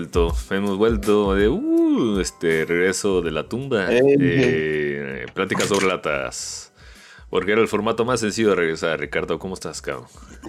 [0.00, 3.86] hemos vuelto, hemos vuelto de uh, este regreso de la tumba.
[3.90, 6.72] Eh, pláticas sobre latas.
[7.28, 8.98] Porque era el formato más sencillo de regresar.
[8.98, 10.06] Ricardo, ¿cómo estás, cabrón?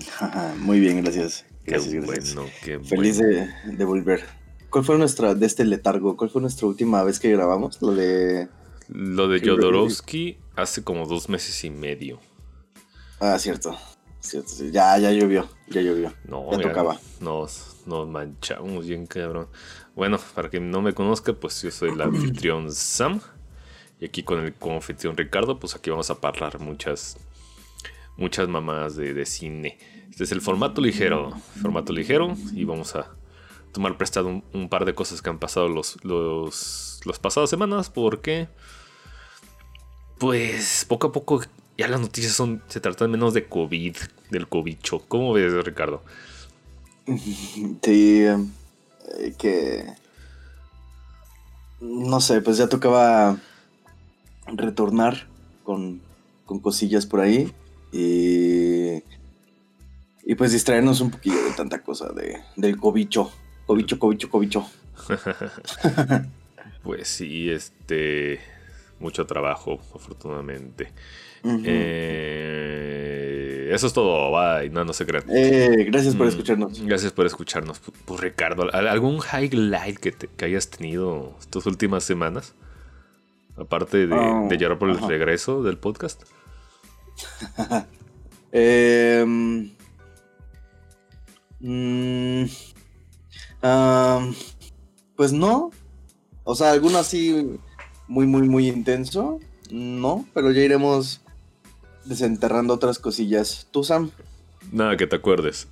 [0.58, 1.46] Muy bien, gracias.
[1.66, 2.36] Gracias, qué gracias.
[2.36, 4.24] bueno, qué Feliz de, de, volver.
[4.70, 7.82] ¿Cuál fue nuestra, de este letargo, cuál fue nuestra última vez que grabamos?
[7.82, 8.48] Lo de...
[8.88, 12.20] Lo de Jodorowsky hace como dos meses y medio.
[13.20, 13.78] Ah, cierto.
[14.20, 14.72] Cierto, sí.
[14.72, 16.14] Ya, ya llovió, ya llovió.
[16.26, 17.00] No, ya tocaba.
[17.20, 19.48] Nos, nos manchamos bien, cabrón.
[19.96, 23.22] Bueno, para quien no me conozca, pues yo soy el anfitrión Sam.
[24.00, 27.18] Y aquí con el anfitrión Ricardo, pues aquí vamos a hablar muchas,
[28.18, 29.78] muchas mamadas de, de cine.
[30.10, 31.32] Este es el formato ligero,
[31.62, 33.12] formato ligero, y vamos a
[33.72, 37.90] tomar prestado un, un par de cosas que han pasado los, los, los pasadas semanas,
[37.90, 38.50] porque
[40.18, 41.42] pues poco a poco
[41.78, 43.96] ya las noticias son se tratan menos de COVID,
[44.30, 45.00] del cobicho.
[45.08, 46.04] ¿Cómo ves, Ricardo?
[47.06, 49.86] Sí, eh, que
[51.80, 53.38] no sé, pues ya tocaba
[54.48, 55.28] retornar
[55.64, 56.02] con,
[56.46, 57.52] con cosillas por ahí
[57.92, 59.04] y
[60.24, 63.32] y pues distraernos un poquillo de tanta cosa de, del cobicho.
[63.66, 64.66] Cobicho, cobicho, cobicho.
[66.84, 68.40] pues sí, este.
[69.00, 70.94] Mucho trabajo, afortunadamente.
[71.44, 71.64] Uh -huh.
[71.66, 73.21] eh,
[73.74, 74.32] eso es todo.
[74.32, 74.70] Bye.
[74.70, 75.24] No, no se crean.
[75.30, 76.80] Eh, gracias por escucharnos.
[76.80, 77.82] Mm, gracias por escucharnos.
[78.06, 82.54] Pues, Ricardo, ¿algún highlight que, te, que, hayas tenido estas últimas semanas?
[83.58, 86.24] Aparte de, oh, de llorar por el regreso del podcast.
[88.52, 89.26] eh,
[91.62, 92.46] Mm,
[93.62, 94.34] uh,
[95.16, 95.72] pues no.
[96.44, 97.60] O sea, alguno así
[98.08, 99.40] muy, muy, muy intenso.
[99.70, 101.21] No, pero ya iremos
[102.06, 103.68] desenterrando otras cosillas.
[103.72, 104.12] ¿Tú, Sam?
[104.72, 105.68] Nada que te acuerdes.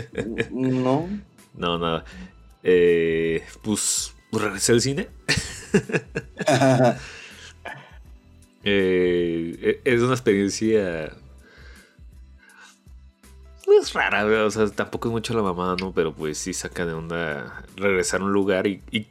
[0.50, 1.08] no.
[1.54, 2.04] No, nada.
[2.62, 5.08] Eh, pues regresé al cine.
[8.64, 11.12] eh, es una experiencia
[13.80, 15.92] es rara, o sea, tampoco es mucho la mamada, ¿no?
[15.92, 19.06] Pero pues sí saca de onda regresar a un lugar y, y,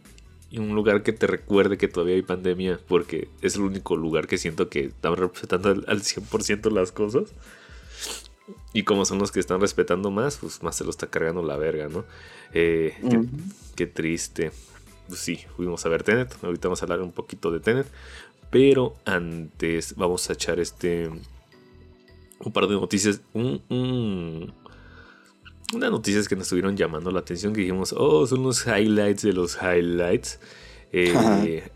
[0.51, 4.28] y, un lugar que te recuerde que todavía hay pandemia, porque es el único lugar
[4.28, 7.34] que siento que están representando al, al 100% las cosas.
[8.73, 11.57] Y como son los que están respetando más, pues más se lo está cargando la
[11.57, 12.06] verga, ¿no?
[12.53, 13.29] Eh, uh -huh.
[13.75, 14.51] qué, qué, triste.
[15.07, 16.35] Pues sí, fuimos a ver Tenet.
[16.44, 17.88] Ahorita vamos a hablar un poquito de Tenet.
[18.50, 21.09] Pero antes vamos a echar este
[22.44, 24.53] un par de noticias, un, un,
[25.73, 29.33] unas noticias que nos estuvieron llamando la atención, que dijimos, oh, son los highlights de
[29.33, 30.39] los highlights.
[30.91, 31.69] Eh,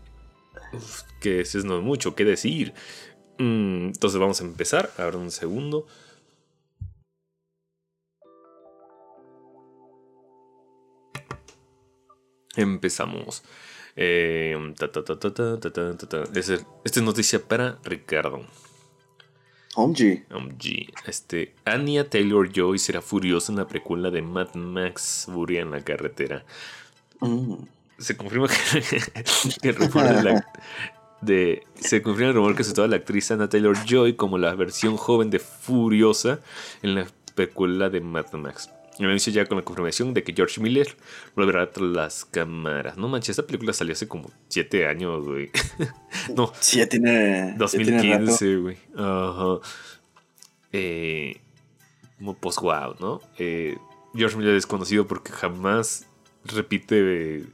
[0.72, 2.74] uf, que eso no es mucho que decir.
[3.38, 5.86] Mm, entonces vamos a empezar, ahora un segundo.
[12.56, 13.42] Empezamos.
[13.96, 18.44] Eh, ta, ta, ta, Esta es noticia para Ricardo.
[19.76, 20.24] OMG.
[20.32, 20.90] OMG.
[21.06, 25.82] Este, Anya Taylor Joy será furiosa en la precuela de Mad Max Furia en la
[25.82, 26.44] carretera.
[27.20, 27.54] Mm.
[27.98, 29.02] Se confirma que,
[29.60, 30.52] que el rumor de, la,
[31.20, 34.54] de, se confirma el rumor que se toda la actriz Anya Taylor Joy como la
[34.54, 36.40] versión joven de Furiosa
[36.82, 38.70] en la precuela de Mad Max.
[38.98, 40.96] El anuncio ya con la confirmación de que George Miller
[41.34, 42.96] volverá tras las cámaras.
[42.96, 45.50] No manches, esta película salió hace como 7 años, güey.
[46.34, 46.52] no.
[46.60, 47.54] Sí, ya tiene.
[47.58, 48.78] 2015, güey.
[48.96, 49.58] Ajá.
[50.72, 51.40] Eh,
[52.18, 53.20] como post-wow, ¿no?
[53.38, 53.76] Eh,
[54.14, 56.06] George Miller es conocido porque jamás
[56.44, 57.44] repite.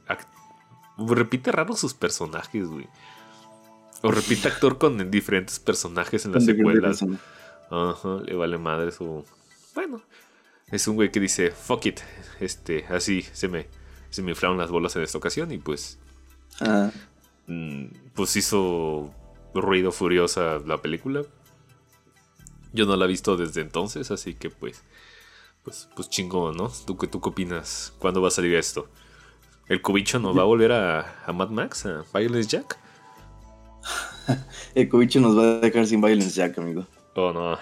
[0.97, 2.87] repite raro sus personajes, güey.
[4.01, 7.03] O repite actor con diferentes personajes en las secuelas.
[7.69, 9.25] Ajá, le vale madre su.
[9.75, 10.01] Bueno,
[10.71, 11.99] es un güey que dice, fuck it.
[12.39, 13.67] Este, así se me,
[14.09, 15.99] se me inflaron las bolas en esta ocasión y pues.
[16.59, 16.91] Ah.
[18.15, 19.13] Pues hizo
[19.53, 21.21] ruido furiosa la película.
[22.73, 24.83] Yo no la he visto desde entonces, así que pues.
[25.63, 26.69] Pues, pues chingón, ¿no?
[26.85, 27.93] ¿Tú, ¿Tú qué opinas?
[27.99, 28.89] ¿Cuándo va a salir esto?
[29.69, 31.85] ¿El cubicho nos va a volver a, a Mad Max?
[31.85, 32.77] ¿A Violence Jack?
[34.75, 36.85] El cubicho nos va a dejar sin Violence Jack, amigo.
[37.15, 37.57] Oh, no.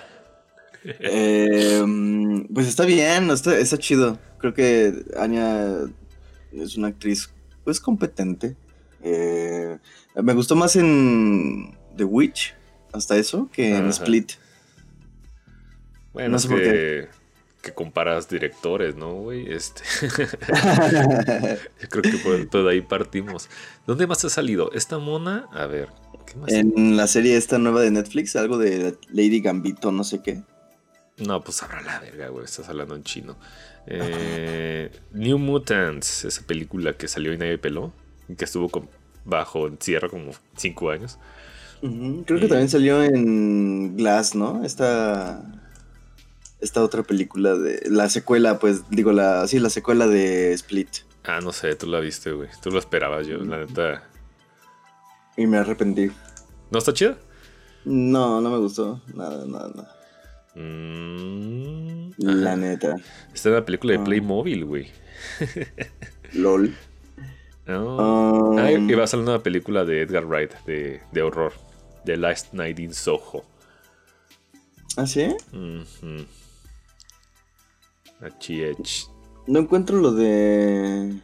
[0.83, 1.83] Eh,
[2.53, 4.19] pues está bien, está, está, chido.
[4.39, 5.77] Creo que Anya
[6.51, 7.29] es una actriz
[7.63, 8.55] pues competente.
[9.03, 9.77] Eh,
[10.15, 12.55] me gustó más en The Witch,
[12.93, 13.83] hasta eso, que Ajá.
[13.83, 14.31] en Split.
[16.13, 17.07] Bueno, no sé que, por qué.
[17.61, 19.51] que comparas directores, ¿no, güey?
[19.51, 19.83] Este.
[21.81, 23.49] Yo creo que por todo ahí partimos.
[23.87, 24.71] ¿Dónde más ha salido?
[24.73, 25.89] Esta mona, a ver.
[26.25, 30.21] ¿qué más en la serie esta nueva de Netflix, algo de Lady Gambito, no sé
[30.21, 30.43] qué.
[31.25, 32.45] No, pues ahora la verga, güey.
[32.45, 33.35] Estás hablando en chino.
[33.87, 37.93] Eh, New Mutants, esa película que salió y nadie peló.
[38.37, 38.89] Que estuvo con,
[39.25, 41.19] bajo encierro como 5 años.
[41.81, 44.63] Creo que también salió en Glass, ¿no?
[44.63, 45.43] Esta.
[46.59, 47.81] Esta otra película de.
[47.89, 49.47] La secuela, pues, digo, la.
[49.47, 50.89] Sí, la secuela de Split.
[51.23, 52.49] Ah, no sé, tú la viste, güey.
[52.61, 54.03] Tú lo esperabas, yo, la neta.
[55.37, 56.11] Y me arrepentí.
[56.69, 57.17] ¿No está chida?
[57.85, 59.01] No, no me gustó.
[59.13, 60.00] Nada, nada, nada.
[60.55, 62.95] Mm, la neta.
[63.33, 64.03] Esta es la película de ah.
[64.03, 64.87] Playmobil, güey.
[66.33, 66.75] LOL.
[67.67, 68.57] No.
[68.59, 71.53] ah, y va a salir una película de Edgar Wright de, de horror.
[72.05, 73.45] The Last Night in Soho.
[74.97, 75.35] ¿Ah, sí?
[79.47, 81.19] No encuentro lo de.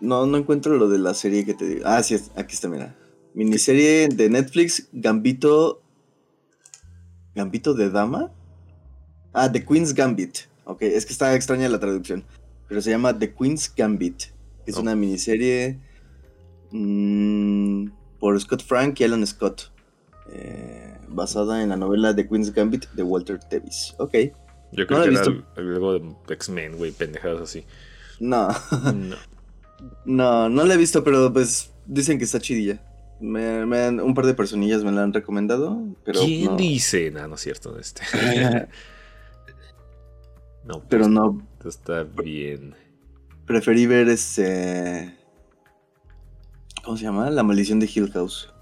[0.00, 1.82] No, no encuentro lo de la serie que te digo.
[1.86, 2.94] Ah, sí, aquí está, mira.
[3.34, 5.81] Miniserie de Netflix, Gambito.
[7.34, 8.30] ¿Gambito de Dama?
[9.32, 10.38] Ah, The Queen's Gambit.
[10.64, 12.24] Ok, es que está extraña la traducción.
[12.68, 14.24] Pero se llama The Queen's Gambit.
[14.66, 15.78] Es una miniserie.
[16.70, 17.88] Mmm,
[18.18, 19.72] por Scott Frank y Alan Scott.
[20.30, 23.94] Eh, basada en la novela The Queen's Gambit de Walter Tevis.
[23.98, 24.14] Ok.
[24.72, 25.22] Yo creo que era
[25.56, 27.64] algo de X-Men, güey, pendejadas así.
[28.20, 28.48] No.
[28.94, 29.16] no.
[30.06, 32.80] no, no la he visto, pero pues dicen que está chidilla.
[33.22, 35.80] Me, un par de personillas me la han recomendado.
[36.04, 37.10] Pero ¿Quién dice?
[37.10, 37.78] No, no es cierto.
[37.78, 38.02] Este.
[40.64, 41.46] no, pues, pero no.
[41.64, 42.74] Está bien.
[43.46, 45.16] Preferí ver este.
[46.84, 47.30] ¿Cómo se llama?
[47.30, 48.52] La maldición de Hill House.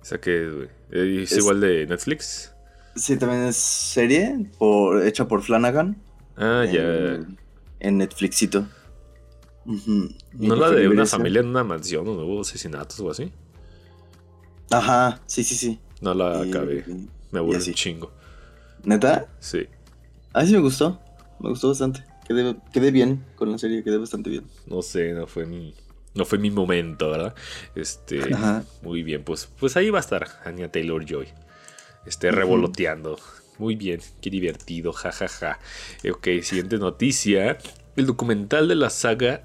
[0.00, 2.52] O sea que es, igual de Netflix.
[2.96, 5.96] Sí, también es serie por, hecha por Flanagan.
[6.36, 7.20] Ah, ya.
[7.80, 8.66] En Netflixito.
[10.34, 13.32] ¿No la de una familia en una mansión donde hubo asesinatos o así?
[14.70, 15.78] Ajá, sí, sí, sí.
[16.00, 16.84] No la acabé.
[17.30, 18.12] me aburrí un chingo.
[18.84, 19.26] ¿Neta?
[19.40, 19.66] Sí.
[20.32, 21.00] A mí sí me gustó.
[21.40, 22.04] Me gustó bastante.
[22.26, 24.44] Quedé, quedé bien con la serie, quedé bastante bien.
[24.66, 25.74] No sé, no fue mi
[26.16, 27.34] no fue mi momento, ¿verdad?
[27.74, 28.20] Este,
[28.82, 31.28] muy bien, pues, pues ahí va a estar Anya Taylor Joy.
[32.06, 33.18] Este, revoloteando.
[33.58, 35.58] Muy bien, qué divertido, jajaja.
[36.02, 37.58] Ja, Ok, siguiente noticia.
[37.96, 39.42] El documental de la saga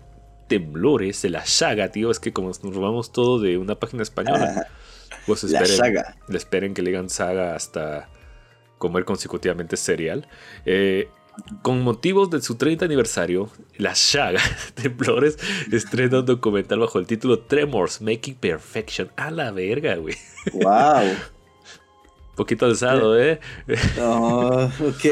[0.51, 4.67] Temblores, de la saga, tío, es que como nos robamos todo de una página española,
[5.25, 6.17] pues esperen, la saga.
[6.27, 8.09] esperen que le digan saga hasta
[8.77, 10.27] comer consecutivamente cereal.
[10.65, 11.07] Eh,
[11.61, 14.41] con motivos de su 30 aniversario, la Shaga
[14.75, 15.37] Temblores
[15.71, 19.09] estrena un documental bajo el título Tremors Making Perfection.
[19.15, 20.15] A la verga, güey.
[20.51, 21.15] ¡Wow!
[22.35, 23.39] Poquito alzado, ¿eh?
[24.01, 25.05] Oh, ok.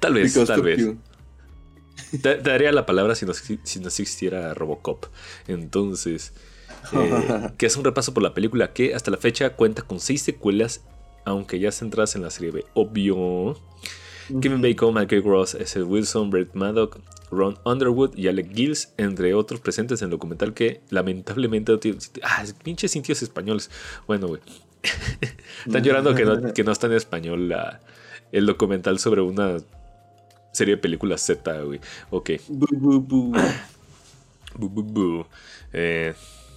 [0.00, 0.96] Tal vez, tal vez.
[2.42, 5.06] daría la palabra si no, si no existiera Robocop.
[5.46, 6.32] Entonces,
[6.92, 10.22] eh, que es un repaso por la película que hasta la fecha cuenta con seis
[10.22, 10.82] secuelas,
[11.24, 12.64] aunque ya centradas en la serie B.
[12.74, 13.58] Obvio.
[14.40, 15.82] Kevin Bacon, Michael Gross, S.
[15.82, 16.98] Wilson, Brett Maddock,
[17.30, 21.98] Ron Underwood y Alec Gills, entre otros presentes en el documental que lamentablemente no tiene.
[22.22, 23.70] Ah, pinches sintios españoles.
[24.06, 24.42] Bueno, güey.
[25.66, 27.80] Están llorando que no, que no está en español la,
[28.32, 29.56] el documental sobre una
[30.58, 31.80] serie de películas Z, güey.
[32.10, 32.30] Ok.
[35.72, 36.14] Eh,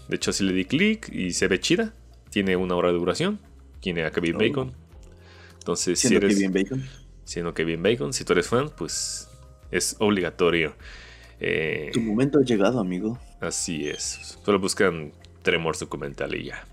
[0.08, 1.94] de hecho, si le di clic y se ve chida.
[2.30, 3.40] Tiene una hora de duración.
[3.82, 4.40] Tiene a Kevin oh.
[4.40, 4.72] Bacon.
[5.60, 6.36] Entonces, si eres.
[6.36, 6.84] Kevin Bacon?
[7.24, 9.30] Siendo Kevin Bacon, si tú eres fan, pues
[9.70, 10.74] es obligatorio.
[11.40, 13.18] Eh, tu momento ha llegado, amigo.
[13.40, 14.38] Así es.
[14.44, 16.66] Solo buscan Tremors documental y ya.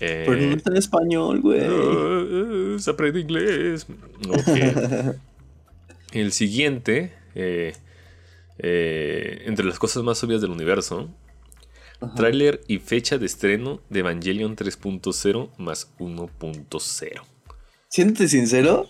[0.00, 1.68] Eh, Pero no está en español, güey.
[1.68, 3.86] Uh, se aprende inglés.
[6.20, 7.74] El siguiente, eh,
[8.58, 11.10] entre las cosas más obvias del universo,
[12.14, 17.22] tráiler y fecha de estreno de Evangelion 3.0 más 1.0.
[17.88, 18.88] Siéntete sincero.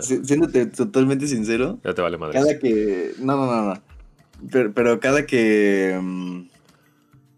[0.00, 1.78] Siéntete totalmente sincero.
[1.84, 2.38] Ya te vale madre.
[2.38, 3.12] Cada que.
[3.18, 3.82] No, no, no, no.
[4.74, 5.98] Pero, cada que.
[6.00, 6.48] Mm,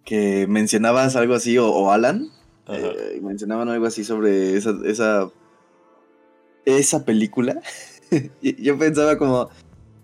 [0.04, 2.28] que mencionabas algo así, o, Alan,
[2.68, 4.74] eh, mencionaban algo así sobre esa.
[4.84, 5.30] esa,
[6.64, 7.60] esa película.
[8.42, 9.48] yo pensaba como.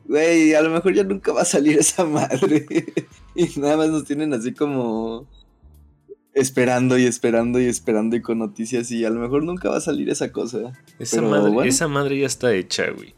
[0.07, 2.67] Güey, a lo mejor ya nunca va a salir esa madre.
[3.35, 5.29] y nada más nos tienen así como
[6.33, 9.81] esperando y esperando y esperando y con noticias y a lo mejor nunca va a
[9.81, 10.73] salir esa cosa.
[10.99, 13.15] Esa, madre, esa madre ya está hecha, güey.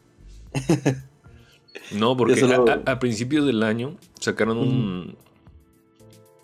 [1.97, 2.41] no, porque
[2.85, 5.17] a, principios del año sacaron un...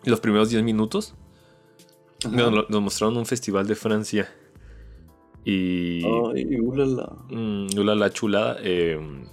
[0.06, 1.14] Los primeros 10 minutos.
[2.32, 4.32] nos mostraron un festival de Francia.
[5.46, 6.04] Y...
[6.06, 7.18] Ay, ulala.
[7.30, 8.58] Mm, ulala chulada.
[8.62, 9.26] Em,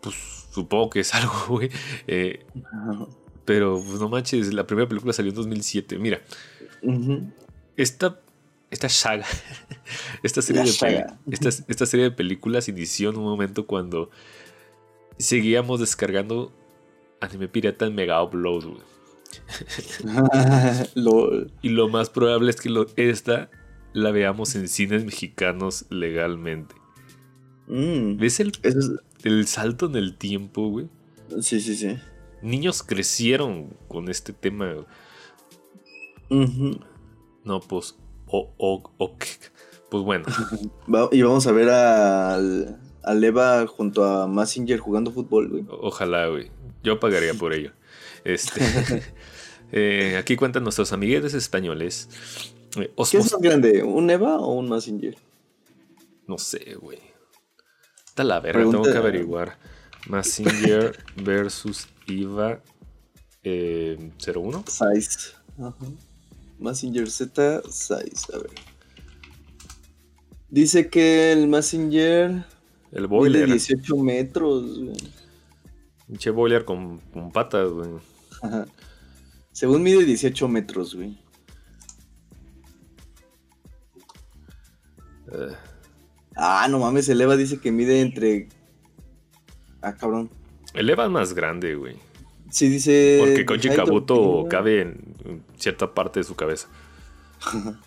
[0.00, 1.70] pues supongo que es algo, güey.
[2.06, 2.44] Eh,
[3.44, 5.98] pero pues, no manches, la primera película salió en 2007.
[5.98, 6.20] Mira,
[7.76, 8.20] esta
[8.70, 9.26] esta saga,
[10.22, 10.68] esta serie, de
[11.30, 14.10] esta, esta serie de películas inició en un momento cuando
[15.18, 16.52] seguíamos descargando
[17.20, 18.78] anime pirata en Mega Upload,
[21.62, 23.50] y lo más probable es que esta
[23.92, 26.74] la veamos en cines mexicanos legalmente.
[27.66, 28.16] Mm.
[28.16, 28.52] ¿Ves el,
[29.22, 30.88] el salto en el tiempo, güey?
[31.40, 31.96] Sí, sí, sí.
[32.42, 34.74] Niños crecieron con este tema.
[36.28, 37.96] No, pues.
[39.90, 40.24] Pues bueno.
[41.12, 45.64] y vamos a ver al, a Leva junto a Massinger jugando fútbol, güey.
[45.68, 46.50] Ojalá, güey.
[46.82, 47.72] Yo pagaría por ello.
[48.24, 48.60] Este.
[49.72, 52.08] Eh, aquí cuentan nuestros amiguetes españoles.
[52.76, 53.82] Eh, ¿Qué es más grande?
[53.82, 55.16] ¿Un Eva o un Massinger?
[56.26, 56.98] No sé, güey.
[58.06, 59.58] Está la verga, tengo que averiguar.
[60.08, 62.60] Massinger versus Eva
[63.42, 64.64] eh, 01.
[64.66, 65.32] Size.
[66.58, 68.34] Massinger Z, size.
[68.34, 68.50] A ver.
[70.48, 72.44] Dice que el Massinger.
[72.92, 73.46] El boiler.
[73.46, 74.96] De 18 metros, güey.
[76.06, 77.00] Pinche boiler con,
[77.32, 77.90] patas, güey.
[79.52, 81.16] Según mide 18 metros, güey.
[86.36, 88.48] Ah, no mames, el Eva dice que mide entre.
[89.82, 90.30] Ah, cabrón.
[90.74, 91.96] El Eva es más grande, güey.
[92.50, 93.18] Sí, dice.
[93.20, 96.68] Porque Koji Kabuto cabe en cierta parte de su cabeza.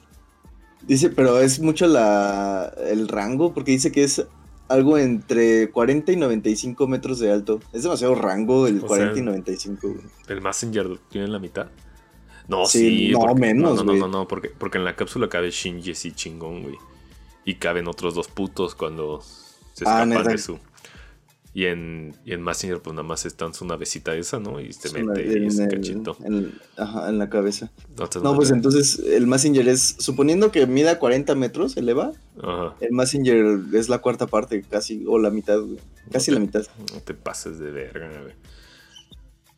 [0.88, 4.26] dice, pero es mucho la el rango, porque dice que es
[4.68, 7.60] algo entre 40 y 95 metros de alto.
[7.74, 9.96] Es demasiado rango el 40 y 95.
[10.28, 11.68] ¿El Messenger tiene la mitad?
[12.48, 13.12] No, sí.
[13.12, 13.84] no, menos.
[13.84, 16.78] No, no, no, no, porque, porque en la cápsula cabe Shinji así chingón, güey.
[17.46, 19.22] Y caben otros dos putos cuando
[19.74, 20.60] se ah, escapan de su.
[21.56, 24.60] Y en, y en Messenger, pues nada más está su navecita esa, ¿no?
[24.60, 26.18] Y se mete ese cachito.
[26.24, 27.72] En, ajá, en la cabeza.
[28.24, 32.12] No, pues entonces el Messenger es, suponiendo que mida 40 metros, eleva.
[32.42, 32.76] Ajá.
[32.80, 35.78] El Messenger es la cuarta parte, casi, o la mitad, güey.
[36.12, 36.66] Casi la mitad.
[36.92, 38.34] No te pases de verga, güey.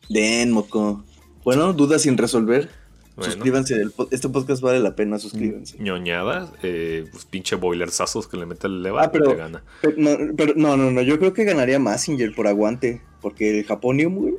[0.09, 1.05] Den, moco.
[1.45, 2.69] Bueno, dudas sin resolver.
[3.19, 3.81] Suscríbanse,
[4.11, 5.77] este podcast vale la pena, suscríbanse.
[5.79, 9.63] ñoñadas, eh, pues pinche boilersazos que le mete el leva ah, pero, gana.
[9.81, 14.33] Pero, no, no, no, yo creo que ganaría Massinger por aguante, porque el Japonium, güey.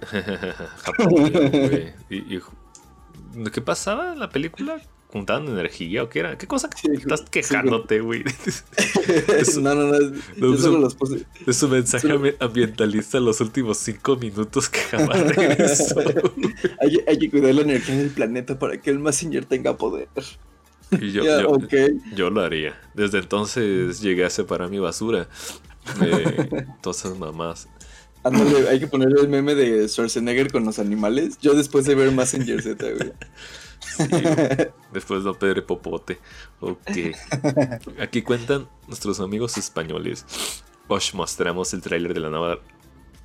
[0.79, 1.95] Japonium, güey.
[2.11, 2.41] y,
[3.51, 4.81] ¿Qué pasaba en la película?
[5.17, 6.37] Juntaban energía o qué era.
[6.37, 8.23] ¿Qué cosa estás quejándote, güey?
[9.61, 9.95] no, no, no.
[11.47, 16.01] Es, su mensaje ambientalista en los últimos cinco minutos que jamás regresó.
[16.81, 20.09] hay, hay, que cuidar la energía del planeta para que el Messenger tenga poder.
[21.01, 21.25] Y yo,
[22.15, 22.79] yo, lo haría.
[22.95, 25.29] Desde entonces llegué a separar mi basura.
[26.01, 27.69] Eh, todas esas mamás.
[28.71, 31.39] hay que ponerle el meme de Schwarzenegger con los animales.
[31.41, 33.13] Yo después de ver Messenger Z, güey.
[34.93, 36.19] después de Pedro Popote.
[36.61, 36.81] Ok.
[38.01, 40.25] Aquí cuentan nuestros amigos españoles.
[40.89, 42.59] Os mostramos el tráiler de la nueva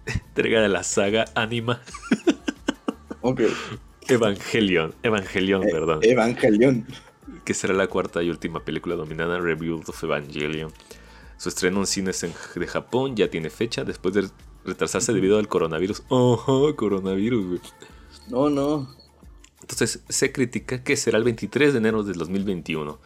[0.06, 1.82] entrega de la saga Anima.
[3.22, 3.42] ok.
[4.08, 4.94] Evangelion.
[5.04, 6.00] Evangelion, eh, perdón.
[6.02, 6.86] Evangelion.
[7.46, 10.72] Que será la cuarta y última película dominada Rebuild of Evangelion.
[11.38, 12.26] Su estreno en cines
[12.56, 14.30] de Japón ya tiene fecha después de
[14.64, 16.04] retrasarse debido al coronavirus.
[16.10, 17.62] Ojo, coronavirus, güey.
[18.30, 19.01] No, no.
[19.72, 23.00] Entonces se critica que será el 23 de enero del 2021.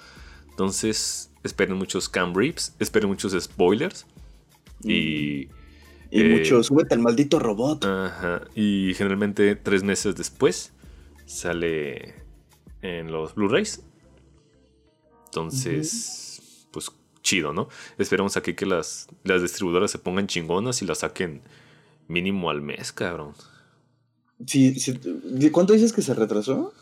[0.50, 4.06] Entonces esperen muchos cam rips, esperen muchos spoilers.
[4.84, 5.50] Y...
[6.12, 7.84] Y eh, mucho, súbete al maldito robot.
[7.86, 8.42] Ajá.
[8.56, 10.72] Y generalmente tres meses después
[11.26, 12.16] sale
[12.82, 13.84] en los Blu-rays.
[15.26, 16.92] Entonces, pues
[17.22, 17.68] chido, ¿no?
[17.98, 21.42] Esperamos aquí que las, las distribuidoras se pongan chingonas y la saquen
[22.08, 23.34] mínimo al mes, cabrón.
[24.46, 24.76] Sí,
[25.52, 26.74] ¿Cuánto dices que se retrasó?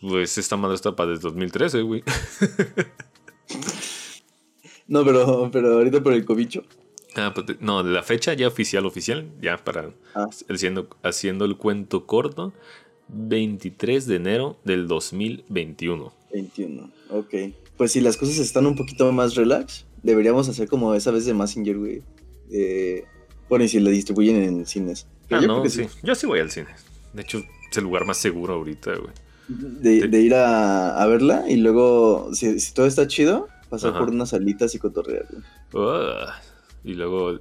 [0.00, 2.02] Pues esta madre está para desde 2013, güey.
[4.88, 6.64] no, pero, pero ahorita por el cobicho.
[7.16, 10.28] Ah, pues, no, la fecha ya oficial, oficial, ya para ah.
[10.48, 12.52] haciendo, haciendo el cuento corto,
[13.08, 16.12] 23 de enero del 2021.
[16.32, 17.34] 21, ok.
[17.76, 21.34] Pues si las cosas están un poquito más relax, deberíamos hacer como esa vez de
[21.34, 22.02] Messenger, güey.
[22.52, 23.04] Eh,
[23.48, 25.06] bueno, y si la distribuyen en cines.
[25.30, 25.86] Ah, yo no, sí.
[26.02, 26.68] Yo sí voy al cine.
[27.12, 27.38] De hecho,
[27.70, 29.12] es el lugar más seguro ahorita, güey.
[29.48, 34.78] De, ir a, verla y luego, si, todo está chido, pasar por unas salitas y
[34.78, 35.26] cotorrear.
[36.84, 37.40] y luego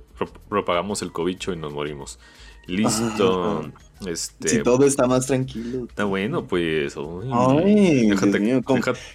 [0.49, 2.19] propagamos el cobicho y nos morimos.
[2.65, 3.71] Listo.
[4.07, 5.85] Este, si todo está más tranquilo.
[5.89, 6.95] Está bueno, pues.
[7.31, 8.61] Ay, déjate,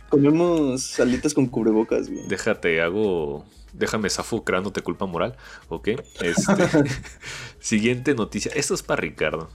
[0.08, 2.28] comemos salitas con cubrebocas, güey.
[2.28, 5.36] Déjate, hago déjame zafo creándote culpa moral,
[5.68, 5.88] ¿ok?
[6.20, 6.52] Este,
[7.58, 8.52] siguiente noticia.
[8.54, 9.50] Esto es para Ricardo.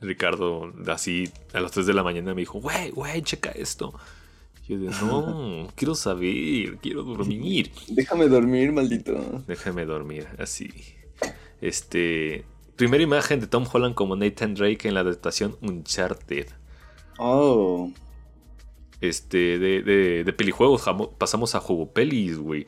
[0.00, 3.94] Ricardo, así a las 3 de la mañana me dijo, güey, güey, checa esto.
[4.68, 7.72] Yo dije, no, quiero saber, quiero dormir.
[7.88, 9.42] Déjame dormir, maldito.
[9.46, 10.70] Déjame dormir, así.
[11.60, 12.44] Este.
[12.76, 16.46] Primera imagen de Tom Holland como Nathan Drake en la adaptación Uncharted.
[17.18, 17.92] Oh.
[19.00, 20.84] Este, de, de, de pelijuegos
[21.18, 22.66] pasamos a juego pelis, güey.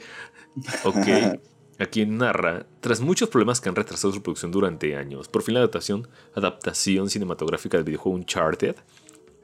[0.84, 1.40] Ok.
[1.78, 5.60] Aquí narra, tras muchos problemas que han retrasado su producción durante años, por fin la
[5.60, 8.76] adaptación, adaptación cinematográfica del videojuego Uncharted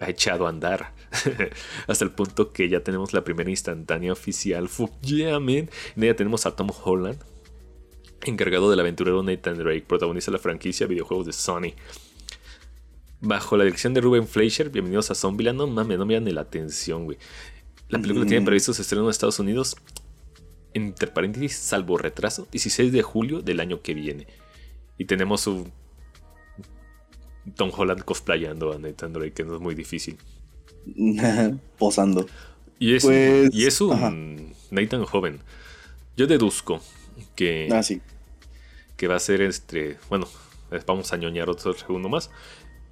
[0.00, 0.94] ha echado a andar.
[1.88, 4.68] Hasta el punto que ya tenemos la primera instantánea oficial.
[4.68, 5.68] Fuck yeah, man.
[5.96, 7.18] En ella tenemos a Tom Holland,
[8.24, 11.72] encargado del aventurero Nathan Drake, protagonista de la franquicia videojuegos de Sony.
[13.20, 15.58] Bajo la dirección de Ruben Fleischer, bienvenidos a Zombieland.
[15.58, 17.18] No mames, no me dan ni la atención, güey.
[17.88, 18.44] La película tiene mm.
[18.44, 19.76] previsto su estreno en Estados Unidos,
[20.72, 24.28] entre paréntesis, salvo retraso, 16 de julio del año que viene.
[24.98, 25.72] Y tenemos un
[27.56, 30.16] Tom Holland cosplayando a Nathan Drake, que no es muy difícil.
[31.78, 32.26] Posando.
[32.78, 35.40] Y es, pues, y es un Nathan joven.
[36.16, 36.80] Yo deduzco
[37.34, 38.00] que, ah, sí.
[38.96, 39.98] que va a ser este.
[40.08, 40.28] Bueno,
[40.86, 42.30] vamos a ñoñar otro segundo más.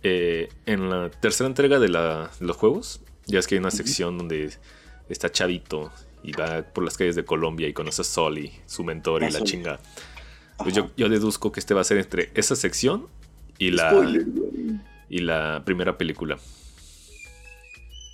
[0.08, 4.52] Eh, en la tercera entrega de, los juegos, ya es que hay una sección donde
[5.08, 5.90] está Chavito
[6.22, 9.40] y va por las calles de Colombia y conoce a Soli, su mentor y la
[9.40, 9.80] chinga.
[10.58, 13.08] Pues yo, yo, deduzco que este va a ser entre esa sección
[13.58, 13.92] y la,
[15.08, 16.38] y la primera película.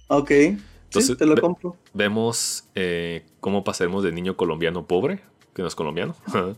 [0.08, 0.30] Ok.
[0.30, 1.76] Entonces, te lo compro.
[1.92, 5.20] Vemos eh, cómo pasaremos de niño colombiano pobre,
[5.54, 6.16] que no es colombiano,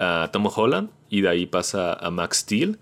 [0.00, 2.80] a Tom Holland, y de ahí pasa a Max Steel,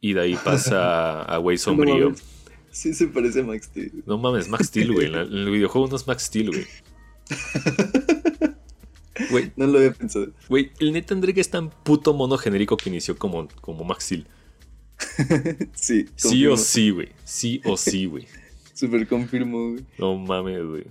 [0.00, 2.14] y de ahí pasa a Güey Sombrío.
[2.70, 4.02] sí se parece a Max Steel.
[4.06, 5.06] No mames, Max Steel, güey.
[5.06, 6.66] En el videojuego no es Max Steel, güey.
[9.30, 10.28] Güey, no lo había pensado.
[10.48, 14.26] Güey, el Nathan Drake es tan puto mono genérico que inició como, como Max Steel.
[15.74, 16.06] sí.
[16.14, 17.08] Sí o sí, güey.
[17.24, 18.26] Sí o sí, güey.
[18.74, 19.84] Súper confirmo, güey.
[19.98, 20.84] No mames, güey.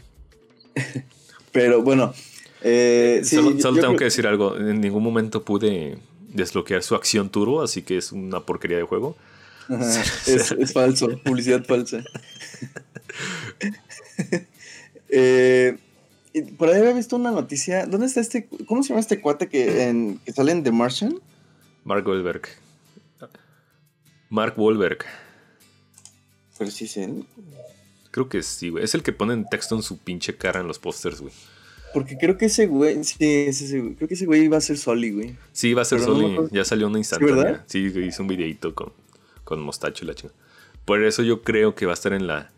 [1.51, 2.13] Pero bueno.
[2.61, 4.57] Eh, solo, tengo que decir algo.
[4.57, 5.99] En ningún momento pude
[6.35, 9.15] desbloquear su acción turbo, así que es una porquería de juego.
[10.27, 12.03] es, falso, publicidad falsa.
[15.09, 15.77] eh,
[16.57, 17.85] por ahí había visto una noticia.
[17.85, 18.47] ¿Dónde está este?
[18.67, 21.19] ¿Cómo se llama este cuate que, que sale en The Martian?
[21.83, 22.47] Mark Wahlberg.
[24.29, 25.05] Mark Wahlberg.
[26.57, 27.25] ¿Pero sí es él?
[28.11, 28.83] Creo que sí, güey.
[28.83, 31.33] Es el que pone texto en su pinche cara en los pósters, güey.
[31.95, 35.11] Porque creo que ese güey, sí, ese, creo que ese güey iba a ser Soli,
[35.11, 35.37] güey.
[35.53, 36.49] Sí, iba a ser Soli.
[36.51, 37.63] ya salió una instantánea.
[37.67, 38.91] ¿Sí, sí, hizo un videito con,
[39.45, 40.37] con mostacho y la chingada.
[40.83, 42.51] Por eso yo creo que va a estar en la.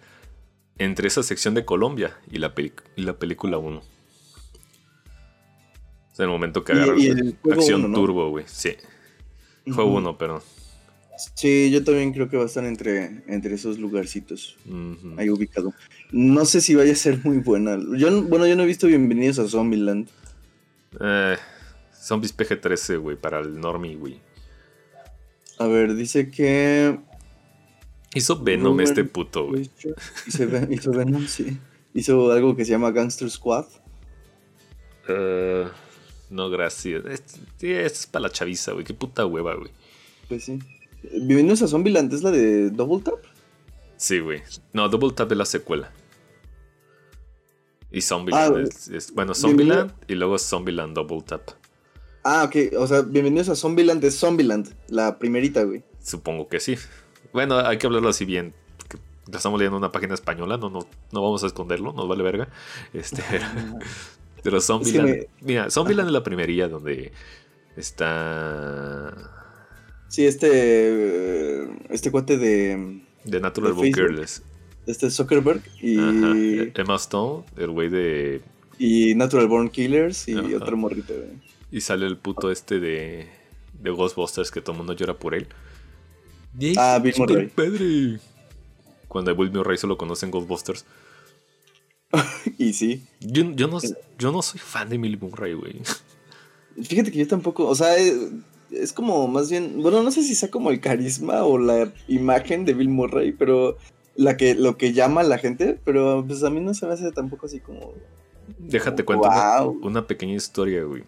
[0.80, 2.52] Entre esa sección de Colombia y la,
[2.95, 3.84] y la película 1.
[6.13, 6.95] Es el momento que agarra
[7.52, 8.45] acción turbo, güey.
[8.47, 8.71] Sí.
[9.71, 10.41] Fue uno, pero
[11.34, 14.56] Sí, yo también creo que va a estar entre, entre esos lugarcitos
[15.17, 15.73] ahí ubicado.
[16.12, 17.80] No sé si vaya a ser muy buena.
[17.97, 20.08] Yo, bueno, yo no he visto Bienvenidos a Zombieland.
[20.99, 21.38] Eh,
[21.99, 24.19] Zombies PG-13, güey, para el normie, güey.
[25.58, 26.99] A ver, dice que...
[28.13, 29.69] Hizo Venom este puto, güey.
[30.27, 31.58] Hizo, Venom, sí.
[31.93, 33.65] Hizo algo que se llama Gangster Squad.
[35.10, 35.67] Uh,
[36.30, 37.03] no, gracias.
[37.06, 38.86] Esto es para la chaviza, güey.
[38.86, 39.71] Qué puta hueva, güey.
[40.27, 40.60] Pues sí.
[41.03, 43.19] Bienvenidos a Zombieland, ¿es la de Double Tap?
[43.97, 44.41] Sí, güey.
[44.73, 45.91] No, Double Tap es la secuela.
[47.91, 51.41] Y Zombieland ah, es, Bueno, Zombieland y luego Zombieland Double Tap.
[52.23, 52.73] Ah, ok.
[52.79, 55.83] O sea, bienvenidos a Zombieland es Zombieland, la primerita, güey.
[56.01, 56.75] Supongo que sí.
[57.31, 58.53] Bueno, hay que hablarlo así bien.
[59.31, 60.79] Estamos leyendo una página española, no, no,
[61.12, 62.49] no vamos a esconderlo, nos vale verga.
[62.93, 63.23] Este,
[64.43, 65.27] pero Zombieland.
[65.41, 67.12] Mira, Zombieland es la primerilla donde
[67.75, 69.37] está
[70.09, 71.63] Sí, este.
[71.89, 73.01] Este cuate de.
[73.23, 74.41] De Natural Born Killers.
[74.85, 75.97] Este Zuckerberg y.
[76.75, 78.41] Emma Stone, el güey de.
[78.79, 81.13] Y Natural Born Killers y otro morrito,
[81.71, 83.27] Y sale el puto este de.
[83.81, 85.47] De Ghostbusters que todo el mundo llora por él.
[86.77, 88.19] ah, Bill Murray.
[89.07, 90.85] Cuando a Bill Murray solo conocen Ghostbusters.
[92.57, 93.05] y sí.
[93.19, 93.79] Yo, no,
[94.17, 95.81] yo no soy fan de Bill Murray, güey.
[96.81, 97.67] Fíjate que yo tampoco.
[97.67, 97.95] O sea.
[98.71, 102.65] Es como más bien, bueno, no sé si sea como el carisma o la imagen
[102.65, 103.77] de Bill Murray, pero
[104.15, 106.93] la que lo que llama a la gente, pero pues a mí no se me
[106.93, 107.93] hace tampoco así como
[108.58, 109.30] Déjate cuento
[109.82, 111.03] una, pequeña historia, güey.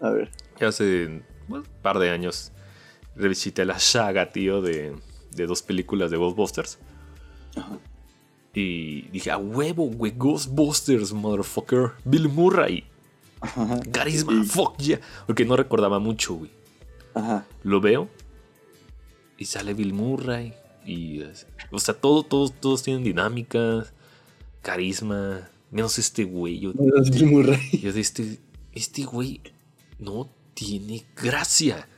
[0.00, 0.30] A ver.
[0.60, 2.52] Hace un par de años
[3.16, 4.94] revisité la saga, tío, de,
[5.32, 6.78] de dos películas de Ghostbusters.
[7.56, 7.78] Ajá.
[8.54, 11.92] Y dije, a huevo, güey, Ghostbusters, motherfucker.
[12.04, 12.84] Bill Murray.
[13.92, 15.00] Carisma, fuck yeah.
[15.26, 16.50] Porque no recordaba mucho, güey.
[17.62, 18.08] Lo veo.
[19.38, 20.54] y sale Bill Murray.
[20.84, 21.22] Y,
[21.70, 23.86] o sea, todo, todos, todos tienen dinámica,
[24.62, 25.48] carisma.
[25.70, 26.60] Menos este güey.
[26.60, 27.60] Yo, Bill Murray.
[27.82, 28.38] Yo de este,
[28.72, 29.40] este güey
[29.98, 31.88] no tiene gracia.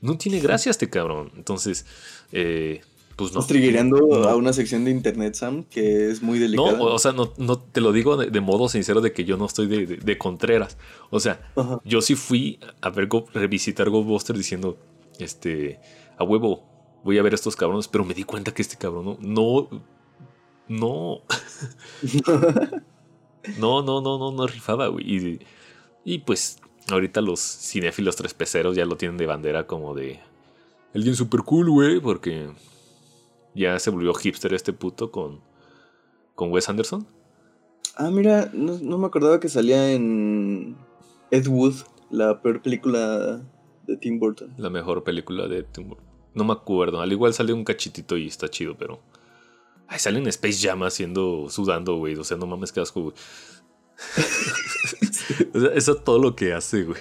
[0.00, 1.32] No tiene gracia este cabrón.
[1.36, 1.86] Entonces,
[2.32, 2.82] eh,
[3.16, 3.40] pues no.
[3.40, 6.72] Estás a una sección de internet, Sam, que es muy delicada.
[6.72, 9.46] No, o sea, no, no te lo digo de, modo sincero de que yo no
[9.46, 10.76] estoy de, Contreras.
[11.10, 11.52] O sea,
[11.84, 14.78] yo sí fui a ver revisitar Ghostbusters diciendo,
[15.18, 15.80] este,
[16.18, 16.64] a huevo,
[17.04, 19.70] voy a ver a estos cabrones, pero me di cuenta que este cabrón no, no,
[20.68, 21.22] no,
[23.82, 25.04] no, no, no, no, rifaba, güey.
[25.06, 25.40] Y,
[26.04, 26.58] y pues
[26.90, 30.20] ahorita los cinéfilos tres peceros ya lo tienen de bandera como de
[30.94, 32.50] alguien super cool, güey, porque
[33.56, 35.40] ya se volvió hipster este puto con,
[36.34, 37.06] con Wes Anderson.
[37.96, 40.76] Ah, mira, no, me acordaba que salía en
[41.30, 41.74] Ed Wood,
[42.10, 43.42] la peor película
[43.86, 44.54] de Tim Burton.
[44.58, 46.06] La mejor película de Tim Burton.
[46.34, 49.00] No me acuerdo, al igual sale un cachitito y está chido, pero...
[49.88, 52.16] Ay, sale en Space Jam haciendo, sudando, güey.
[52.16, 53.14] O sea, no mames, qué asco, güey.
[55.74, 57.00] eso es todo lo que hace, güey.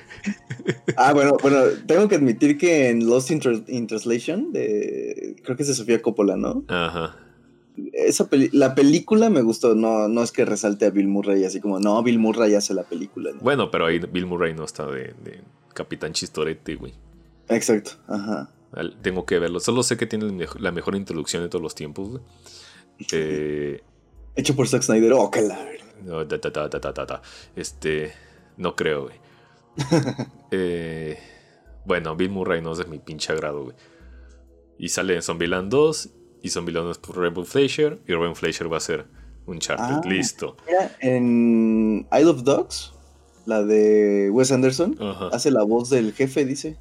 [0.97, 3.39] Ah, bueno, bueno, tengo que admitir que en Lost in,
[3.88, 6.63] Translation, de, creo que es de Sofía Coppola, ¿no?
[6.67, 7.17] Ajá.
[7.91, 11.79] Esa la película me gustó, no, no es que resalte a Bill Murray así como,
[11.79, 13.31] no, Bill Murray hace la película.
[13.41, 15.13] Bueno, pero ahí Bill Murray no está de,
[15.73, 16.93] Capitán Chistorete, güey.
[17.49, 18.49] Exacto, ajá.
[19.01, 19.59] Tengo que verlo.
[19.59, 22.21] Solo sé que tiene la mejor introducción de todos los tiempos, güey.
[23.11, 23.81] Eh,
[24.38, 25.41] Hecho por Zack Snyder, oh, qué
[26.03, 26.21] no,
[27.55, 28.13] este,
[28.58, 29.19] no creo, güey.
[30.51, 31.19] Eh,
[31.86, 33.75] bueno, Bill Murray no es de mi pinche agrado, güey.
[34.77, 36.10] Y sale en Zombieland 2
[36.41, 39.05] y Zombieland es por Rebel Fleischer y Robin Fleischer va a ser
[39.45, 39.97] un charter.
[39.97, 40.55] Ah, Listo.
[40.99, 42.93] en Isle of Dogs,
[43.45, 44.97] la de Wes Anderson,
[45.31, 46.77] hace la voz del jefe, dice.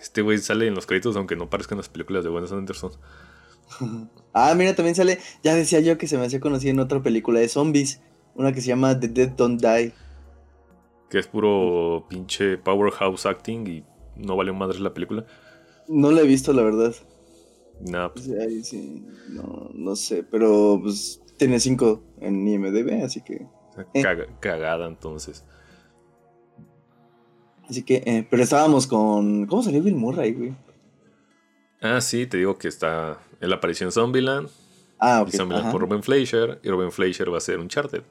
[0.00, 2.92] este güey sale en los créditos aunque no parezcan las películas de Wes Anderson.
[4.32, 7.40] ah, mira, también sale, ya decía yo que se me hacía conocido en otra película
[7.40, 8.00] de zombies.
[8.38, 9.92] Una que se llama The Dead Don't Die.
[11.10, 13.84] Que es puro pinche powerhouse acting y
[14.16, 15.26] no vale madre la película.
[15.88, 16.94] No la he visto, la verdad.
[17.80, 18.12] No.
[18.12, 18.28] Pues.
[19.28, 23.46] no, no sé, pero pues tiene 5 en IMDB, así que...
[23.94, 24.02] Eh.
[24.40, 25.44] cagada entonces.
[27.68, 29.46] Así que, eh, pero estábamos con...
[29.46, 30.54] ¿Cómo salió Bill Murray, güey?
[31.80, 34.48] Ah, sí, te digo que está en la aparición Zombieland.
[34.98, 35.30] Ah, ok.
[35.30, 38.04] Zombieland por Robin Fleischer y Robin Fleischer va a ser un charter.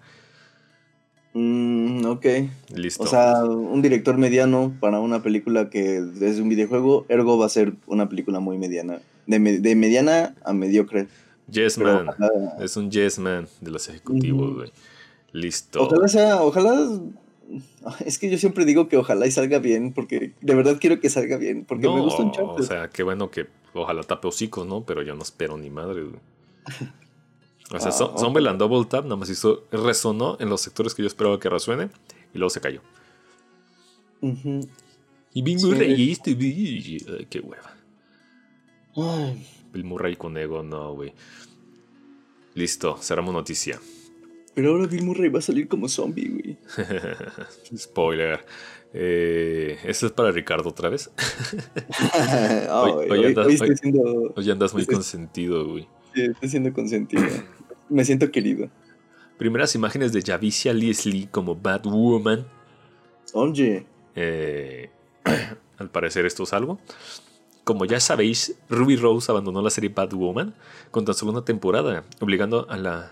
[1.39, 2.25] Mm, ok.
[2.73, 3.03] Listo.
[3.03, 7.49] O sea, un director mediano para una película que es un videojuego, ergo va a
[7.49, 9.01] ser una película muy mediana.
[9.27, 9.37] De,
[9.75, 11.07] mediana a mediocre.
[11.51, 12.07] Yes Man.
[12.59, 14.71] Es un Yes Man de los ejecutivos, güey.
[15.31, 15.83] Listo.
[15.83, 16.89] Ojalá sea, ojalá.
[18.03, 21.09] Es que yo siempre digo que ojalá y salga bien, porque de verdad quiero que
[21.09, 24.83] salga bien, porque me gusta un O sea, qué bueno que ojalá tape hocicos, ¿no?
[24.85, 26.19] Pero yo no espero ni madre, güey.
[27.73, 31.39] O sea, ah, Double Tap nada más hizo, resonó en los sectores que yo esperaba
[31.39, 31.89] que resuene
[32.33, 32.81] y luego se cayó.
[35.33, 36.37] Y Bill Murray, este,
[37.29, 37.75] qué hueva.
[39.73, 41.13] Bill Murray con ego, no, güey.
[42.55, 43.79] Listo, cerramos noticia.
[44.55, 46.57] Pero ahora Bill Murray va a salir como zombie, güey.
[47.77, 48.43] Spoiler.
[48.93, 51.11] Eh, ¿Eso es para Ricardo otra vez?
[52.71, 55.87] hoy, andas, muy consentido, güey.
[56.15, 57.23] Sí, estoy siendo consentido.
[57.89, 58.69] Me siento querido.
[59.37, 62.45] Primeras imágenes de Javicia Leslie como Batwoman.
[63.33, 63.85] Oye.
[64.15, 64.89] Eh,
[65.77, 66.79] al parecer esto es algo.
[67.63, 70.55] Como ya sabéis, Ruby Rose abandonó la serie Batwoman
[70.89, 73.11] con tan solo una temporada, obligando a la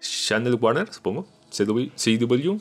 [0.00, 2.58] Channel Warner, supongo, CW,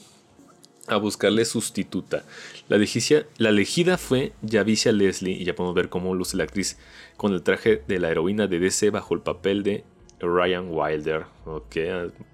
[0.88, 2.24] a buscarle sustituta.
[2.70, 6.78] La, la elegida fue Javicia Leslie y ya podemos ver cómo luce la actriz
[7.18, 9.84] con el traje de la heroína de DC bajo el papel de
[10.24, 11.76] Ryan Wilder, ok,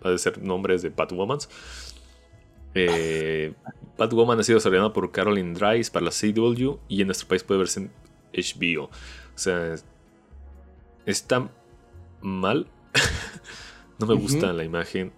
[0.03, 1.39] ha de ser nombres de Batwoman.
[2.75, 3.53] Eh,
[3.97, 7.59] Batwoman ha sido desarrollada por Caroline Dries para la CW y en nuestro país puede
[7.59, 7.91] verse en
[8.33, 8.85] HBO.
[8.85, 8.89] O
[9.35, 9.75] sea,
[11.05, 11.49] está
[12.21, 12.67] mal.
[13.99, 15.11] no me gusta la imagen.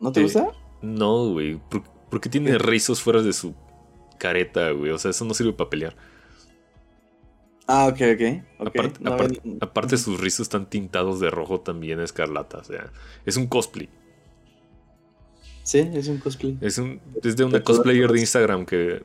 [0.00, 0.48] ¿No te gusta?
[0.80, 1.60] No, güey.
[2.10, 3.54] ¿Por, qué tiene rizos fuera de su
[4.18, 4.90] careta, güey?
[4.90, 5.96] O sea, eso no sirve para pelear.
[7.70, 9.60] Ah, ok, ok.
[9.60, 12.58] Aparte, sus rizos están tintados de rojo también escarlata.
[12.58, 12.90] O sea,
[13.26, 13.90] es un cosplay.
[15.64, 16.56] Sí, es un cosplay.
[16.62, 19.02] Es, un, es de una cosplayer de Instagram que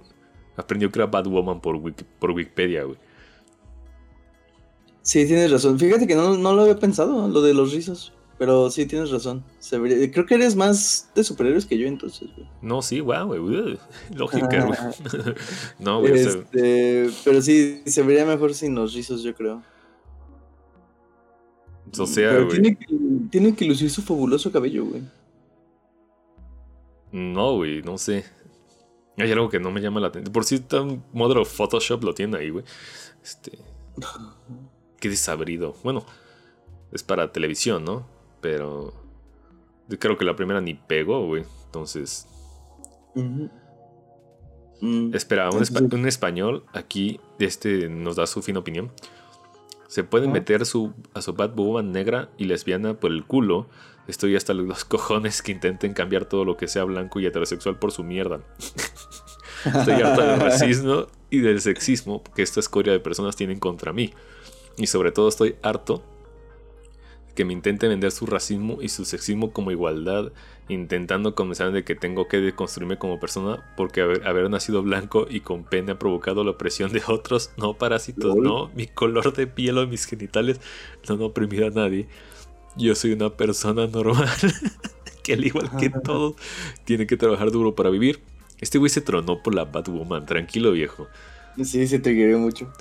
[0.55, 1.77] aprendió que era Batwoman por,
[2.19, 2.97] por Wikipedia, güey.
[5.01, 5.77] Sí, tienes razón.
[5.77, 8.13] Fíjate que no, lo había pensado, lo de los rizos.
[8.37, 9.43] Pero sí, tienes razón.
[9.69, 12.47] Creo que eres más de superhéroes que yo entonces, güey.
[12.61, 13.79] No, sí, wow, güey.
[14.15, 14.79] lógica, güey.
[15.79, 16.13] no, güey.
[16.13, 19.61] Este, pero sí, se vería mejor sin los rizos, yo creo.
[21.97, 22.61] o sea, Pero güey.
[22.61, 22.87] tiene, que,
[23.29, 25.03] tiene que lucir su fabuloso cabello, güey.
[27.11, 28.25] No, güey, no sé.
[29.17, 30.33] Hay algo que no me llama la atención.
[30.33, 32.65] Por si está un módulo Photoshop lo tiene ahí, güey.
[33.23, 33.59] Este.
[34.99, 35.75] Qué desabrido.
[35.83, 36.03] Bueno,
[36.91, 38.12] es para televisión, ¿no?
[38.43, 38.93] Pero.
[39.89, 41.43] Yo creo que la primera ni pegó, güey.
[41.65, 42.27] Entonces.
[44.81, 48.91] Mm, Espera, un, espa- Entonces- un español aquí este nos da su fina opinión.
[49.87, 53.67] Se pueden meter su, a su Batwoman negra y lesbiana por el culo.
[54.07, 57.91] Estoy hasta los cojones que intenten cambiar todo lo que sea blanco y heterosexual por
[57.91, 58.39] su mierda.
[59.65, 64.13] Estoy harto del racismo y del sexismo que esta escoria de personas tienen contra mí.
[64.77, 66.03] Y sobre todo estoy harto
[67.35, 70.31] que me intenten vender su racismo y su sexismo como igualdad,
[70.69, 75.39] intentando convencer de que tengo que deconstruirme como persona porque haber, haber nacido blanco y
[75.39, 79.77] con pene ha provocado la opresión de otros, no parásitos, no, mi color de piel
[79.77, 80.59] o mis genitales
[81.07, 82.07] no han oprimido a nadie.
[82.75, 84.27] Yo soy una persona normal
[85.23, 86.35] que al igual que todos
[86.85, 88.21] tiene que trabajar duro para vivir.
[88.59, 91.07] Este güey se tronó por la Batwoman, tranquilo viejo.
[91.63, 92.71] Sí, se triggeró mucho.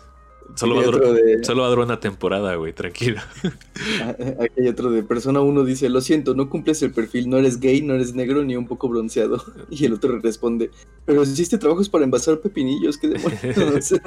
[0.54, 3.20] Solo va, a durar, otro de- solo va a durar una temporada, güey, tranquilo.
[4.00, 7.38] Ah, Aquí hay otro de persona uno dice, lo siento, no cumples el perfil, no
[7.38, 9.42] eres gay, no eres negro ni un poco bronceado.
[9.70, 10.70] Y el otro responde,
[11.04, 13.94] pero si hiciste trabajos para envasar pepinillos, qué demonios.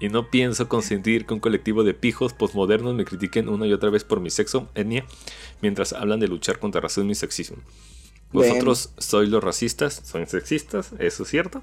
[0.00, 3.90] Y no pienso consentir que un colectivo de pijos postmodernos me critiquen una y otra
[3.90, 5.04] vez por mi sexo, etnia,
[5.62, 7.58] mientras hablan de luchar contra racismo y sexismo.
[8.32, 11.62] Vosotros sois los racistas, sois sexistas, eso es cierto.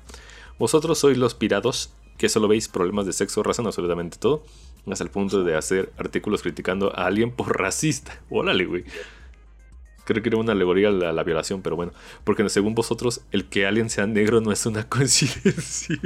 [0.58, 1.91] Vosotros sois los pirados
[2.22, 4.44] que solo veis problemas de sexo, raza, en absolutamente todo,
[4.86, 8.22] hasta el punto de hacer artículos criticando a alguien por racista.
[8.30, 8.84] Órale, güey.
[10.06, 13.46] Creo que era una alegoría a la, la violación, pero bueno, porque según vosotros, el
[13.50, 15.98] que alguien sea negro no es una coincidencia.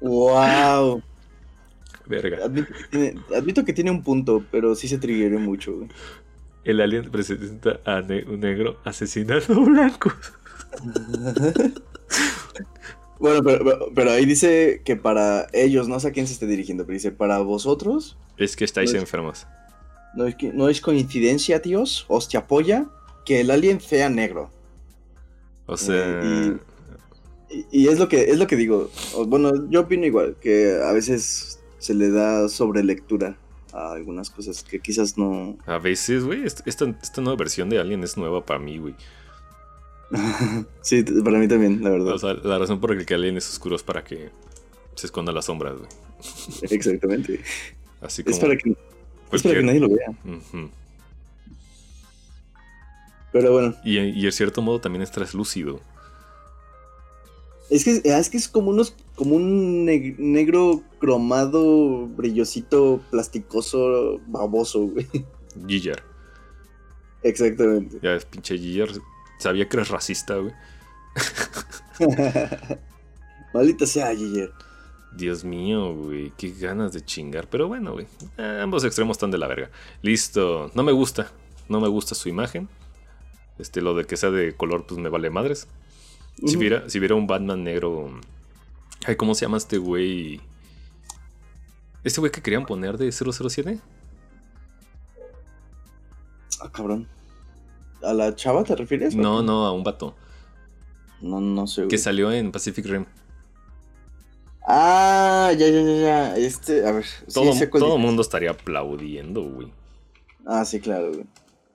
[0.00, 1.02] wow.
[2.06, 2.38] Verga.
[2.44, 5.72] Admito que, tiene, admito que tiene un punto, pero sí se triggeró mucho.
[5.74, 5.88] güey.
[6.62, 10.14] El alien presenta a ne- un negro asesinando blancos.
[13.18, 16.46] Bueno, pero, pero- pero ahí dice que para ellos, no sé a quién se esté
[16.46, 19.46] dirigiendo, pero dice, para vosotros, Es que estáis enfermos.
[20.14, 22.86] no es, que- no es coincidencia, tíos, hostia apoya
[23.24, 24.50] que el alien sea negro.
[25.66, 26.56] O sea, Eh,
[27.50, 28.90] Y, y es lo que es lo que digo.
[29.26, 33.38] Bueno, yo opino igual, que a veces se le da sobrelectura
[33.72, 35.56] a algunas cosas que quizás no.
[35.66, 38.94] a veces, güey, est- esta, esta nueva versión de Alien es nueva para mí, güey.
[40.82, 42.14] sí, para mí también, la verdad.
[42.14, 44.30] O sea, la razón por la que Alien es oscuro es para que
[44.94, 45.88] se esconda las sombras, güey.
[46.70, 47.40] Exactamente.
[48.00, 50.14] Así como Es para que, es para cualquier- que nadie lo vea.
[53.32, 55.80] Pero bueno, y, y en cierto modo también es translúcido.
[57.68, 64.86] es que es, que es como unos como un neg- negro cromado, brillosito, plasticoso, baboso,
[64.86, 65.06] güey.
[65.66, 66.02] Giger.
[67.22, 67.98] Exactamente.
[68.02, 68.92] Ya es pinche Giger.
[69.38, 70.52] Sabía que eres racista, güey.
[73.54, 74.52] Maldita sea, Giger.
[75.12, 77.48] Dios mío, güey, qué ganas de chingar.
[77.48, 79.70] Pero bueno, güey, eh, ambos extremos están de la verga.
[80.02, 81.32] Listo, no me gusta,
[81.68, 82.68] no me gusta su imagen.
[83.58, 85.66] Este, lo de que sea de color, pues me vale madres.
[86.46, 88.10] Si viera, si viera un Batman negro.
[89.06, 90.40] Ay, ¿cómo se llama este güey?
[92.04, 93.80] ¿Este güey que querían poner de 007?
[96.60, 97.08] Ah, cabrón.
[98.02, 99.14] ¿A la chava te refieres?
[99.14, 100.14] No, no, a un vato.
[101.20, 101.88] No, no sé.
[101.88, 103.04] Que salió en Pacific Rim.
[104.66, 106.36] Ah, ya, ya, ya, ya.
[106.36, 107.06] Este, a ver.
[107.32, 107.70] Todo, dices.
[107.98, 109.72] mundo estaría aplaudiendo, güey.
[110.46, 111.24] Ah, sí, claro, güey.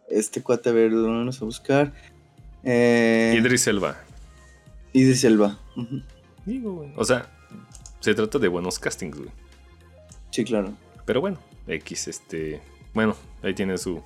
[0.09, 1.93] Este cuate, a ver, ¿dónde vamos a buscar?
[2.63, 3.97] Eh, Idris Elba.
[4.93, 5.57] Idris Elba.
[6.45, 6.93] Digo, güey.
[6.95, 7.29] O sea,
[7.99, 9.31] se trata de buenos castings, güey.
[10.29, 10.73] Sí, claro.
[11.05, 12.61] Pero bueno, X, este.
[12.93, 14.01] Bueno, ahí tiene su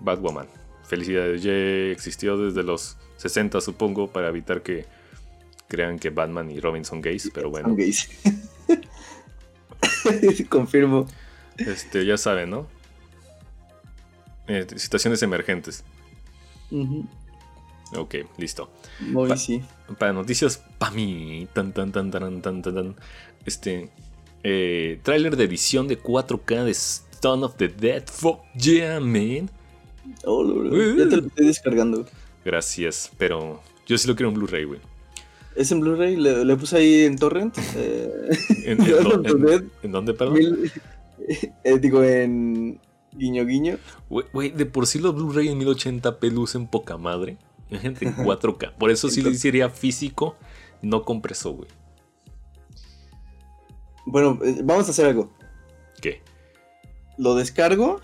[0.00, 0.46] Batwoman.
[0.86, 4.86] Felicidades, ya existió desde los 60, supongo, para evitar que
[5.68, 7.30] crean que Batman y Robin son gays.
[7.34, 8.08] Pero bueno, Son gays.
[10.48, 11.06] Confirmo.
[11.58, 12.66] este, ya saben, ¿no?
[14.48, 15.82] Eh, situaciones emergentes.
[16.70, 17.06] Ujú.
[17.96, 18.70] Ok, listo.
[19.00, 19.62] Muy Pa- sí.
[19.98, 22.96] Para noticias, pa' mí, tan, tan, tan, tan, tan, tan, tan.
[23.44, 23.90] Este.
[24.48, 28.04] Eh, tráiler de edición de 4K de Stone of the Dead.
[28.06, 29.50] Fuck yeah, man.
[30.24, 30.44] Oh,
[30.96, 32.06] ya te lo estoy descargando.
[32.44, 34.80] Gracias, pero yo sí lo quiero en Blu-ray, güey.
[35.54, 37.56] Es en Blu-ray, le, le puse ahí en Torrent.
[37.76, 38.28] Eh,
[38.64, 40.34] ¿En, en, en- Dead, en dónde, perdón?
[40.34, 40.72] mil-
[41.64, 42.78] eh, digo, en
[43.12, 43.78] Guiño, guiño.
[44.10, 47.38] Güey, de por sí los Blu-ray en 1080p lucen poca madre.
[47.70, 48.74] Gente en 4K.
[48.74, 50.36] Por eso sí lo hiciera físico,
[50.82, 51.68] no compreso, güey.
[54.04, 55.32] Bueno, eh, vamos a hacer algo.
[56.00, 56.20] ¿Qué?
[57.18, 58.00] Lo descargo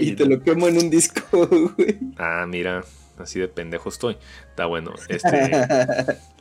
[0.00, 1.22] y te, lo quemo en un disco,
[1.76, 1.98] güey.
[2.18, 2.84] Ah, mira,
[3.18, 4.16] así de pendejo estoy.
[4.50, 4.92] Está bueno.
[5.08, 5.50] Este.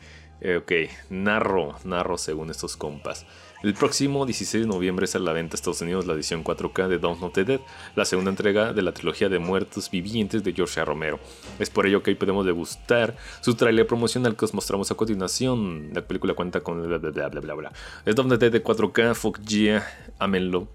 [0.45, 0.71] Eh, ok,
[1.09, 3.25] narro, narro según estos compas.
[3.63, 6.89] El próximo 16 de noviembre sale a la venta en Estados Unidos la edición 4K
[6.89, 7.61] de Dawn of the Dead,
[7.95, 10.83] la segunda entrega de la trilogía de muertos vivientes de George A.
[10.83, 11.17] Romero.
[11.59, 15.91] Es por ello que hoy podemos degustar su trailer promocional que os mostramos a continuación.
[15.93, 17.53] La película cuenta con bla bla bla bla bla.
[17.53, 17.71] bla.
[18.05, 19.87] Es Dawn of the Dead de 4K, fuck yeah,
[20.19, 20.67] amenlo.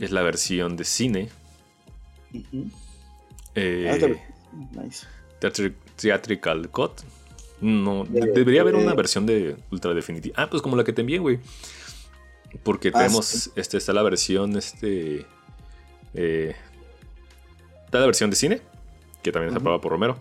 [0.00, 1.28] Es la versión de cine.
[3.54, 5.06] eh, ah, nice.
[5.96, 7.02] Theatrical Cut
[7.60, 10.34] no, debería haber una versión de ultra definitiva.
[10.38, 11.40] Ah, pues como la que te envié, güey.
[12.62, 15.26] Porque ah, tenemos, este, está la versión, este...
[16.14, 16.56] Eh,
[17.84, 18.62] está la versión de cine,
[19.22, 20.18] que también se aprobada por Romero.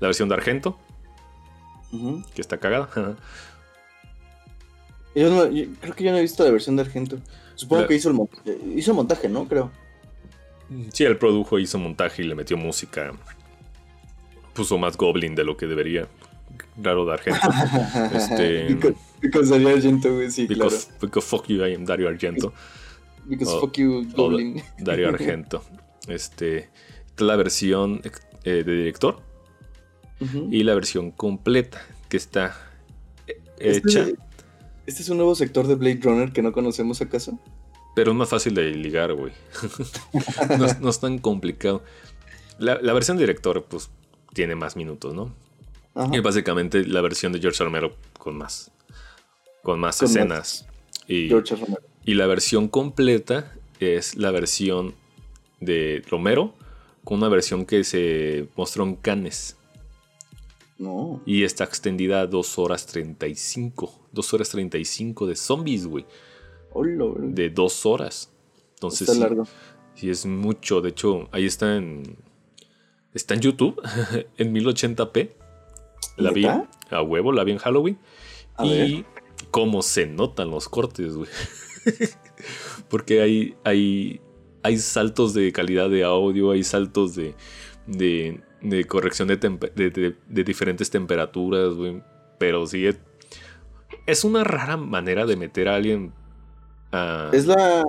[0.00, 0.78] La versión de Argento,
[2.34, 2.88] que está cagada.
[5.14, 5.48] yo,
[5.80, 7.18] creo que yo no he visto la versión de Argento.
[7.60, 9.46] Supongo que hizo el, montaje, hizo montaje, ¿no?
[9.46, 9.70] Creo.
[10.94, 13.12] Sí, él produjo, hizo montaje y le metió música.
[14.54, 16.08] Puso más Goblin de lo que debería
[16.82, 17.48] raro de Argento.
[18.14, 18.78] este,
[19.20, 20.98] because, Dario Argento, güey, sí, because, claro.
[21.02, 22.54] Because fuck you, I am Dario Argento.
[23.26, 24.62] Because fuck you, Goblin.
[24.78, 25.62] Dario Argento.
[26.08, 26.70] Este,
[27.18, 28.00] la versión
[28.44, 29.20] eh, de director
[30.50, 32.56] y la versión completa que está
[33.58, 34.00] este hecha.
[34.00, 34.16] Este,
[34.98, 37.38] es un nuevo sector de Blade Runner que no conocemos acaso?
[37.94, 39.32] Pero es más fácil de ligar, güey.
[40.80, 41.82] no, es tan complicado.
[42.58, 43.90] La, la, versión de director, pues,
[44.32, 45.34] tiene más minutos, ¿no?
[46.12, 48.70] Y básicamente la versión de George Romero con más,
[49.62, 50.66] con más escenas.
[51.08, 51.30] Y,
[52.04, 54.94] y la versión completa es la versión
[55.58, 56.54] de Romero
[57.04, 59.56] con una versión que se mostró en Cannes.
[60.80, 61.22] No.
[61.26, 64.08] Y está extendida a 2 horas 35.
[64.12, 66.06] 2 horas 35 de zombies, güey.
[66.74, 68.32] de 2 horas.
[68.74, 69.46] Entonces, está largo.
[69.94, 70.80] Sí, es mucho.
[70.80, 72.16] De hecho, ahí está en.
[73.12, 73.80] Está en YouTube,
[74.38, 75.30] en 1080p.
[76.16, 77.98] La vi a huevo, la vi en Halloween.
[78.64, 79.04] y
[79.50, 81.28] cómo se notan los cortes, güey.
[82.88, 84.20] Porque hay, hay,
[84.62, 87.34] hay saltos de calidad de audio, hay saltos de,
[87.86, 88.40] de,
[88.86, 92.02] corrección de, de, diferentes temperaturas, güey.
[92.38, 92.88] Pero sí,
[94.06, 96.12] es, una rara manera de meter a alguien
[96.92, 97.30] a...
[97.32, 97.84] ¿Es la,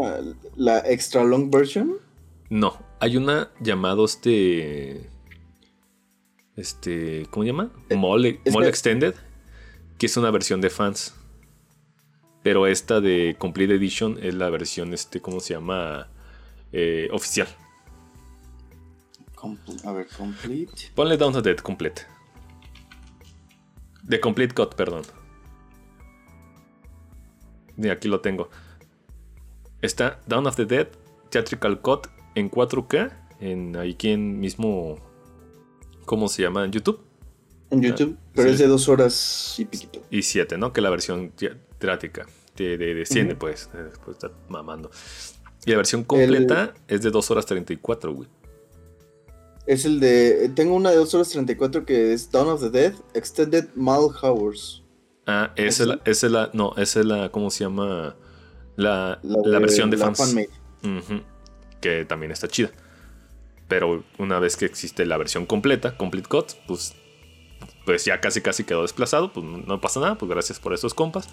[0.56, 1.98] la extra long version?
[2.50, 5.10] No, hay una llamado este
[6.56, 7.72] este, ¿cómo se llama?
[7.90, 8.26] Eh, Mall,
[8.66, 9.16] Extended,
[9.98, 11.16] que es una versión de fans.
[12.44, 16.08] Pero esta de Complete Edition es la versión, este, ¿cómo se llama?
[16.72, 17.48] Eh, oficial.
[19.86, 20.92] A ver, Complete.
[20.96, 22.04] Ponle Down of the Dead Complete.
[24.04, 25.04] De Complete Cut, perdón.
[27.78, 28.50] Y aquí lo tengo.
[29.82, 30.88] Está Down of the Dead
[31.30, 33.12] Theatrical Cut en 4K.
[33.40, 35.00] En aquí en mismo
[36.06, 36.66] ¿Cómo se llama?
[36.66, 37.02] ¿En YouTube?
[37.70, 40.02] En YouTube, pero es de dos horas y piquito.
[40.10, 40.74] Y siete, ¿no?
[40.74, 42.28] Que la versión teatrática
[42.58, 44.92] de, de, cine, pues, después está mamando.
[45.66, 48.28] Y la versión completa es de dos horas 34, güey.
[49.72, 50.52] Es el de.
[50.54, 54.84] Tengo una de dos horas 34 que es Dawn of the Dead, Extended Mal Hours.
[55.26, 56.50] Ah, esa es la, es la.
[56.52, 57.30] No, esa es la.
[57.30, 58.18] ¿Cómo se llama?
[58.76, 60.36] La, la, versión de fans.
[61.80, 62.70] que también está chida.
[63.70, 66.94] Pero una vez que existe la versión completa, Complete Cut, pues,
[67.86, 69.32] pues ya casi casi quedó desplazado.
[69.32, 71.30] Pues no pasa nada, pues gracias por esos compas.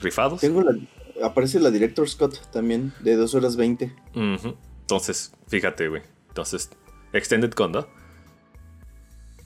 [0.00, 0.40] Rifados.
[0.40, 0.78] Tengo la,
[1.26, 3.92] aparece la Director's Cut también, de 2 horas 20.
[4.14, 6.02] Entonces, fíjate, güey.
[6.28, 6.70] Entonces,
[7.12, 7.86] Extended Cut, ¿no?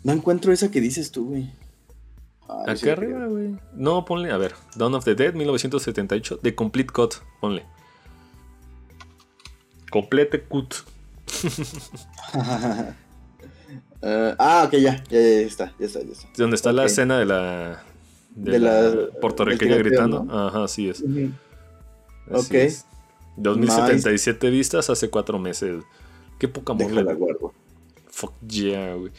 [0.05, 1.51] No encuentro esa que dices tú, güey.
[2.67, 3.57] Acá arriba, güey.
[3.75, 7.65] No, ponle, a ver, Dawn of the Dead 1978, de Complete Cut, ponle.
[9.91, 10.75] Complete Cut.
[14.03, 16.29] Eh, ah, ok, ya, ya, está, ya está, ya está.
[16.37, 17.85] Donde está la escena de la,
[18.35, 20.27] de, la, puertorriqueña gritando.
[20.31, 21.03] Ajá, así es.
[22.31, 22.55] ok.
[23.37, 25.85] 2077 vistas hace cuatro meses.
[26.43, 27.55] Qué poca amor la guardo.
[28.09, 29.13] Fuck yeah, güey.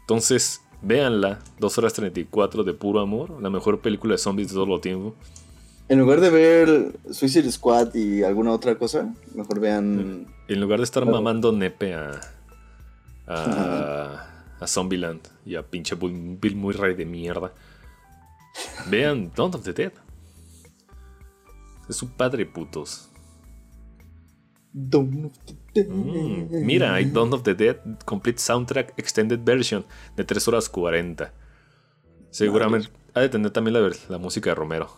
[0.00, 1.38] Entonces, véanla.
[1.60, 3.40] 2 horas 34 de puro amor.
[3.40, 5.14] La mejor película de zombies de todo el tiempo.
[5.88, 10.26] En lugar de ver Suicide Squad y alguna otra cosa, mejor vean.
[10.48, 12.20] En lugar de estar mamando nepe a.
[13.28, 14.26] a.
[14.58, 17.52] a Zombieland y a pinche Bill Murray de mierda.
[18.90, 19.92] Vean Dawn of the Dead.
[21.88, 23.08] Es su padre, putos.
[24.72, 25.65] Dawn of the Dead.
[25.84, 29.84] Mm, mira, hay Dawn of the Dead Complete Soundtrack Extended Version
[30.16, 31.32] de 3 horas 40.
[32.30, 34.90] Seguramente ha de tener también la, la música de Romero.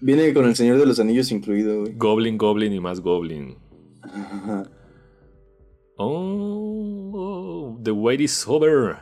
[0.00, 1.94] Viene con el Señor de los Anillos incluido, güey.
[1.96, 3.56] Goblin, Goblin y más Goblin.
[5.96, 8.98] Oh, The Wait is Over.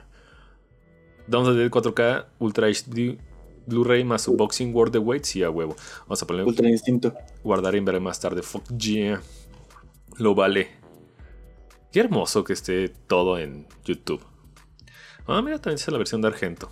[1.27, 3.19] Dawn of the Dead 4K Ultra HD
[3.67, 5.25] Blu-ray más Unboxing World the Wait.
[5.25, 5.77] Sí, a huevo.
[6.03, 7.15] Vamos a ponerle Ultra Instinto.
[7.43, 8.43] guardar y ver más tarde.
[8.43, 9.21] Fuck yeah.
[10.19, 10.82] Lo vale.
[11.93, 14.23] Qué hermoso que esté todo en YouTube.
[15.27, 16.71] Ah, mira, también es la versión de Argento.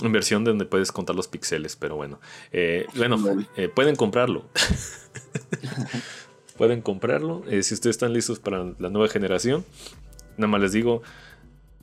[0.00, 2.20] En versión donde puedes contar los píxeles, pero bueno.
[2.52, 3.18] Eh, bueno,
[3.56, 4.46] eh, pueden comprarlo.
[6.56, 7.42] pueden comprarlo.
[7.48, 9.64] eh, si ustedes están listos para la nueva generación.
[10.38, 11.02] Nada más les digo,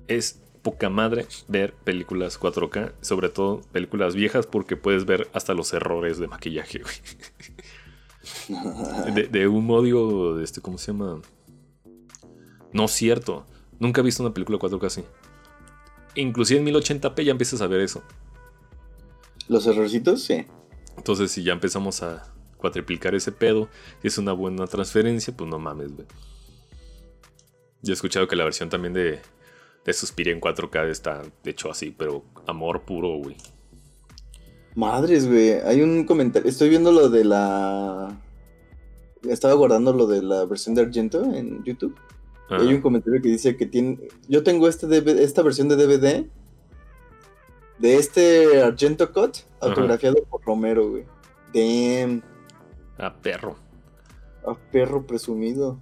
[0.08, 5.74] es poca madre ver películas 4K, sobre todo películas viejas, porque puedes ver hasta los
[5.74, 6.96] errores de maquillaje, güey.
[9.14, 11.22] De, de un modo, este, ¿cómo se llama?
[12.76, 13.46] No cierto.
[13.80, 15.04] Nunca he visto una película 4K así.
[16.16, 18.04] Inclusive en 1080p ya empiezas a ver eso.
[19.48, 20.46] Los errorcitos, sí.
[20.98, 23.70] Entonces, si ya empezamos a cuatriplicar ese pedo,
[24.04, 26.06] y es una buena transferencia, pues no mames, güey.
[27.82, 29.22] Yo he escuchado que la versión también de,
[29.86, 33.38] de Suspiria en 4K está hecho así, pero amor puro, güey.
[34.76, 35.62] Madres, güey.
[35.62, 36.50] Hay un comentario.
[36.50, 38.22] Estoy viendo lo de la.
[39.24, 41.96] Estaba guardando lo de la versión de Argento en YouTube.
[42.50, 42.62] Ajá.
[42.62, 43.98] hay un comentario que dice que tiene.
[44.28, 46.26] Yo tengo este DVD esta versión de DVD
[47.80, 51.06] de este Argento Cut autografiado por Romero, güey.
[51.54, 52.22] Damn.
[52.98, 53.56] Ah, perro.
[54.46, 55.80] A perro presumido.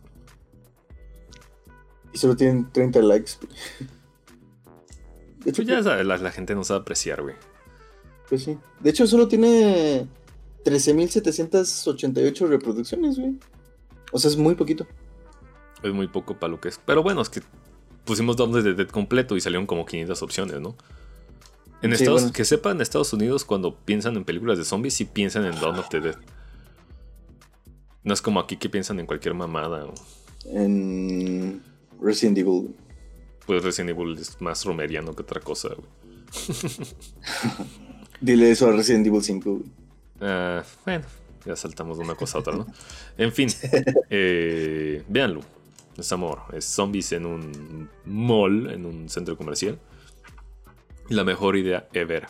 [2.13, 3.31] Y solo tienen 30 likes.
[3.41, 3.53] güey.
[5.43, 7.35] De hecho, Pues ya sabe, la, la gente no sabe apreciar, güey.
[8.29, 8.57] pues sí.
[8.79, 10.07] De hecho, solo tiene
[10.63, 13.37] 13.788 reproducciones, güey.
[14.11, 14.87] O sea, es muy poquito.
[15.83, 16.79] Es muy poco para lo que es.
[16.85, 17.41] Pero bueno, es que
[18.05, 20.75] pusimos of the Dead completo y salieron como 500 opciones, ¿no?
[21.81, 22.33] En Sí, Estados, bueno.
[22.33, 25.77] Que sepan, en Estados Unidos, cuando piensan en películas de zombies, sí piensan en Dawn
[25.79, 26.15] of the Dead.
[28.03, 29.85] No es como aquí que piensan en cualquier mamada.
[29.85, 29.93] o-
[30.45, 31.61] En
[32.01, 32.75] Resident Evil.
[33.45, 35.87] Pues Resident Evil es más romeriano que otra cosa, güey.
[38.21, 39.63] Dile eso a Resident Evil 5, güey.
[40.21, 41.05] Ah, bueno,
[41.45, 42.65] ya saltamos de una cosa a otra, ¿no?
[43.17, 43.49] En fin,
[44.09, 45.41] eh, véanlo.
[45.97, 46.41] Es amor.
[46.53, 49.79] Es zombies en un mall, en un centro comercial.
[51.09, 52.27] La mejor idea ever.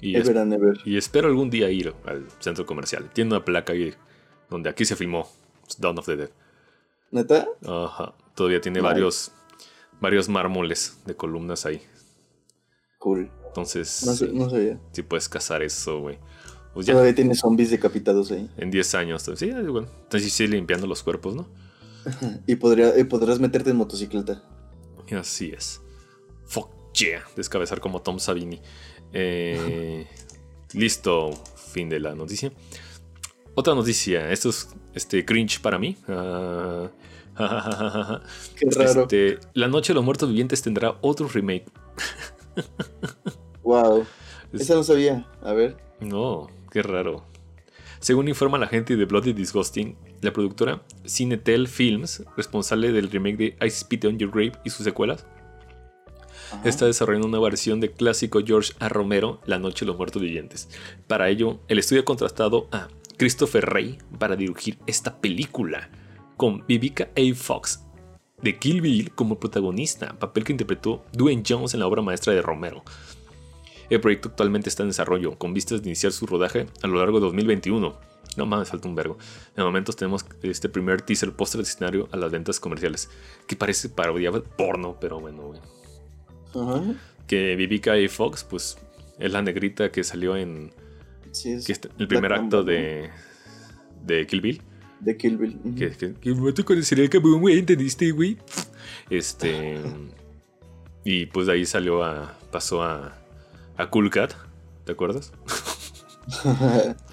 [0.00, 0.78] Y, es- Ever and ever.
[0.84, 3.10] y espero algún día ir al centro comercial.
[3.12, 3.92] Tiene una placa ahí
[4.48, 5.28] donde aquí se filmó
[5.78, 6.30] Dawn of the Dead.
[7.10, 7.46] ¿Neta?
[7.66, 8.14] Ajá.
[8.34, 9.32] Todavía tiene varios,
[10.00, 11.82] varios mármoles de columnas ahí.
[12.98, 13.30] Cool.
[13.48, 14.78] Entonces, No, sé- no sabía.
[14.92, 16.18] sí puedes cazar eso, güey.
[16.72, 18.48] Pues Todavía tiene zombies decapitados ahí.
[18.56, 19.28] en 10 años.
[19.34, 19.88] Sí, bueno.
[20.04, 21.48] Entonces sí, limpiando los cuerpos, ¿no?
[22.46, 24.42] Y, podría, y podrás meterte en motocicleta.
[25.18, 25.80] Así es.
[26.46, 27.22] Fuck yeah.
[27.36, 28.60] Descabezar como Tom Savini.
[29.12, 30.06] Eh,
[30.72, 31.32] listo.
[31.72, 32.52] Fin de la noticia.
[33.54, 34.30] Otra noticia.
[34.30, 35.96] Esto es este, cringe para mí.
[36.08, 36.90] Ah,
[38.56, 39.02] Qué raro.
[39.02, 41.66] Este, La Noche de los Muertos Vivientes tendrá otro remake.
[43.62, 44.06] Wow.
[44.52, 45.26] Es- Esa no sabía.
[45.42, 45.76] A ver.
[46.00, 47.24] No, qué raro.
[48.00, 53.66] Según informa la gente de Bloody Disgusting, la productora Cinetel Films, responsable del remake de
[53.66, 55.26] I Spit on Your Grave y sus secuelas,
[56.52, 56.68] Ajá.
[56.68, 58.88] está desarrollando una versión del clásico George A.
[58.88, 60.68] Romero, La Noche de los Muertos Vivientes.
[61.06, 65.90] Para ello, el estudio ha contratado a Christopher Ray para dirigir esta película,
[66.36, 67.34] con Vivica A.
[67.34, 67.84] Fox
[68.42, 72.42] de Kill Bill como protagonista, papel que interpretó Dwayne Jones en la obra maestra de
[72.42, 72.82] Romero.
[73.90, 77.18] El proyecto actualmente está en desarrollo, con vistas de iniciar su rodaje a lo largo
[77.18, 78.09] de 2021.
[78.36, 79.18] No mames, falta un vergo.
[79.56, 83.10] En momentos tenemos este primer teaser post escenario a las ventas comerciales,
[83.46, 85.60] que parece parodia de porno, pero bueno, güey
[86.54, 86.82] Ajá.
[87.26, 88.08] que Vivica A.
[88.08, 88.78] Fox, pues
[89.18, 90.72] es la negrita que salió en
[91.32, 93.10] Sí, es que este- el primer acto de,
[94.04, 94.62] de Kill Bill.
[95.00, 95.58] De Kill Bill.
[95.64, 95.74] Ujú.
[95.76, 98.36] Que, que, que me te conocería el cabrón, güey, ¿entendiste, güey?
[99.08, 99.80] Este.
[101.04, 102.36] y pues de ahí salió a.
[102.50, 103.16] pasó a.
[103.76, 104.34] a Cool Cat,
[104.84, 105.32] ¿te acuerdas?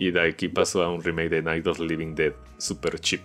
[0.00, 3.20] Y de aquí pasó a un remake de Night of the Living Dead, super cheap.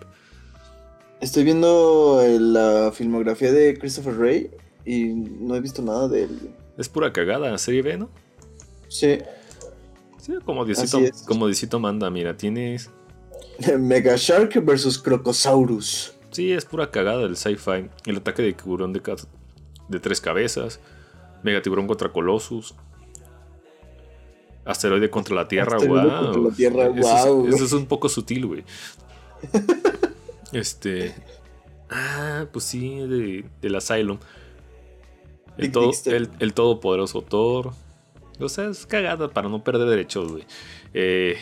[1.22, 4.52] Estoy viendo eh, la filmografía de Christopher Ray
[4.84, 6.50] y no he visto nada de él.
[6.78, 8.10] Es pura cagada, serie B, ¿no?
[8.90, 9.20] Sí.
[10.18, 12.90] Sí, como Diosito, como Diosito manda, mira, tienes.
[13.80, 16.14] Mega Shark versus Crocosaurus.
[16.32, 17.90] Sí, es pura cagada del sci-fi.
[18.06, 19.02] El ataque de tiburón de,
[19.88, 20.82] de tres cabezas.
[21.42, 22.76] Megatiburón contra Colossus.
[24.66, 26.24] Asteroide contra la Tierra, Asteroide wow.
[26.26, 28.64] contra la Tierra, eso, es, eso es un poco sutil, güey.
[30.52, 31.14] Este.
[31.90, 34.18] Ah, pues sí, de, del Asylum.
[35.58, 37.74] El, todo, el, el todopoderoso Thor.
[38.40, 40.46] O sea, es cagada para no perder derechos, güey.
[40.94, 41.38] Eh,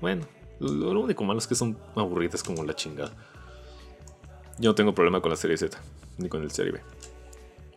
[0.00, 0.26] bueno,
[0.60, 3.12] lo, lo único malo es que son aburridas como la chingada.
[4.58, 5.78] Yo no tengo problema con la serie Z,
[6.18, 6.80] ni con el serie B.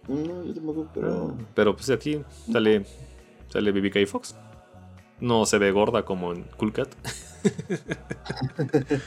[0.07, 1.37] No, yo tampoco, pero.
[1.53, 2.21] Pero pues aquí
[2.51, 2.85] sale,
[3.49, 4.35] sale BBK Fox.
[5.21, 6.89] No se ve gorda como en Cool Cat.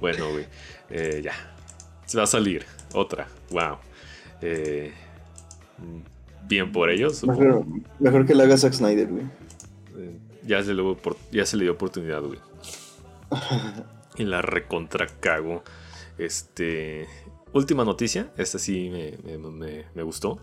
[0.00, 0.46] bueno, güey.
[0.90, 1.32] eh, ya.
[2.06, 3.26] Se va a salir otra.
[3.50, 3.76] Wow.
[4.40, 4.92] Eh,
[6.46, 7.24] bien por ellos.
[7.24, 7.64] Mejor,
[7.98, 9.24] mejor que la haga Zack Snyder, güey.
[9.96, 12.38] Eh, ya, se le, hubo opor- ya se le dio oportunidad, güey.
[14.16, 15.62] Y la recontra cago.
[16.16, 17.06] Este.
[17.52, 18.30] Última noticia.
[18.36, 20.40] Esta sí me, me- me- me gustó.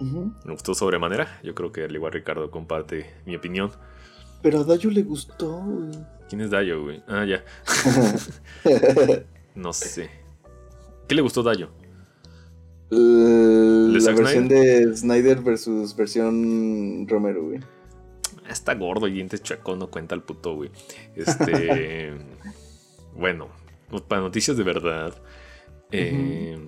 [0.00, 0.32] Ujú.
[0.44, 1.40] Me gustó sobremanera.
[1.42, 3.70] Yo creo que al igual Ricardo comparte mi opinión.
[4.42, 5.90] Pero a Dayo le gustó, güey.
[6.28, 7.02] ¿Quién es Dayo, güey?
[7.08, 7.44] Ah, ya.
[9.54, 10.10] No sé.
[11.06, 11.70] ¿Qué le gustó Dayo?
[12.90, 17.60] Eh, la Zack versión de Snyder versus versión Romero, güey.
[18.48, 20.70] Está gordo y dientes chuecos, no cuenta el puto, güey.
[21.14, 22.12] Este.
[23.16, 23.48] bueno,
[24.08, 25.14] para noticias de verdad.
[25.92, 26.58] eh,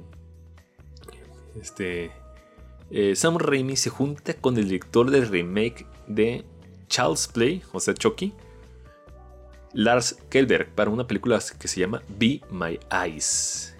[1.60, 2.12] Este.
[2.90, 6.44] Eh, Sam Raimi se junta con el director del remake de
[6.88, 8.32] Child's Play, o sea, Chucky,
[9.72, 13.74] Lars Kelberg, para una película que se llama Be My Eyes.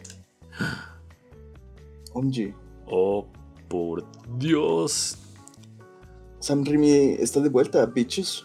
[2.13, 2.55] Oye,
[2.87, 3.27] Oh,
[3.69, 4.05] por
[4.39, 5.19] Dios.
[6.39, 8.45] Sam Raimi está de vuelta, bitches.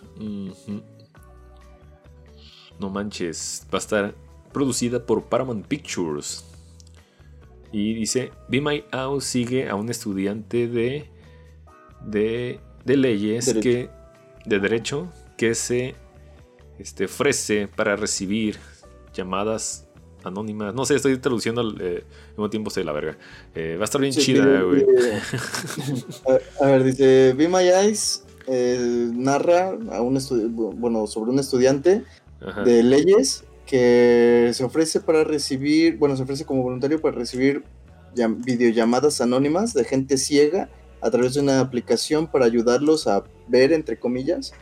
[2.80, 4.16] No manches, va a estar
[4.52, 6.44] producida por Paramount Pictures.
[7.72, 11.06] Y dice, Be My House sigue a un estudiante de,
[12.06, 13.62] de, de leyes Derecho.
[13.62, 13.90] que
[14.46, 15.96] de derecho que se
[16.80, 18.58] este, ofrece para recibir
[19.14, 19.88] llamadas
[20.24, 20.74] anónimas.
[20.74, 23.18] No sé, estoy traduciendo al eh, al mismo tiempo estoy de la verga.
[23.56, 24.86] Eh, va a estar bien Sí, chida, güey.
[24.88, 25.22] mire.
[26.60, 30.18] a, ver, dice, Be My Eyes eh, narra a un
[30.76, 32.04] bueno, sobre un estudiante
[32.46, 32.64] Ajá.
[32.64, 37.64] de leyes que se ofrece para recibir, bueno, se ofrece como voluntario para recibir
[38.14, 40.68] llam- videollamadas anónimas de gente ciega
[41.00, 44.54] a través de una aplicación para ayudarlos a ver, entre comillas,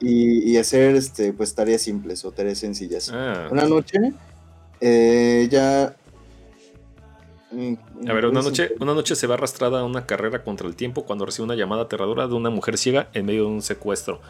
[0.00, 3.10] y, y hacer este, pues tareas simples o tareas sencillas.
[3.12, 3.48] Ah.
[3.50, 3.98] Una noche,
[4.80, 5.94] eh, ya...
[8.08, 11.04] A ver, una noche, una noche se va arrastrada a una carrera contra el tiempo
[11.04, 14.20] cuando recibe una llamada aterradora de una mujer ciega en medio de un secuestro.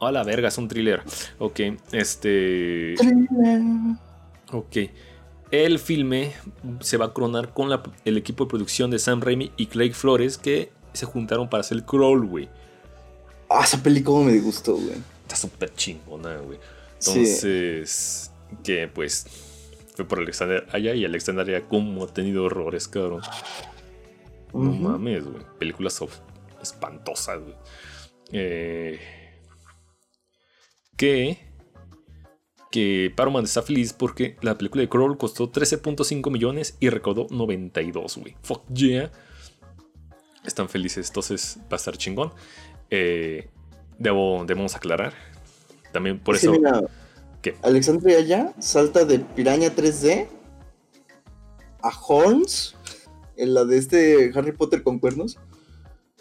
[0.00, 1.02] A la verga, es un thriller.
[1.38, 1.60] Ok,
[1.92, 2.94] este.
[4.52, 4.76] Ok.
[5.50, 6.32] El filme
[6.80, 9.92] se va a cronar con la- el equipo de producción de Sam Raimi y Craig
[9.94, 12.48] Flores que se juntaron para hacer el crawl, güey.
[13.48, 14.96] Ah, esa película me gustó, güey.
[15.22, 16.58] Está súper chingona, güey.
[16.98, 17.10] Sí.
[17.10, 18.32] Entonces,
[18.64, 19.26] que pues
[19.94, 23.22] fue por Alexander allá y Alexander allá como ha tenido horrores, cabrón.
[24.52, 25.42] No mames, güey.
[25.58, 26.00] Películas
[26.60, 27.54] espantosas, güey.
[28.32, 28.98] Eh,
[30.96, 31.38] que.
[32.70, 38.18] Que Paramount está feliz porque la película de Crawl costó 13.5 millones y recaudó 92,
[38.18, 38.36] güey.
[38.42, 39.10] Fuck yeah.
[40.44, 42.32] Están felices, entonces va a estar chingón.
[42.90, 43.48] Eh,
[43.98, 45.14] debo, debemos aclarar.
[45.92, 46.52] También por Sí, eso.
[46.52, 46.82] mira,
[47.40, 47.54] ¿Qué?
[47.62, 50.26] Alexandria ya salta de Piraña 3D
[51.82, 52.74] a Holmes,
[53.36, 55.38] en la de este Harry Potter con cuernos.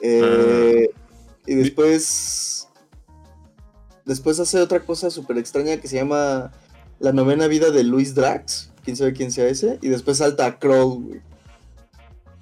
[0.02, 0.90] Eh,
[1.48, 2.45] y después.
[4.06, 6.52] Después hace otra cosa súper extraña que se llama
[7.00, 8.72] La novena vida de Luis Drax.
[8.84, 9.80] Quién sabe quién sea ese.
[9.82, 11.22] Y después salta a Kroll, güey.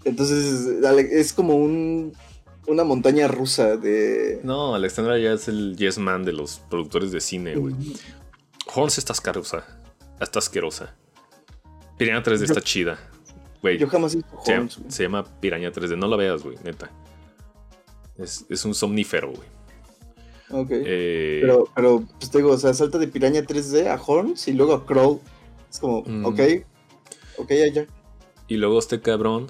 [0.05, 0.67] Entonces,
[1.11, 2.13] es como un.
[2.65, 4.39] Una montaña rusa de.
[4.43, 7.75] No, Alexandra ya es el yes man de los productores de cine, güey.
[8.73, 9.65] Horns está asquerosa.
[10.19, 10.95] Está asquerosa.
[11.97, 12.97] Piranha 3D está chida.
[13.61, 14.77] Güey, Yo jamás he visto se, Holmes.
[14.77, 14.91] güey.
[14.91, 15.97] se llama Piranha 3D.
[15.97, 16.89] No la veas, güey, neta.
[18.17, 19.47] Es, es un somnífero, güey.
[20.53, 20.69] Ok.
[20.71, 24.53] Eh, Pero, pero, pues te digo, o sea, salta de Piraña 3D a Horns y
[24.53, 25.19] luego a Crow.
[25.69, 26.25] Es como, Mm.
[26.25, 26.39] ok,
[27.37, 27.85] ok, ya, ya.
[28.47, 29.47] Y luego este cabrón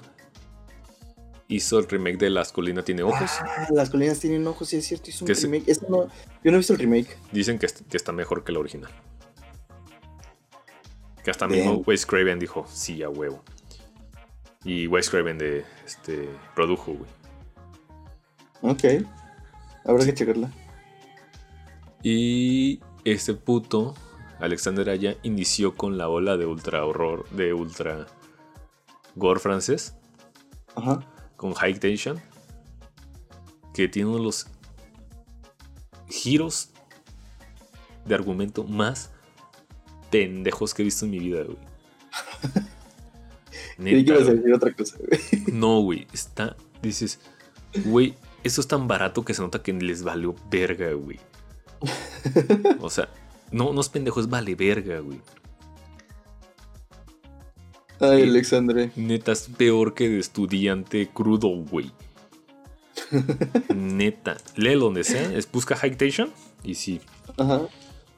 [1.48, 3.30] hizo el remake de Las Colinas Tiene Ojos.
[3.40, 5.64] Ah, las colinas tienen ojos, sí es cierto, hizo un se- remake.
[5.70, 6.04] Este no,
[6.42, 7.16] yo no he visto el remake.
[7.32, 8.90] Dicen que, que está mejor que la original.
[11.22, 13.42] Que hasta mismo Wes Craven dijo, sí, a huevo.
[14.64, 17.10] Y Wes Craven de, este, produjo, güey.
[18.62, 19.06] Ok.
[19.84, 20.50] Habrá que checarla.
[22.04, 23.94] Y este puto,
[24.38, 28.06] Alexander Aya, inició con la ola de ultra horror, de ultra
[29.16, 29.96] gore francés,
[30.76, 31.00] Ajá.
[31.36, 32.20] con High Tension,
[33.72, 34.46] que tiene uno de los
[36.10, 36.70] giros
[38.04, 39.10] de argumento más
[40.10, 41.58] pendejos que he visto en mi vida, güey.
[43.78, 45.44] Creí que a decir otra cosa, güey.
[45.52, 46.06] No, güey.
[46.12, 46.54] Está.
[46.82, 47.18] Dices,
[47.86, 51.18] güey, esto es tan barato que se nota que les valió verga, güey.
[52.80, 53.08] O sea,
[53.50, 55.20] no, no es pendejo, es vale verga, güey.
[58.00, 58.90] Ay, Alexandre.
[58.96, 61.92] Neta, es peor que de estudiante crudo, güey.
[63.74, 64.36] Neta.
[64.56, 65.96] Lee donde sea, es busca High
[66.64, 67.00] y sí.
[67.36, 67.62] Ajá.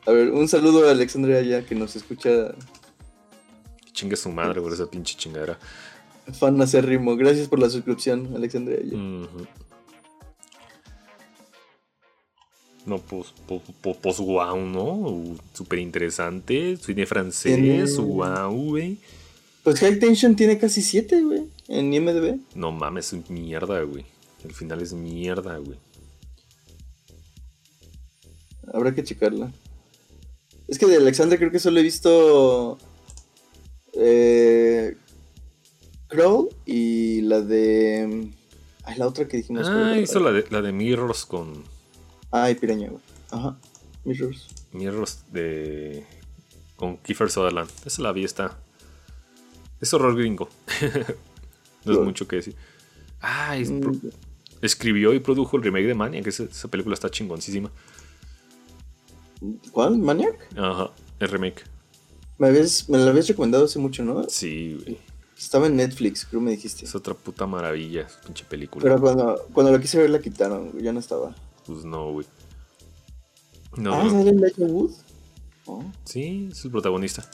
[0.06, 2.54] A ver, un saludo a Alexandre allá que nos escucha.
[3.92, 5.58] Chingue su madre por esa pinche chingadera.
[6.32, 7.16] Fan acérrimo.
[7.16, 8.98] Gracias por la suscripción, Alexandre allá.
[12.86, 15.36] No, pues, pues, pues, pues wow, ¿no?
[15.52, 16.76] Súper interesante.
[16.76, 18.98] Cine francés, wow, güey.
[19.64, 22.38] Pues High Tension tiene casi 7, güey, en IMDb.
[22.54, 24.04] No mames, es mierda, güey.
[24.44, 25.78] El final es mierda, güey.
[28.72, 29.50] Habrá que checarla.
[30.68, 32.78] Es que de Alexander creo que solo he visto.
[33.94, 34.96] Eh,
[36.08, 38.30] Crawl y la de.
[38.84, 39.66] Ay, la otra que dijimos.
[39.68, 41.64] Ah, hizo la de, la de Mirrors con.
[42.30, 43.02] Ay, piraña, güey.
[43.30, 43.56] Ajá.
[44.04, 44.48] Mirrors.
[44.72, 46.04] Mirrors de.
[46.76, 47.70] Con Kiefer Sutherland.
[47.84, 48.58] Esa la vi, está.
[49.80, 50.48] Es horror gringo.
[51.84, 52.54] no es mucho que decir.
[53.20, 53.56] Ah,
[54.62, 56.26] escribió y produjo el remake de Maniac.
[56.26, 57.70] Esa, esa película está chingoncísima.
[59.72, 59.98] ¿Cuál?
[59.98, 60.48] ¿Maniac?
[60.56, 61.64] Ajá, el remake.
[62.38, 64.24] Me, me la habías recomendado hace mucho, ¿no?
[64.28, 64.98] Sí, güey.
[65.38, 66.86] Estaba en Netflix, creo me dijiste.
[66.86, 68.82] Es otra puta maravilla, pinche película.
[68.82, 71.34] Pero cuando, cuando la quise ver la quitaron, ya no estaba.
[71.66, 72.26] Pues no, güey.
[73.76, 74.92] No, ah, ¿sale Elijah Wood?
[75.66, 75.84] Oh.
[76.04, 77.28] Sí, es el protagonista.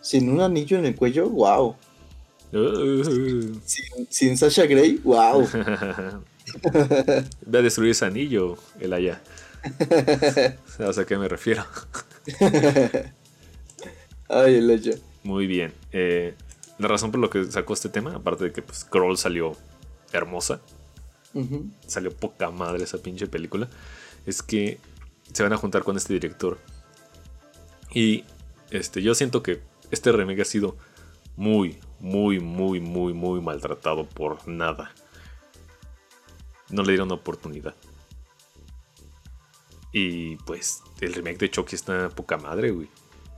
[0.00, 1.76] Sin un anillo en el cuello, wow.
[4.08, 5.46] sin, Sasha Grey, wow.
[7.46, 9.20] Ve a destruir ese anillo, el allá.
[10.76, 11.64] ¿Sabes a qué me refiero?
[14.28, 14.94] Ay, el allá.
[15.24, 15.72] Muy bien.
[15.90, 16.34] Eh,
[16.78, 19.56] la razón por la que sacó este tema, aparte de que pues, Crawl salió
[20.12, 20.60] hermosa,
[21.86, 23.68] salió poca madre esa pinche película,
[24.26, 24.78] es que
[25.32, 26.58] se van a juntar con este director.
[27.92, 28.24] Y
[28.70, 29.60] este, yo siento que
[29.90, 30.76] este remake ha sido
[31.36, 34.92] muy, muy, muy, muy, muy maltratado por nada.
[36.70, 37.74] No le dieron oportunidad.
[39.92, 42.88] Y pues el remake de Chucky está poca madre, güey.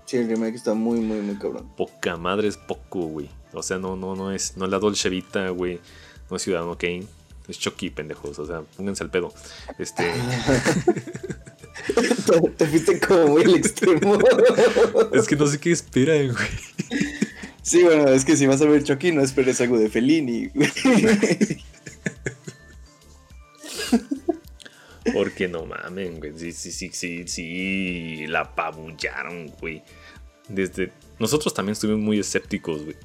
[0.07, 1.71] Sí, el remake está muy, muy, muy cabrón.
[1.77, 3.29] Poca madre es poco, güey.
[3.53, 5.81] O sea, no, no, no es, no es la Dolce Vita, güey.
[6.31, 7.07] No es Ciudadano Kane.
[7.49, 8.39] Es Chucky, pendejos.
[8.39, 9.33] O sea, pónganse al pedo.
[9.79, 10.13] Este.
[12.57, 14.19] te, fuiste como muy al extremo.
[15.13, 16.49] es que no sé qué esperan, güey.
[17.63, 20.71] Sí, bueno, es que si vas a ver Chucky, no esperes algo de Fellini, güey.
[25.13, 26.33] Porque no mamen, güey.
[26.37, 28.27] Sí, sí, sí, sí, sí.
[28.27, 29.83] La apabullaron, güey.
[30.49, 30.93] Desde.
[31.19, 32.97] Nosotros también estuvimos muy escépticos, güey.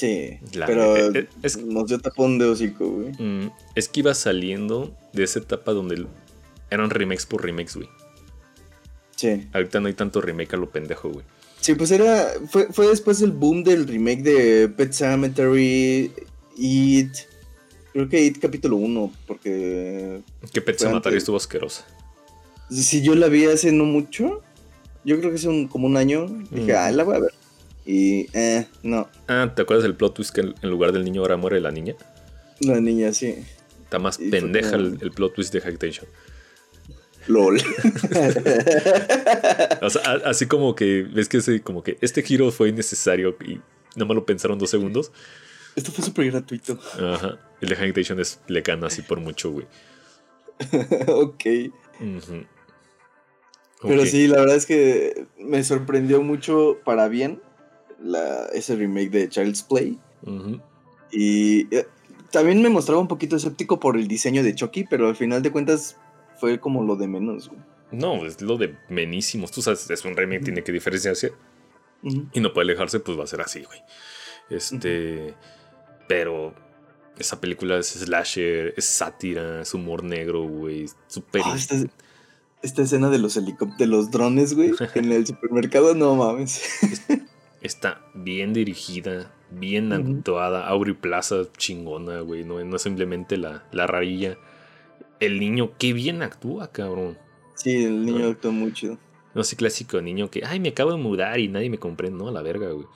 [0.00, 3.12] Sí, pero eh, es, nos dio tapón de hocico, güey.
[3.18, 6.06] Mm, es que iba saliendo de esa etapa donde
[6.70, 7.90] eran remakes por remakes, güey.
[9.14, 9.46] Sí.
[9.52, 11.26] Ahorita no hay tanto remake a lo pendejo, güey.
[11.60, 12.30] Sí, pues era.
[12.48, 16.10] Fue, fue después del boom del remake de Pet Cemetery,
[16.56, 17.12] It.
[17.92, 20.22] Creo que It capítulo 1, porque.
[20.50, 21.86] Que Pet Cemetery estuvo asquerosa.
[22.70, 24.40] Si yo la vi hace no mucho,
[25.04, 27.39] yo creo que hace un, como un año, dije, ah, la voy a ver.
[27.92, 29.08] Y, eh, no.
[29.26, 31.96] Ah, ¿te acuerdas del plot twist que en lugar del niño ahora muere la niña?
[32.60, 33.34] La niña, sí.
[33.82, 36.06] Está más pendeja el, plot twist de Hacktation.
[37.26, 37.56] LOL.
[39.82, 43.60] o sea, así como que, ves que ese, como que este giro fue innecesario y
[43.96, 45.10] no me lo pensaron dos segundos.
[45.74, 46.78] Esto fue súper gratuito.
[46.94, 47.40] Ajá.
[47.60, 49.66] El de Hacktation es le gana así por mucho, güey.
[51.08, 51.42] ok.
[53.82, 57.42] Pero sí, la verdad es que me sorprendió mucho para bien
[58.00, 59.98] la, ese remake de Child's Play.
[61.12, 61.86] Y eh,
[62.30, 65.50] también me mostraba un poquito escéptico por el diseño de Chucky, pero al final de
[65.50, 65.96] cuentas
[66.38, 67.60] fue como lo de menos, güey.
[67.92, 69.50] No, es lo de menísimos.
[69.50, 71.32] Tú sabes, es un remake, tiene que diferenciarse.
[72.02, 73.80] Y no puede alejarse, pues va a ser así, güey.
[74.48, 75.34] Este.
[76.08, 76.54] Pero
[77.18, 80.86] esa película es slasher, es sátira, es humor negro, güey.
[81.08, 81.42] Súper.
[81.44, 81.56] Ah,
[82.62, 86.62] esta, escena de los helicópteros, de los drones, güey, en el supermercado, no mames.
[87.60, 90.66] Está bien dirigida, bien actuada.
[90.66, 92.44] Auri Plaza, chingona, güey.
[92.44, 94.38] No, no es simplemente la, la rarilla.
[95.18, 97.18] El niño, qué bien actúa, cabrón.
[97.54, 98.96] Sí, el niño actúa muy chido.
[99.34, 102.18] No sé, clásico niño que, ay, me acabo de mudar y nadie me comprende.
[102.18, 102.86] No, a la verga, güey.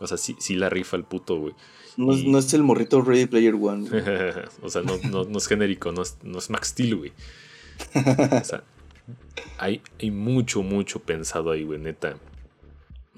[0.00, 1.54] O sea, sí, sí la rifa el puto, güey.
[1.96, 3.88] No, es el morrito Ready Player One.
[4.62, 7.12] o sea, no, no, es genérico, no es, no es Max Steel, güey.
[7.94, 8.64] o sea,
[9.58, 12.16] hay, hay mucho, mucho pensado ahí, güey, neta.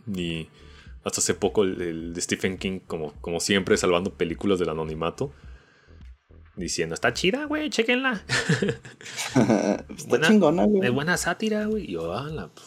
[0.07, 0.49] Ni
[1.05, 5.33] hasta hace poco el, de Stephen King, como, como siempre, salvando películas del anonimato.
[6.57, 8.23] Diciendo, está chida, güey, chequenla.
[9.35, 10.87] está buena, chingona, güey.
[10.87, 11.85] Es buena sátira, güey.
[11.91, 12.15] Y yo,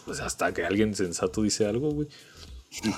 [0.05, 2.07] pues hasta que alguien sensato dice algo, güey.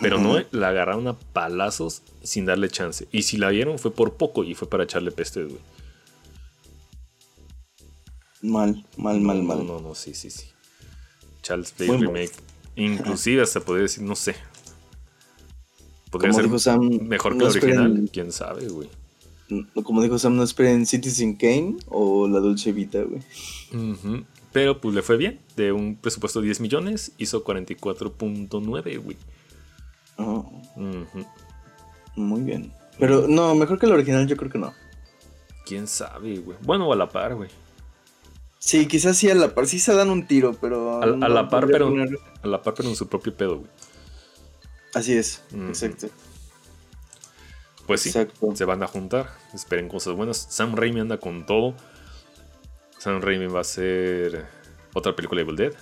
[0.01, 3.07] Pero no, la agarraron a palazos sin darle chance.
[3.11, 5.59] Y si la vieron fue por poco y fue para echarle peste, güey.
[8.41, 9.59] Mal, mal, mal, mal.
[9.59, 10.47] No, no, no, sí, sí, sí.
[11.43, 12.33] Charles Play Remake.
[12.75, 14.35] Inclusive hasta podría decir, no sé.
[16.10, 16.49] Podría ser
[16.80, 18.10] mejor que el original.
[18.12, 18.89] Quién sabe, güey.
[19.84, 23.22] Como dijo Sam, no esperen Citizen Kane o La Dulce Vita, güey.
[24.51, 25.39] Pero pues le fue bien.
[25.55, 29.18] De un presupuesto de 10 millones, hizo 44.9, güey.
[30.18, 30.51] Oh.
[32.16, 32.74] Muy bien.
[32.99, 34.74] Pero no, mejor que el original, yo creo que no.
[35.66, 36.57] Quién sabe, güey.
[36.62, 37.49] Bueno, a la par, güey.
[38.60, 39.68] Sí, quizás sí a la par.
[39.68, 41.01] Sí se dan un tiro, pero.
[41.01, 41.93] A, la par, pero.
[42.41, 43.70] A la par, pero en su propio pedo, güey.
[44.93, 46.07] Así es, exacto.
[47.85, 48.11] Pues sí,
[48.53, 49.31] se van a juntar.
[49.53, 50.47] Esperen cosas buenas.
[50.49, 51.73] Sam Raimi anda con todo.
[52.99, 54.45] Sam Raimi va a hacer
[54.93, 55.73] otra película de Evil Dead.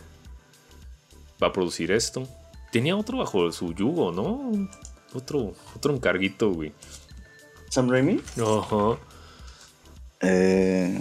[1.44, 2.28] Va a producir esto.
[2.72, 4.70] Tenía otro bajo su yugo, ¿no?
[5.14, 6.74] Otro, otro encarguito, güey.
[7.70, 8.22] ¿Sam Raimi?
[8.42, 8.98] Ajá.
[10.22, 11.00] Eh,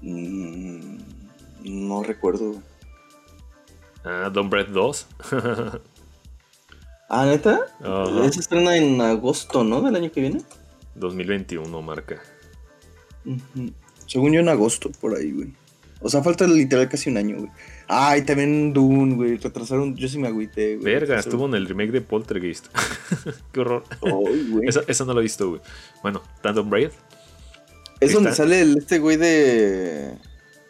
[0.00, 0.96] mm,
[1.64, 2.62] no recuerdo.
[4.04, 5.06] Ah, Don Breath 2.
[7.08, 7.60] ah, ¿neta?
[8.30, 9.80] Se estrena en agosto, ¿no?
[9.80, 10.42] Del año que viene.
[10.94, 12.22] 2021 marca.
[14.06, 15.52] Según yo en agosto, por ahí, güey.
[16.00, 17.50] O sea, falta literal casi un año, güey.
[17.88, 19.38] Ay, también Dune, güey.
[19.38, 20.92] Retrasaron, yo sí me agüité, güey.
[20.92, 22.66] Verga, estuvo en el remake de Poltergeist.
[23.52, 23.84] Qué horror.
[24.86, 25.62] esa, no lo he visto, güey.
[26.02, 26.90] Bueno, Tandem Braid.
[28.00, 30.18] Es donde sale este güey de.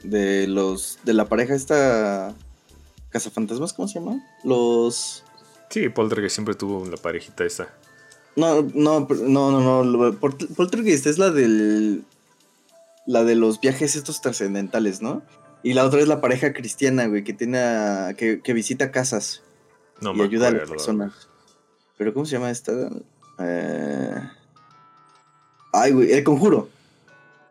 [0.05, 1.01] De los.
[1.05, 2.33] De la pareja esta.
[3.15, 4.21] Cazafantasmas, ¿cómo se llama?
[4.43, 5.23] Los.
[5.71, 7.69] Sí, Poltergeist siempre tuvo la parejita esa.
[8.35, 10.19] No, no, no, no, no.
[10.19, 12.05] Poltergeist es la del
[13.07, 15.23] la de los viajes estos trascendentales, ¿no?
[15.63, 19.43] Y la otra es la pareja cristiana, güey, que tiene que, visita casas
[20.01, 21.29] no y ayuda a las personas.
[21.97, 22.73] Pero ¿cómo se llama esta?
[23.39, 24.29] Eh,
[25.73, 26.69] ay, güey, El Conjuro.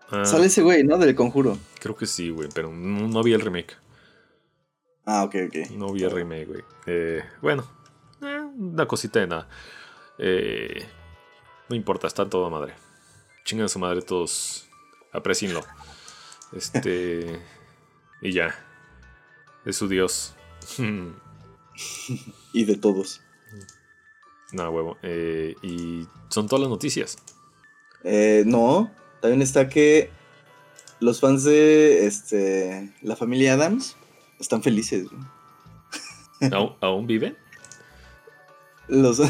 [0.09, 0.25] Ah.
[0.25, 0.97] Sale ese güey, ¿no?
[0.97, 1.57] Del Conjuro.
[1.79, 3.77] Creo que sí, güey, pero no, vi el remake.
[5.05, 5.71] Ah, ok, ok.
[5.71, 6.63] No vi el remake, güey.
[6.85, 7.65] Eh, bueno,
[8.21, 9.47] eh, una cosita de nada.
[11.69, 12.73] no importa, está todo madre.
[13.45, 14.67] Chingan a su madre todos
[15.11, 15.61] aprecienlo.
[16.51, 17.41] Este.
[18.21, 18.55] y ya.
[19.65, 20.35] Es su Dios.
[22.53, 23.21] y de todos.
[24.51, 24.97] No, huevo.
[25.01, 27.17] Eh, y son todas las noticias.
[28.03, 28.91] Eh, no,
[29.21, 30.09] también está que
[30.99, 33.95] los fans de este, la familia Adams
[34.43, 35.07] están felices.
[36.81, 37.35] ¿Aún, viven?
[38.87, 39.19] Los,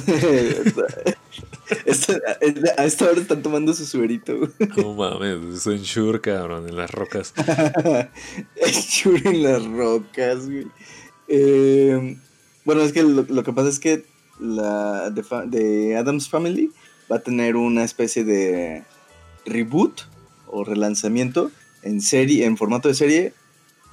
[2.78, 4.50] a esta hora están tomando su suerito.
[4.78, 7.34] No mames, son shure, cabrón, en las rocas.
[8.90, 10.68] shure en las rocas, güey.
[11.28, 12.18] Eh,
[12.66, 14.06] bueno, es que lo, que pasa es que
[14.40, 16.72] la de, Adams Family
[17.12, 18.84] va a tener una especie de
[19.46, 20.02] reboot
[20.48, 21.52] o relanzamiento
[21.84, 23.34] en serie, en formato de serie,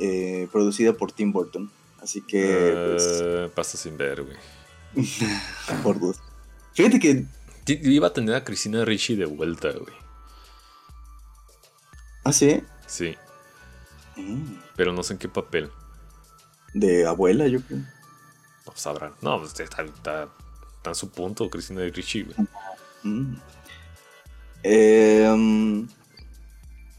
[0.01, 1.71] eh, producida por Tim Burton.
[2.03, 2.97] Así que.
[2.97, 4.37] Pues, pasa sin ver, güey.
[5.83, 6.17] por dos.
[6.75, 7.27] Fíjate que
[7.67, 9.95] Iba a tener a Cristina Ricci de vuelta, güey.
[12.25, 12.63] ¿Ah, sí?
[12.87, 13.15] Sí.
[14.17, 14.57] Mm.
[14.77, 15.71] Pero no sé en qué papel.
[16.75, 17.81] De abuela, yo creo.
[18.67, 19.13] No sabrán.
[19.21, 20.29] No, pues, está, está,
[20.85, 22.37] en su punto Cristina Ricci, güey.
[23.03, 23.37] Mm.
[24.63, 25.89] Em,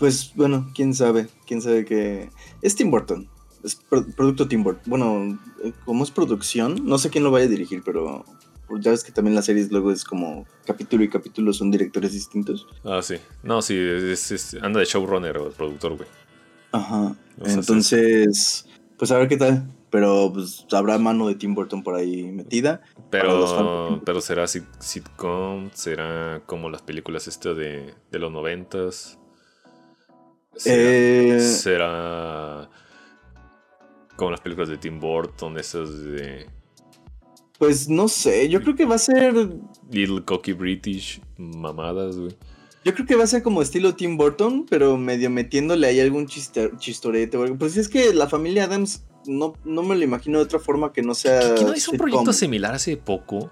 [0.02, 1.28] pues bueno, quién sabe.
[1.46, 2.32] Quién sabe que.
[2.64, 3.30] Es Tim Burton.
[3.64, 4.84] Es producto Tim Burton.
[4.88, 8.26] Bueno, eh, como es producción, no sé quién lo vaya a dirigir, pero
[8.80, 12.66] ya ves que también las series luego es como capítulo y capítulo son directores distintos.
[12.84, 13.18] Ah, sí.
[13.44, 16.10] No, sí, es, anda de showrunner o de productor, güey.
[16.72, 17.16] Ajá.
[17.46, 18.66] Entonces,
[18.98, 19.70] pues a ver qué tal.
[19.92, 22.82] Pero pues habrá mano de Tim Burton por ahí metida.
[23.12, 29.20] Pero, pero será sitcom, será como las películas este de, de los noventas.
[30.56, 32.70] Será, eh, será
[34.16, 36.48] como las películas de Tim Burton, esas de
[37.62, 39.36] pues no sé, yo creo que va a ser.
[39.92, 42.36] Little Cocky British, mamadas, güey.
[42.84, 46.26] Yo creo que va a ser como estilo Tim Burton, pero medio metiéndole ahí algún
[46.26, 47.60] chistorete o algo.
[47.60, 51.04] Pues es que la familia Adams no, no me lo imagino de otra forma que
[51.04, 51.54] no sea.
[51.54, 53.52] ¿Qué, no hizo un proyecto similar hace poco?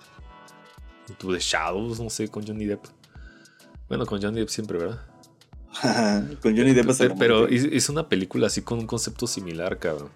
[1.19, 2.85] To The Shadows, no sé, con Johnny Depp.
[3.87, 5.05] Bueno, con Johnny Depp siempre, ¿verdad?
[6.41, 10.09] con Johnny Depp Pero, pero hizo una película así con un concepto similar, cabrón.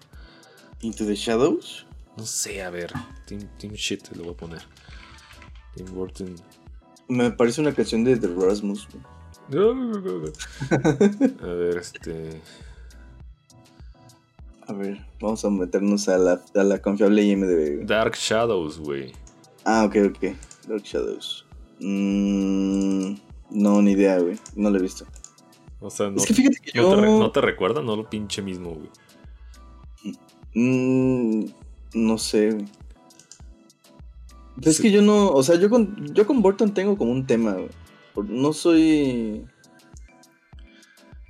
[0.80, 1.86] ¿Into the Shadows?
[2.16, 2.92] No sé, a ver.
[3.26, 4.62] Team, team Shit, lo voy a poner.
[5.74, 6.34] Tim Burton.
[7.08, 8.88] Me parece una canción de The Rasmus.
[9.50, 12.40] a ver, este.
[14.66, 17.84] A ver, vamos a meternos a la, a la confiable IMDb.
[17.84, 19.12] Dark Shadows, güey.
[19.64, 20.34] Ah, ok, ok.
[20.68, 21.44] Dark Shadows.
[21.80, 23.16] Mm,
[23.50, 24.38] no, ni idea, güey.
[24.54, 25.04] No lo he visto.
[25.86, 27.00] O sea, no, es que fíjate que no, yo...
[27.00, 28.88] te, no te recuerda, no lo pinche mismo, güey.
[30.54, 31.44] Mm,
[31.94, 32.64] no sé, güey.
[34.62, 37.52] Es que yo no, o sea, yo con, yo con Burton tengo como un tema,
[37.54, 37.68] güey.
[38.28, 39.44] No soy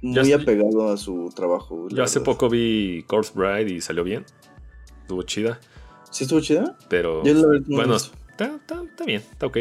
[0.03, 1.77] muy estoy- apegado a su trabajo.
[1.77, 2.33] güey, Yo hace verdad.
[2.33, 4.25] poco vi Corpse Bride y salió bien.
[5.01, 5.59] Estuvo chida,
[6.11, 6.77] ¿Sí estuvo chida?
[6.89, 7.25] pero.
[7.25, 9.59] Yo la verdad no bueno, está, está bien, está ok.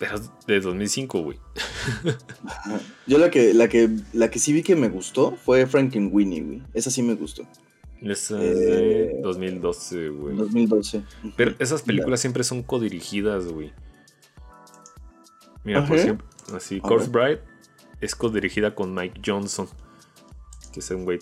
[0.00, 1.38] Es de 2005, güey.
[3.06, 6.62] Yo la que, la que, la que sí vi que me gustó fue Frankenweenie, güey.
[6.74, 7.46] Esa sí me gustó.
[8.02, 10.36] Esa es de Eh, 2012, güey.
[10.36, 11.02] 2012.
[11.36, 13.72] Pero esas películas siempre son codirigidas, güey.
[15.62, 17.40] Mira, por ejemplo, así, Corpse Bride
[18.00, 19.66] es codirigida con Mike Johnson,
[20.72, 21.18] que es un güey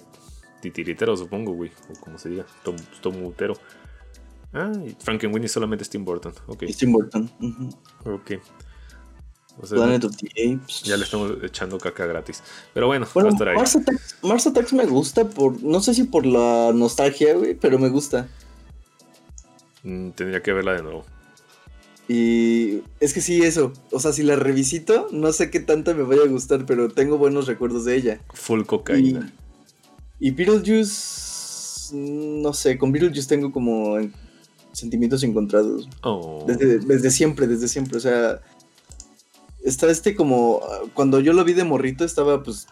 [0.60, 3.54] titiritero, supongo, güey, o como se diga, tom, tomutero.
[4.52, 7.30] Ah, y Frankenweenie solamente es Tim Burton, ok, Y Tim Burton.
[8.04, 8.32] ok.
[9.60, 10.82] O sea, Planet of the Apes.
[10.82, 12.42] ya le estamos echando caca gratis.
[12.74, 13.56] Pero bueno, Bueno, va a estar ahí.
[13.56, 17.78] Mars Attacks, Mars Attacks me gusta por, no sé si por la nostalgia, güey, pero
[17.78, 18.28] me gusta.
[19.82, 21.04] Mm, tendría que verla de nuevo.
[22.08, 23.72] Y es que sí, eso.
[23.90, 27.16] O sea, si la revisito, no sé qué tanto me vaya a gustar, pero tengo
[27.18, 28.20] buenos recuerdos de ella.
[28.34, 29.32] Full cocaína.
[30.18, 34.12] Y, y Beetlejuice, no sé, con Beetlejuice tengo como en-
[34.72, 35.88] sentimientos encontrados.
[36.02, 36.44] Oh.
[36.46, 37.96] Desde, desde siempre, desde siempre.
[37.98, 38.40] O sea,
[39.64, 40.60] está este como.
[40.94, 42.66] Cuando yo lo vi de morrito, estaba pues.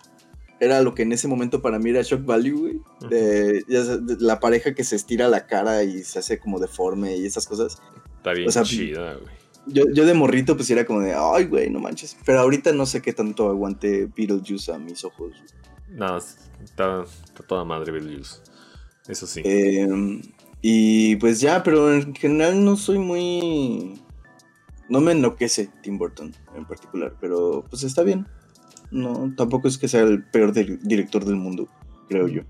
[0.61, 2.81] Era lo que en ese momento para mí era shock value, güey.
[3.09, 6.59] De, ya sabes, de la pareja que se estira la cara y se hace como
[6.59, 7.81] deforme y esas cosas.
[8.19, 9.41] Está bien o sea, chida, güey.
[9.67, 12.17] Yo, yo de morrito, pues era como de, ay, güey, no manches.
[12.27, 15.33] Pero ahorita no sé qué tanto aguante Beetlejuice a mis ojos.
[15.89, 18.37] No, está, está toda madre Beetlejuice.
[19.09, 19.41] Eso sí.
[19.45, 19.89] Eh,
[20.63, 24.01] y pues ya, pero en general no soy muy.
[24.91, 28.27] No me enloquece Tim Burton en particular, pero pues está bien.
[28.91, 31.69] No, tampoco es que sea el peor dir- director del mundo,
[32.09, 32.43] creo yo.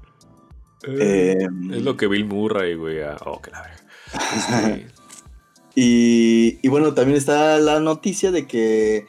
[0.88, 3.02] Eh, Eh, es lo que Bill Murray, güey.
[3.02, 3.76] ah, Oh, que la verga.
[5.74, 9.06] Y, y bueno, también está la noticia de que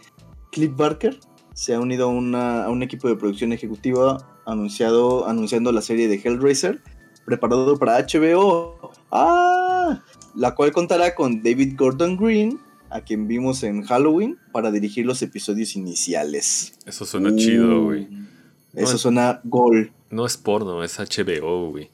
[0.51, 1.19] Cliff Barker
[1.53, 6.07] se ha unido a, una- a un equipo de producción ejecutiva anunciado, anunciando la serie
[6.07, 6.81] de Hellraiser,
[7.25, 8.91] preparado para HBO.
[9.11, 10.03] ¡Ah!
[10.35, 12.59] La cual contará con David Gordon Green,
[12.91, 16.73] a quien vimos en Halloween, para dirigir los episodios iniciales.
[16.85, 18.07] eso suena chido, Uh, güey.
[18.73, 19.91] Eso suena gol.
[20.09, 21.89] No es porno, es HBO, güey.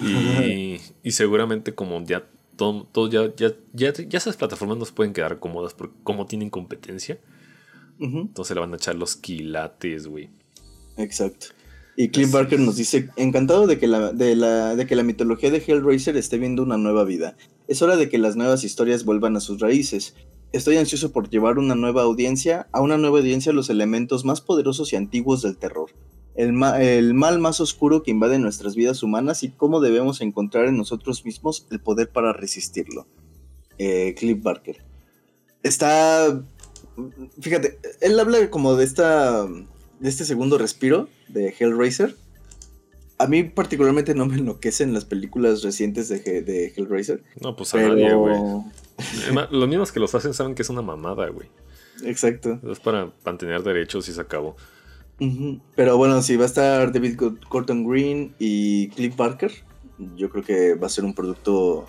[0.00, 2.24] Y, y seguramente como ya
[2.56, 6.50] todo, todo ya, ya, ya, ya esas plataformas nos pueden quedar cómodas porque como tienen
[6.50, 7.18] competencia,
[7.98, 10.28] entonces le van a echar los quilates, güey.
[10.96, 11.46] Exacto.
[11.96, 15.50] Y Cliff Barker nos dice, encantado de que, la, de, la, de que la mitología
[15.50, 17.36] de Hellraiser esté viendo una nueva vida.
[17.68, 20.14] Es hora de que las nuevas historias vuelvan a sus raíces.
[20.54, 24.92] Estoy ansioso por llevar una nueva audiencia, a una nueva audiencia los elementos más poderosos
[24.92, 25.90] y antiguos del terror.
[26.36, 30.66] El, ma- el mal más oscuro que invade nuestras vidas humanas y cómo debemos encontrar
[30.66, 33.06] en nosotros mismos el poder para resistirlo.
[33.78, 34.84] Eh, Cliff Barker.
[35.62, 36.40] Está...
[37.40, 42.14] Fíjate, él habla como de esta de este segundo respiro de Hellraiser.
[43.18, 47.24] A mí particularmente no me enloquecen las películas recientes de, He- de Hellraiser.
[47.40, 48.36] No, pues a nadie, güey.
[49.50, 51.48] Los mismos que los hacen saben que es una mamada, güey.
[52.04, 52.58] Exacto.
[52.70, 54.56] Es para mantener derechos y se acabó.
[55.76, 59.52] Pero bueno, si va a estar David Go- Gordon Green y Cliff Barker,
[60.16, 61.86] yo creo que va a ser un producto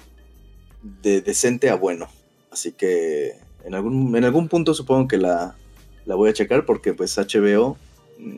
[1.01, 2.07] de decente a bueno.
[2.51, 3.31] Así que
[3.63, 5.55] en algún, en algún punto supongo que la,
[6.05, 7.77] la voy a checar porque pues HBO...
[8.19, 8.35] mm,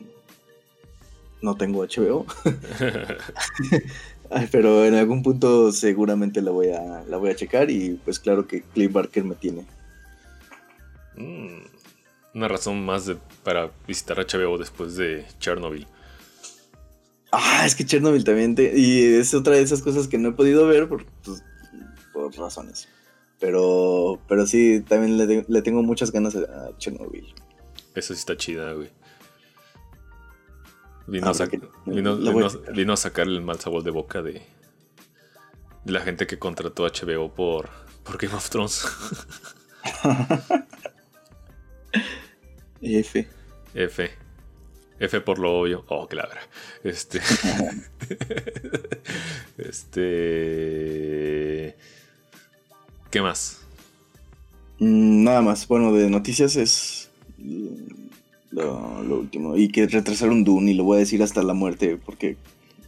[1.42, 2.24] No tengo HBO.
[4.30, 8.18] Ay, pero en algún punto seguramente la voy a, la voy a checar y pues
[8.18, 9.64] claro que Cliff Barker me tiene.
[11.16, 11.62] Mm,
[12.34, 15.86] Una razón más de- para visitar HBO después de Chernobyl.
[17.32, 20.32] Ah, es que Chernobyl también te- y es otra de esas cosas que no he
[20.32, 21.42] podido ver por, pues,
[22.12, 22.88] por razones.
[23.40, 27.26] Pero, pero sí, también le, le tengo muchas ganas a Chernobyl.
[27.94, 28.90] Eso sí está chida, güey.
[31.08, 31.32] Vino, Ah,
[31.86, 32.18] vino,
[32.74, 34.42] vino a sacar el mal sabor de boca de,
[35.84, 37.70] de la gente que contrató a HBO por,
[38.04, 38.84] por Game of Thrones.
[42.82, 43.26] F.
[43.74, 44.10] F.
[45.00, 45.84] F por lo obvio.
[45.88, 46.32] Oh, claro.
[46.84, 47.18] Este.
[49.58, 51.76] este.
[53.10, 53.62] ¿Qué más?
[54.78, 55.66] Mm, nada más.
[55.68, 57.10] Bueno, de noticias es
[58.50, 59.56] lo, lo último.
[59.56, 62.36] Y que retrasaron Dune y lo voy a decir hasta la muerte porque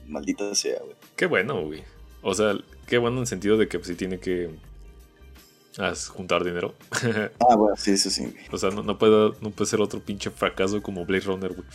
[0.08, 0.96] maldita sea, güey.
[1.16, 1.82] Qué bueno, güey.
[2.22, 2.54] O sea,
[2.86, 4.50] qué bueno en el sentido de que pues, sí tiene que
[5.78, 6.74] as- juntar dinero.
[7.48, 8.22] Ah, bueno, sí, eso sí.
[8.24, 8.44] güey.
[8.52, 11.66] o sea, no, no, puede, no puede ser otro pinche fracaso como Blade Runner, güey.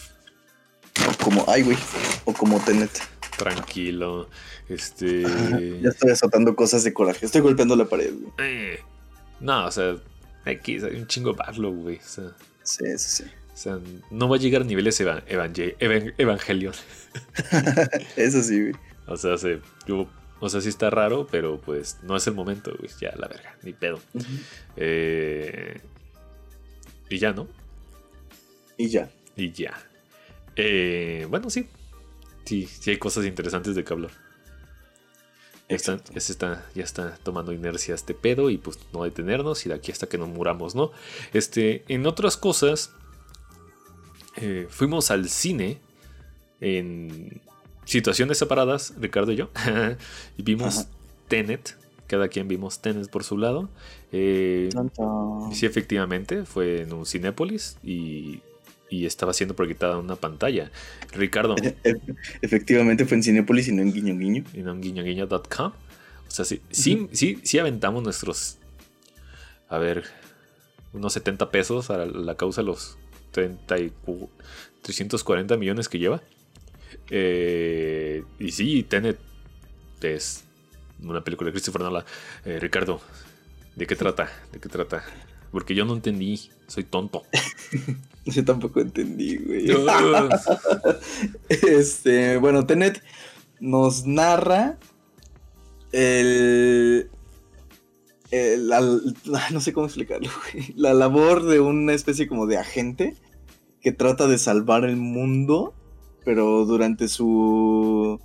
[1.10, 1.78] O como, ay, güey.
[2.26, 2.92] O como Tenet.
[3.38, 4.30] Tranquilo.
[4.70, 5.24] Este.
[5.82, 7.26] Ya estoy azotando cosas de coraje.
[7.26, 8.32] Estoy golpeando la pared, güey.
[8.40, 8.80] Eh,
[9.40, 9.98] No, o sea,
[10.46, 11.98] aquí hay un chingo backlog, güey.
[11.98, 12.32] O sea,
[12.64, 13.30] Sí, eso sí.
[13.56, 13.80] O sea,
[14.12, 16.74] no va a llegar a niveles evangel- evan- Evangelion.
[18.18, 18.74] Eso sí, güey.
[19.08, 20.08] O sea, se, yo,
[20.42, 22.92] o sea, sí está raro, pero pues no es el momento, güey.
[23.00, 24.00] Ya, la verga, ni pedo.
[24.76, 25.80] Eh,
[27.10, 27.48] y ya, ¿no?
[28.78, 29.10] Y ya.
[29.38, 29.74] Y ya.
[30.58, 31.68] Eh, bueno, sí.
[32.44, 34.12] Sí, sí hay cosas interesantes de que hablar.
[35.70, 39.70] Ya, está, ya, está, ya está tomando inercia este pedo y pues no detenernos y
[39.70, 40.92] de aquí hasta que nos muramos, ¿no?
[41.34, 42.92] Este, en otras cosas,
[44.38, 45.78] eh, fuimos al cine
[46.62, 47.42] en
[47.86, 49.50] situaciones separadas, Ricardo y yo,
[50.38, 50.90] y vimos Ajá.
[51.28, 51.78] Tenet.
[52.08, 53.68] Cada quien vimos Tenet por su lado.
[54.12, 54.70] Eh.
[55.52, 58.42] Sí, efectivamente, fue en un Cinépolis y,
[58.92, 60.72] y estaba siendo proyectada en una pantalla.
[61.14, 61.56] Ricardo,
[62.42, 64.44] Efectivamente fue en Cinépolis y no en Guiño Guiño.
[64.54, 65.72] en un guiñoguiño.com.
[66.28, 68.58] O sea, sí, sí, sí, sí aventamos nuestros,
[69.70, 70.04] a ver,
[70.94, 72.98] unos 70 pesos a la causa de los
[73.36, 74.30] 30 y cu-
[74.82, 76.22] 340 millones que lleva.
[77.10, 79.18] Eh, y sí, Tenet
[80.02, 80.44] es
[81.04, 82.06] una película de Christopher Nolan.
[82.46, 83.02] Eh, Ricardo,
[83.76, 84.30] ¿de qué trata?
[84.54, 85.04] ¿De qué trata?
[85.52, 87.24] Porque yo no entendí, soy tonto.
[88.26, 89.68] Yo tampoco entendí, güey.
[91.50, 93.04] Este, bueno, Tenet
[93.60, 94.78] nos narra
[95.92, 97.10] el,
[98.32, 100.74] el- la- no sé cómo explicarlo, güey.
[100.76, 103.16] La labor de una especie como de agente
[103.86, 105.76] que trata de salvar el mundo,
[106.24, 108.20] pero durante su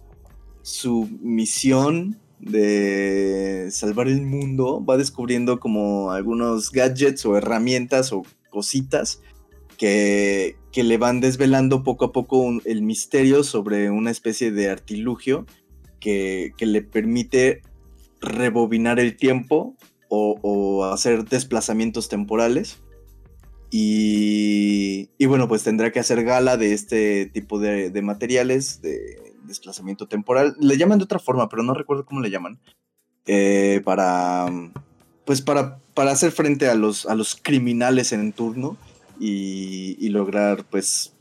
[0.63, 9.21] su misión de salvar el mundo va descubriendo como algunos gadgets o herramientas o cositas
[9.77, 15.45] que, que le van desvelando poco a poco el misterio sobre una especie de artilugio
[16.01, 17.61] que, que le permite
[18.23, 19.77] rebobinar el tiempo
[20.09, 22.79] o hacer desplazamientos temporales.
[23.71, 29.35] Y, y bueno, pues tendrá que hacer gala de este tipo de, de materiales de
[29.45, 30.57] desplazamiento temporal.
[30.59, 32.59] Le llaman de otra forma, pero no recuerdo cómo le llaman.
[33.27, 34.47] Eh, para,
[35.25, 38.77] pues para, para hacer frente a los, a los criminales en turno
[39.21, 41.13] y, y lograr pues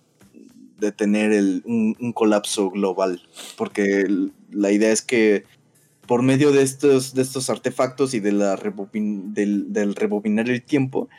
[0.79, 3.21] detener el, un, un colapso global.
[3.57, 4.07] Porque
[4.49, 5.43] la idea es que
[6.07, 10.63] por medio de estos, de estos artefactos y de la rebobin- del, del rebobinar el
[10.63, 11.09] tiempo,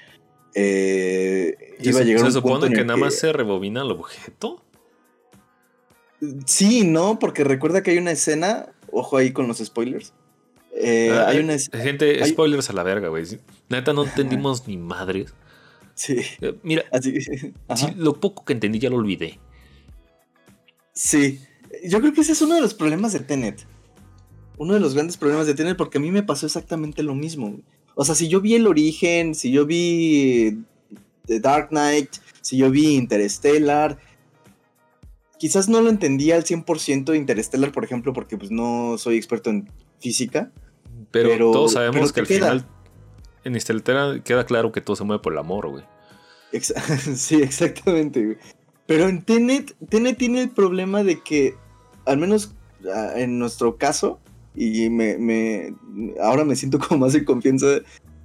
[0.55, 3.91] eh, iba a llegar ¿Se un supone punto en que nada más se rebobina el
[3.91, 4.63] objeto?
[6.47, 10.13] Sí, no, porque recuerda que hay una escena, ojo ahí con los spoilers.
[10.77, 13.25] eh, Ah, hay eh, una es- Gente, hay- spoilers a la verga, güey.
[13.69, 15.35] Neta, no entendimos ni madres.
[15.95, 17.15] Sí, Eh, Mira, así.
[17.69, 17.89] ajá.
[17.89, 19.39] sí, lo poco que entendí ya lo olvidé.
[20.93, 21.41] Sí,
[21.85, 23.67] yo creo que ese es uno de los problemas de Tenet.
[24.59, 27.61] Uno de los grandes problemas de Tenet, porque a mí me pasó exactamente lo mismo.
[28.01, 30.63] O sea, si yo vi El Origen, si yo vi
[31.27, 32.09] The Dark Knight,
[32.41, 33.99] si yo vi Interstellar,
[35.39, 39.69] quizás no lo entendía al 100% Interstellar, por ejemplo, porque pues no soy experto en
[40.01, 40.51] física.
[41.11, 42.51] Pero, Pero- todos sabemos pero que ¿qué al queda?
[42.53, 42.67] final
[43.45, 45.85] en Interstellar queda claro que todo se mueve por el amor, güey.
[46.53, 46.73] Ex-
[47.17, 48.25] sí, exactamente.
[48.25, 48.39] güey.
[48.87, 51.55] Pero en Tenet, Tenet tiene el problema de que,
[52.07, 52.55] al menos
[52.95, 54.21] ah, en nuestro caso,
[54.55, 55.75] y me, me-
[56.23, 57.67] ahora me siento como más en confianza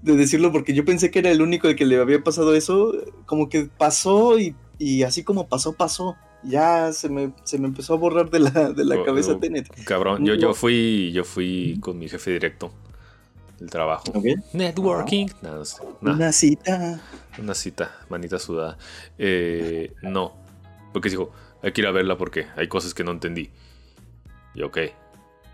[0.02, 2.94] de decirlo porque yo pensé que era el único al que le había pasado eso,
[3.26, 6.16] como que pasó y, y así como pasó, pasó.
[6.44, 9.38] Ya se me, se me empezó a borrar de la, de la Oh, cabeza oh.
[9.40, 9.68] Tenet.
[9.84, 12.72] Cabrón, yo, yo fui, yo fui con mi jefe directo
[13.58, 14.04] del trabajo.
[14.14, 14.26] ¿Ok?
[14.54, 15.26] Networking.
[15.42, 15.82] Nada, no, sé.
[16.02, 17.02] Nah, Una cita.
[17.40, 18.78] una cita, manita sudada.
[19.18, 20.34] Eh, no,
[20.94, 21.32] porque dijo,
[21.64, 23.50] hay que ir a verla porque hay cosas que no entendí.
[24.54, 24.78] Y ok,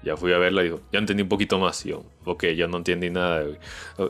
[0.03, 1.85] ya fui a verla y dijo, ya entendí un poquito más.
[1.85, 3.57] Y yo, ok, ya no entendí nada, güey.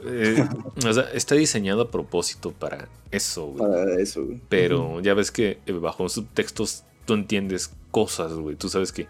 [0.06, 0.48] Eh,
[0.88, 3.58] o sea, está diseñado a propósito para eso, güey.
[3.58, 4.26] Para eso.
[4.26, 4.40] güey.
[4.50, 8.56] Pero ya ves que eh, bajo subtextos tú entiendes cosas, güey.
[8.56, 9.08] Tú sabes que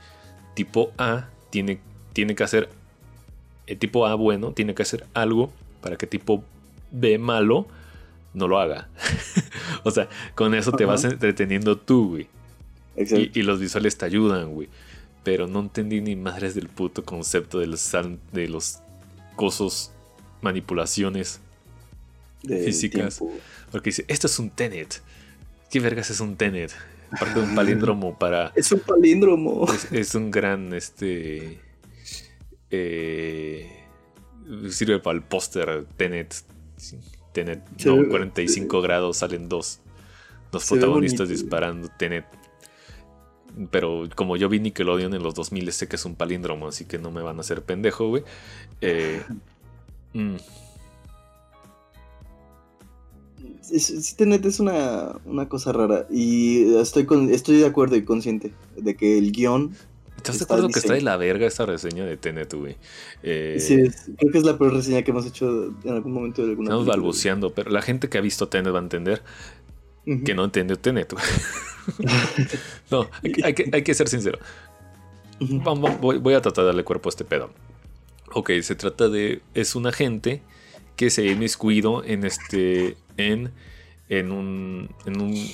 [0.56, 1.80] tipo A tiene,
[2.14, 2.70] tiene que hacer.
[3.68, 5.52] El tipo A bueno tiene que hacer algo
[5.82, 6.44] para que tipo
[6.92, 7.68] B malo
[8.34, 8.90] no lo haga.
[9.84, 12.28] o sea, con eso te vas entreteniendo tú, güey.
[12.96, 13.30] Exacto.
[13.34, 14.68] Y, y los visuales te ayudan, güey.
[15.24, 17.92] Pero no entendí ni madres del puto concepto de los,
[18.32, 18.80] de los
[19.36, 19.92] cosos
[20.42, 21.40] manipulaciones
[22.44, 23.22] físicas.
[23.72, 25.02] Porque dice, esto es un Tenet.
[25.70, 26.72] ¿Qué vergas es un Tenet?
[27.12, 28.52] Aparte de un palíndromo para...
[28.56, 29.68] Es un palíndromo.
[29.92, 31.60] Es, un gran, este...
[32.70, 33.70] Eh,
[34.70, 36.34] sirve para el póster Tenet.
[37.34, 39.80] Tenet, no, 45 grados, salen dos,
[40.52, 42.26] dos protagonistas disparando Tenet.
[43.70, 46.98] Pero como yo vi Nickelodeon en los 2000, sé que es un palíndromo, así que
[46.98, 48.24] no me van a hacer pendejo, güey.
[48.82, 49.22] Eh,
[50.14, 50.36] mm.
[54.18, 56.06] Tenet es una, una, cosa rara.
[56.10, 59.74] Y estoy, con, estoy de acuerdo y consciente de que el guion.
[60.18, 62.76] ¿Estás de acuerdo que está de la verga esta reseña de Tenet, güey?
[63.24, 63.76] Eh, sí,
[64.18, 66.86] creo que es la peor reseña que hemos hecho en algún momento de alguna Estamos
[66.86, 69.24] balbuceando, pero la gente que ha visto Tenet va a entender
[70.06, 71.14] que no entendió Tenet,
[72.92, 74.40] no, hay, que, hay, que, ser sincero.
[75.40, 77.52] voy, a tratar de darle cuerpo a este pedo.
[78.34, 79.42] Ok, se trata de.
[79.54, 80.42] Es un agente
[80.96, 82.98] que se ha inmiscuido en este.
[83.18, 83.52] en.
[84.10, 84.90] en un.
[85.06, 85.50] en un.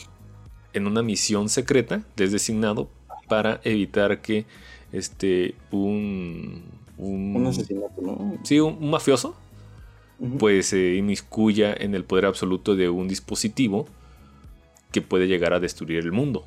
[0.73, 2.89] en una misión secreta designado
[3.27, 4.45] para evitar que
[4.91, 5.55] este.
[5.71, 6.63] un.
[6.97, 8.37] un, asesinato, ¿no?
[8.43, 9.35] Sí, un, mafioso.
[10.39, 13.87] Pues se inmiscuya en el poder absoluto de un dispositivo
[14.91, 16.45] que puede llegar a destruir el mundo.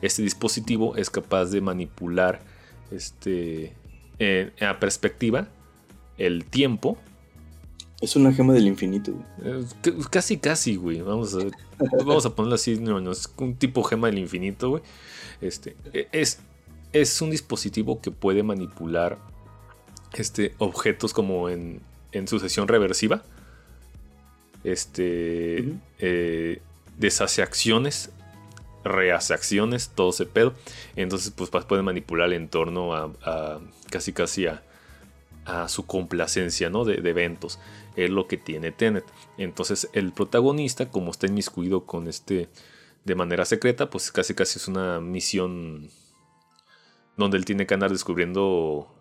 [0.00, 2.40] Este dispositivo es capaz de manipular
[2.90, 3.72] este,
[4.18, 5.48] en, a perspectiva
[6.18, 6.98] el tiempo.
[8.00, 9.12] Es una gema del infinito.
[10.10, 11.00] casi, casi, güey.
[11.00, 11.38] Vamos a,
[12.04, 12.78] vamos a ponerlo así.
[12.78, 14.82] No, es un tipo gema del infinito, güey.
[15.40, 16.40] Este, e, es,
[16.92, 19.18] es un dispositivo que puede manipular
[20.14, 21.80] este, objetos como en,
[22.12, 23.24] en sucesión reversiva.
[24.62, 25.74] Este,
[26.98, 28.10] deshace acciones,
[28.84, 30.54] rehace acciones, todo ese pedo.
[30.96, 34.62] Entonces, pues puede manipular el entorno a, casi casi a,
[35.68, 36.84] su complacencia, ¿no?
[36.84, 37.58] De, eventos.
[37.96, 39.04] Es lo que tiene Tenet.
[39.38, 42.48] Entonces, el protagonista, como está inmiscuido con este
[43.04, 45.88] de manera secreta, pues casi casi es una misión
[47.16, 48.94] donde él tiene que andar descubriendo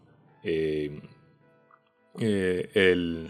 [0.43, 1.01] eh,
[2.19, 3.29] eh,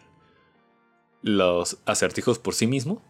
[1.24, 3.01] los acertijos por sí mismo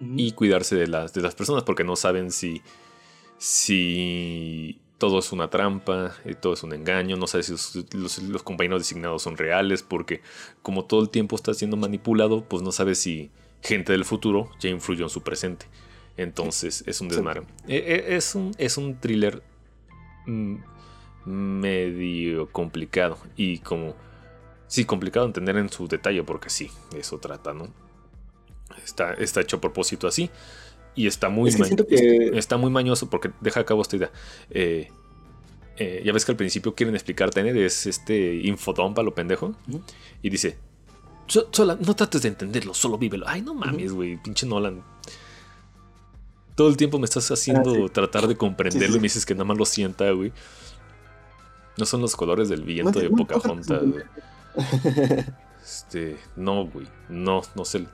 [0.00, 2.62] y cuidarse de las, de las personas porque no saben si,
[3.38, 8.80] si todo es una trampa, eh, todo es un engaño, no saben si los, compañeros
[8.80, 10.22] designados son reales porque
[10.62, 13.30] como todo el tiempo está siendo manipulado, pues no sabe si
[13.62, 15.66] gente del futuro ya influyó en su presente.
[16.16, 17.42] Entonces es un desmadre.
[17.66, 19.42] E, e, es, un, es un thriller
[20.26, 20.56] mm,
[21.24, 23.94] medio complicado y como...
[24.66, 27.68] Sí, complicado entender en su detalle porque sí, eso trata, ¿no?
[28.84, 30.30] Está, está hecho a propósito así.
[30.94, 31.50] Y está muy,
[32.34, 34.10] está muy mañoso porque deja a cabo esta idea.
[34.50, 34.90] Eh,
[35.76, 39.54] eh, ya ves que al principio quieren explicar Tenet, es este infodón para lo pendejo.
[40.20, 40.58] Y dice:
[41.80, 43.26] No trates de entenderlo, solo vívelo.
[43.28, 44.82] Ay, no mames, güey, pinche Nolan.
[46.56, 49.44] Todo el tiempo me estás haciendo ah, tratar de comprenderlo y me dices que nada
[49.44, 50.32] más lo sienta, güey.
[51.78, 54.04] No son los colores del viento de Pocahontas, güey.
[55.62, 56.86] Este, no, güey.
[57.08, 57.86] No, no sé.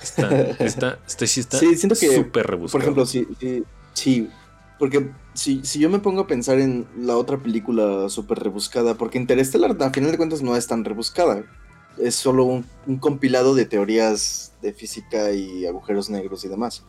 [0.00, 2.72] Está, está, está, sí, está siento que, súper rebuscado.
[2.72, 3.26] Por ejemplo, sí,
[3.94, 4.28] sí,
[4.78, 9.18] porque si, si, yo me pongo a pensar en la otra película súper rebuscada, porque
[9.18, 11.44] Interstellar, a final de cuentas, no es tan rebuscada.
[11.98, 12.64] Es solo un,
[12.98, 16.82] compilado de teorías de física y agujeros negros y demás.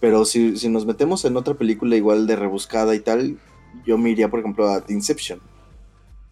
[0.00, 3.38] Pero si, si, nos metemos en otra película igual de rebuscada y tal,
[3.86, 5.40] yo me iría, por ejemplo, a The Inception.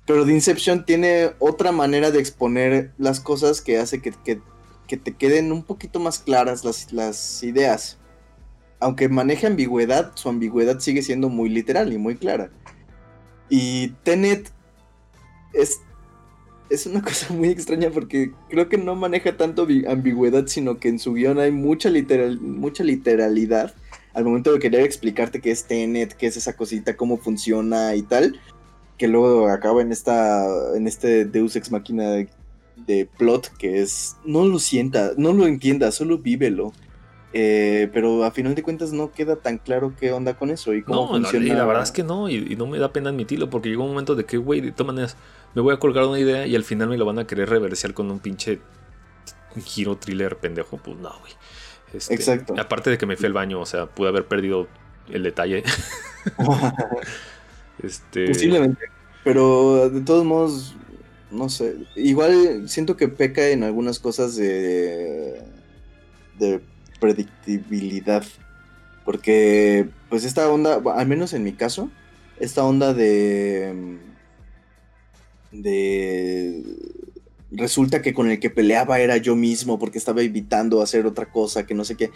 [0.07, 4.41] Pero The Inception tiene otra manera de exponer las cosas que hace que, que
[4.87, 7.99] que te queden un poquito más claras las, ideas.
[8.81, 12.51] Aunque maneje ambigüedad, su ambigüedad sigue siendo muy literal y muy clara.
[13.49, 14.51] Y Tenet
[15.53, 15.81] es,
[16.71, 20.99] es una cosa muy extraña porque creo que no maneja tanto ambigüedad, sino que en
[20.99, 23.75] su guion hay mucha, literal, mucha literalidad
[24.17, 28.03] al momento de querer explicarte qué es Tenet, qué es esa cosita, cómo funciona y
[28.03, 28.41] tal,
[28.97, 32.27] que luego acaba en esta en este Deus ex machina
[32.77, 36.73] de plot que es, no lo sienta, no lo entienda, solo vívelo.
[37.33, 40.83] Eh, pero a final de cuentas no queda tan claro qué onda con eso y
[40.83, 41.45] cómo funciona.
[41.45, 43.91] y la verdad es que no, y, no me da pena admitirlo, porque llegó un
[43.91, 45.17] momento de que, güey, de todas maneras,
[45.55, 47.93] me voy a colgar una idea y al final me lo van a querer reversiar
[47.93, 48.61] con un pinche
[49.65, 50.79] giro thriller pendejo.
[50.79, 51.33] Pues no, güey.
[51.93, 52.55] Este, Exacto.
[52.59, 54.69] Aparte de que me fui al baño, o sea, pude haber perdido
[55.11, 55.63] el detalle.
[57.83, 58.29] este...
[58.29, 58.87] Posiblemente.
[59.25, 60.77] Pero de todos modos,
[61.31, 65.41] no sé, igual siento que peca en algunas cosas de,
[66.39, 66.61] de
[67.01, 68.25] predictibilidad.
[69.05, 71.91] Porque, pues esta onda, al menos en mi caso,
[72.41, 73.99] esta onda de...
[75.53, 76.63] de...
[77.53, 81.65] resulta que con el que peleaba era yo mismo porque estaba evitando hacer otra cosa
[81.65, 82.11] que no sé qué.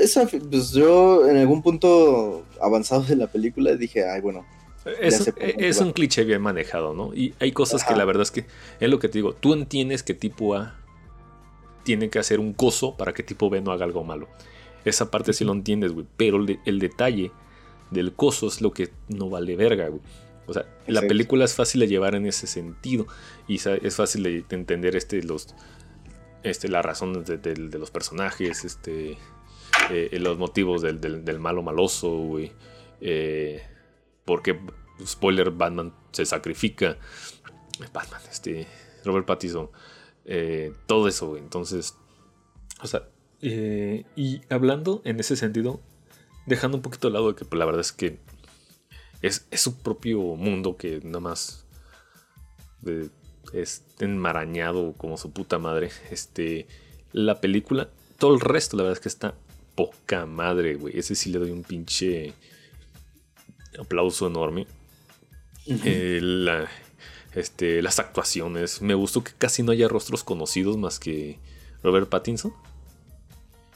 [0.00, 4.46] Esa, pues yo en algún punto avanzado de la película dije, ay, bueno.
[4.84, 7.14] Es, un cliché bien manejado, ¿no?
[7.14, 8.46] Y hay cosas que la verdad es que
[8.80, 10.76] es lo que te digo, tú entiendes que tipo A
[11.84, 14.28] tiene que hacer un coso para que tipo B no haga algo malo.
[14.84, 16.06] Esa parte sí lo entiendes, güey.
[16.16, 17.30] Pero el, detalle
[17.90, 20.00] del coso es lo que no vale verga, güey.
[20.46, 23.06] O sea, la película es fácil de llevar en ese sentido.
[23.46, 25.54] Y es fácil de entender este, los,
[26.42, 29.18] este, las razones de, los personajes, este,
[29.90, 32.52] eh, los motivos del, malo maloso, güey.
[33.00, 33.62] Eh,
[34.24, 34.60] porque,
[35.04, 36.96] spoiler, Batman se sacrifica.
[37.92, 38.66] Batman, este,
[39.04, 39.70] Robert Pattinson.
[40.24, 41.42] Eh, todo eso, güey.
[41.42, 41.96] Entonces,
[42.80, 43.08] o sea,
[43.40, 45.80] eh, y hablando en ese sentido,
[46.46, 48.18] dejando un poquito de lado de que pues, la verdad es que
[49.20, 51.66] es, su propio mundo que nada más
[53.52, 55.90] es enmarañado como su puta madre.
[56.10, 56.66] Este,
[57.12, 57.88] la película,
[58.18, 59.34] todo el resto, la verdad es que está
[59.74, 60.98] poca madre, güey.
[60.98, 62.34] Ese sí le doy un pinche
[63.78, 64.66] aplauso enorme.
[67.34, 68.82] este, las actuaciones.
[68.82, 71.38] Me gustó que casi no haya rostros conocidos más que
[71.82, 72.52] Robert Pattinson.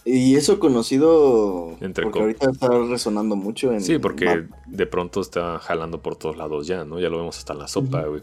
[0.05, 5.59] Y eso conocido Entre porque ahorita está resonando mucho en Sí, porque de pronto está
[5.59, 7.01] jalando por todos lados ya, ¿no?
[7.01, 8.23] Ya lo vemos hasta en la sopa, güey.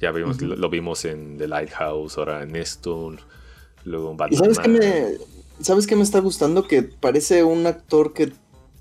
[0.00, 3.14] Ya vimos, lo, vimos en The Lighthouse, ahora en esto,
[3.84, 4.38] luego en Batman.
[4.40, 5.18] sabes qué me,
[5.60, 6.66] ¿Sabes qué me está gustando?
[6.66, 8.32] Que parece un actor que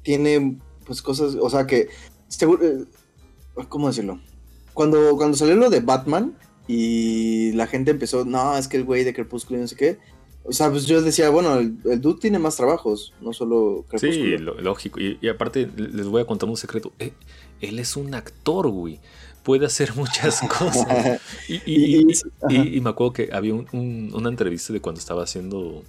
[0.01, 1.89] tiene pues cosas, o sea que
[2.41, 2.85] eh,
[3.69, 4.19] ¿cómo decirlo?
[4.73, 6.35] Cuando, cuando salió lo de Batman
[6.67, 9.99] y la gente empezó, no, es que el güey de Crepúsculo y no sé qué,
[10.45, 14.99] o sea, pues yo decía, bueno, el, dude tiene más trabajos, no solo Sí, lógico.
[14.99, 16.91] Y, aparte, les voy a contar un secreto.
[16.99, 17.13] Eh,
[17.61, 18.99] él es un actor, güey.
[19.43, 21.21] Puede hacer muchas cosas.
[21.47, 25.81] y, me acuerdo que había una entrevista de cuando estaba haciendo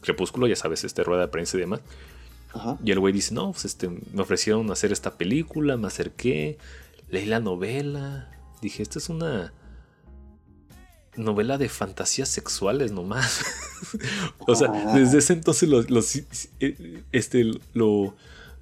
[0.00, 1.80] Crepúsculo, ya sabes, este rueda de prensa y demás.
[2.84, 6.58] Y el güey dice, no, pues este, me ofrecieron hacer esta película, me acerqué,
[7.08, 8.30] leí la novela.
[8.60, 9.52] Dije, esta es una
[11.16, 13.44] novela de fantasías sexuales nomás.
[14.46, 14.98] o sea, ah.
[14.98, 16.16] desde ese entonces los,
[16.60, 18.14] eh, este, lo,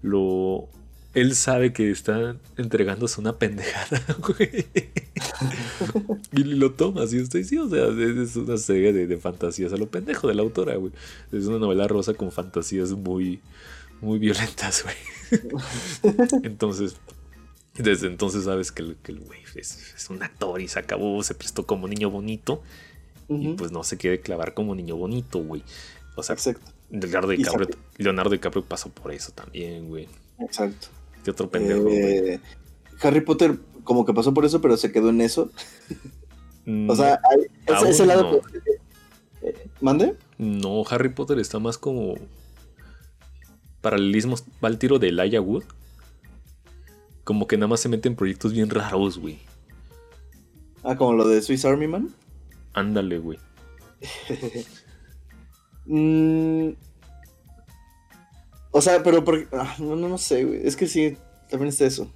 [0.02, 0.68] lo,
[1.16, 4.66] él sabe que está entregándose una pendejada, güey.
[6.32, 9.88] y lo toma, así estoy, sí, o sea, es una serie de, fantasías a lo
[9.88, 10.92] pendejo de la autora, güey.
[11.32, 13.40] Es una novela rosa con fantasías muy,
[14.00, 14.96] muy violentas, güey.
[16.42, 16.96] Entonces,
[17.78, 21.88] desde entonces sabes que el, güey es, un actor y se acabó, se prestó como
[21.88, 22.62] niño bonito.
[23.28, 25.64] Y pues no se quiere clavar como niño bonito, güey.
[26.14, 26.36] O sea,
[26.90, 27.68] Leonardo DiCaprio,
[27.98, 30.08] Leonardo DiCaprio pasó por eso también, güey.
[30.38, 30.88] Exacto.
[31.24, 32.40] Qué otro pendejo, eh,
[33.02, 35.50] Harry Potter como que pasó por eso, pero se quedó en eso.
[36.88, 38.40] o sea, hay, ese, lado...
[39.42, 40.16] Eh, ¿Mande?
[40.38, 42.14] No, Harry Potter está más como...
[43.90, 45.64] Paralelismos, va al tiro de Elijah Wood
[47.26, 49.40] como que nada más se mete en proyectos bien raros, güey.
[50.84, 52.14] Ah, como lo de Swiss Army Man.
[52.72, 53.38] Ándale, güey.
[55.88, 56.70] Mm.
[58.72, 59.46] O sea, pero porque.
[59.52, 60.66] Ah, no, no, no sé, güey.
[60.66, 61.16] Es que sí,
[61.48, 62.12] también está eso.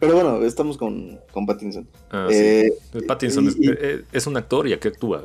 [0.00, 1.88] Pero bueno, estamos con, con Pattinson.
[2.10, 3.00] Ah, eh, sí.
[3.06, 5.24] Pattinson eh, es, un actor y aquí actúa,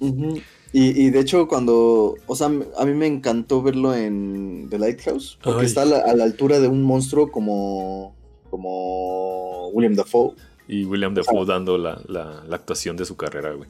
[0.00, 0.42] güey.
[0.72, 2.16] Y, de hecho, cuando.
[2.26, 5.38] O sea, a mí me encantó verlo en The Lighthouse.
[5.42, 8.14] Porque está a la, altura de un monstruo como
[8.50, 10.34] como William Dafoe.
[10.66, 13.68] Y William Dafoe dando la, actuación de su carrera, güey.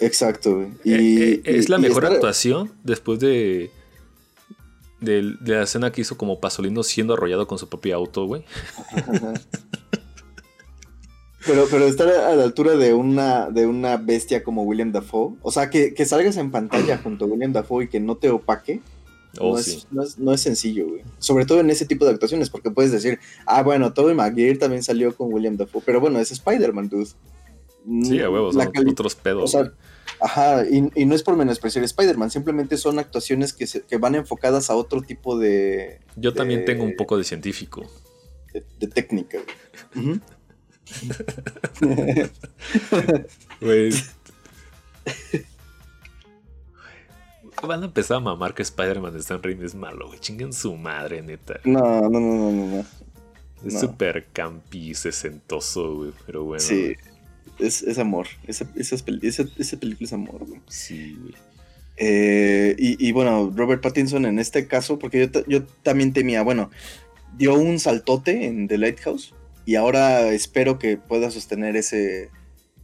[0.00, 0.68] Exacto, güey.
[0.84, 3.70] Eh, eh, es la mejor actuación después de,
[5.00, 8.44] de, la escena que hizo como Pasolino siendo arrollado con su propio auto, güey.
[11.46, 15.52] Pero, pero estar a la altura de una, de una bestia como William Dafoe, o
[15.52, 18.80] sea, que, que salgas en pantalla junto a William Dafoe y que no te opaque,
[19.40, 19.58] Oh,
[20.18, 21.02] no, es, sencillo, güey.
[21.18, 24.82] Sobre todo en ese tipo de actuaciones, porque puedes decir, ah, bueno, Tobey Maguire también
[24.82, 27.10] salió con William Dafoe, pero bueno, es Spider-Man, dude.
[28.04, 29.56] Sí, a huevos, son otros pedos.
[30.20, 35.02] ajá, y, no es por menospreciar Spider-Man, simplemente son actuaciones que, van enfocadas a otro
[35.02, 36.00] tipo de.
[36.16, 37.86] Yo también tengo un poco de científico.
[38.52, 39.38] De, técnica,
[39.94, 40.20] güey.
[47.62, 50.20] Van a empezar a mamar que Spider-Man de Raimi es malo, güey.
[50.20, 51.58] Chinguen su madre, neta.
[51.64, 52.84] No, no, no, no, no.
[53.64, 56.12] Es súper campi, sesentoso, güey.
[56.26, 56.62] Pero bueno.
[56.62, 56.94] Sí.
[57.58, 58.28] Es, amor.
[58.46, 60.60] Esa, esa, película es amor, güey.
[60.68, 61.34] Sí, güey.
[61.96, 66.70] Eh, y, bueno, Robert Pattinson en este caso, porque yo, yo también temía, bueno,
[67.36, 69.34] dio un saltote en The Lighthouse
[69.68, 72.30] y ahora espero que pueda sostener ese,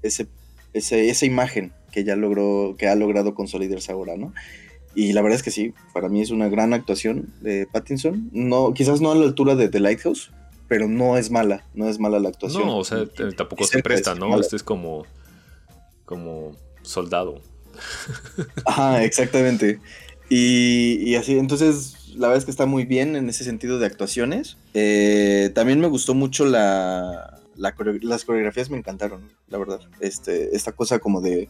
[0.03, 0.29] ese,
[0.75, 4.35] esa imagen que ya logró, que ha logrado consolidarse ahora, ¿no?
[4.95, 8.29] Y la verdad es que sí, para mí es una gran actuación de Pattinson.
[8.33, 10.31] No, quizás no a la altura de The Lighthouse,
[10.69, 12.67] pero no es mala, no es mala la actuación.
[12.67, 14.39] No, o sea, tampoco se presta, ¿no?
[14.39, 15.07] Este es como,
[16.05, 17.41] como soldado.
[18.67, 19.81] Ajá, exactamente.
[20.29, 24.57] Y, así, entonces, la verdad es que está muy bien en ese sentido de actuaciones.
[24.75, 29.81] Eh, también me gustó mucho la, las coreografías, me encantaron, la verdad.
[30.01, 31.49] Este, esta cosa como de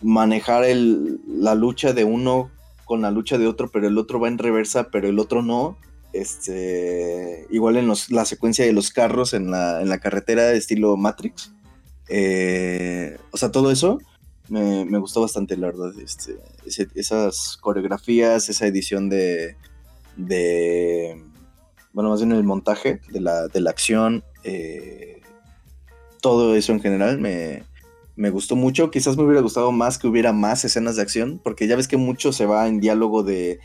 [0.00, 2.50] manejar el, la lucha de uno
[2.84, 5.78] con la lucha de otro, pero el otro va en reversa, pero el otro no.
[6.12, 11.52] Este, igual en la secuencia de los carros en la, en la carretera estilo Matrix.
[12.08, 13.98] Eh, o sea, todo eso
[14.48, 15.92] me, gustó bastante, la verdad.
[16.02, 16.36] Este,
[16.94, 19.56] esas coreografías, esa edición de,
[20.16, 21.22] de,
[21.92, 25.20] bueno, más bien el montaje de la, de la acción, eh,
[26.20, 27.64] todo eso en general me,
[28.16, 28.90] me gustó mucho.
[28.90, 31.96] Quizás me hubiera gustado más que hubiera más escenas de acción, porque ya ves que
[31.96, 33.60] mucho se va en diálogo de,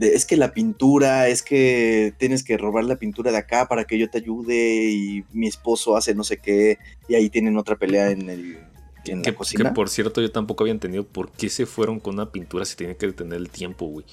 [0.00, 3.98] es que la pintura, es que tienes que robar la pintura de acá para que
[3.98, 8.10] yo te ayude y mi esposo hace no sé qué y ahí tienen otra pelea
[8.10, 8.58] en el
[9.06, 9.68] en que, la cocina.
[9.70, 12.76] Que por cierto yo tampoco había entendido por qué se fueron con una pintura si
[12.76, 14.06] tiene que detener el tiempo, güey.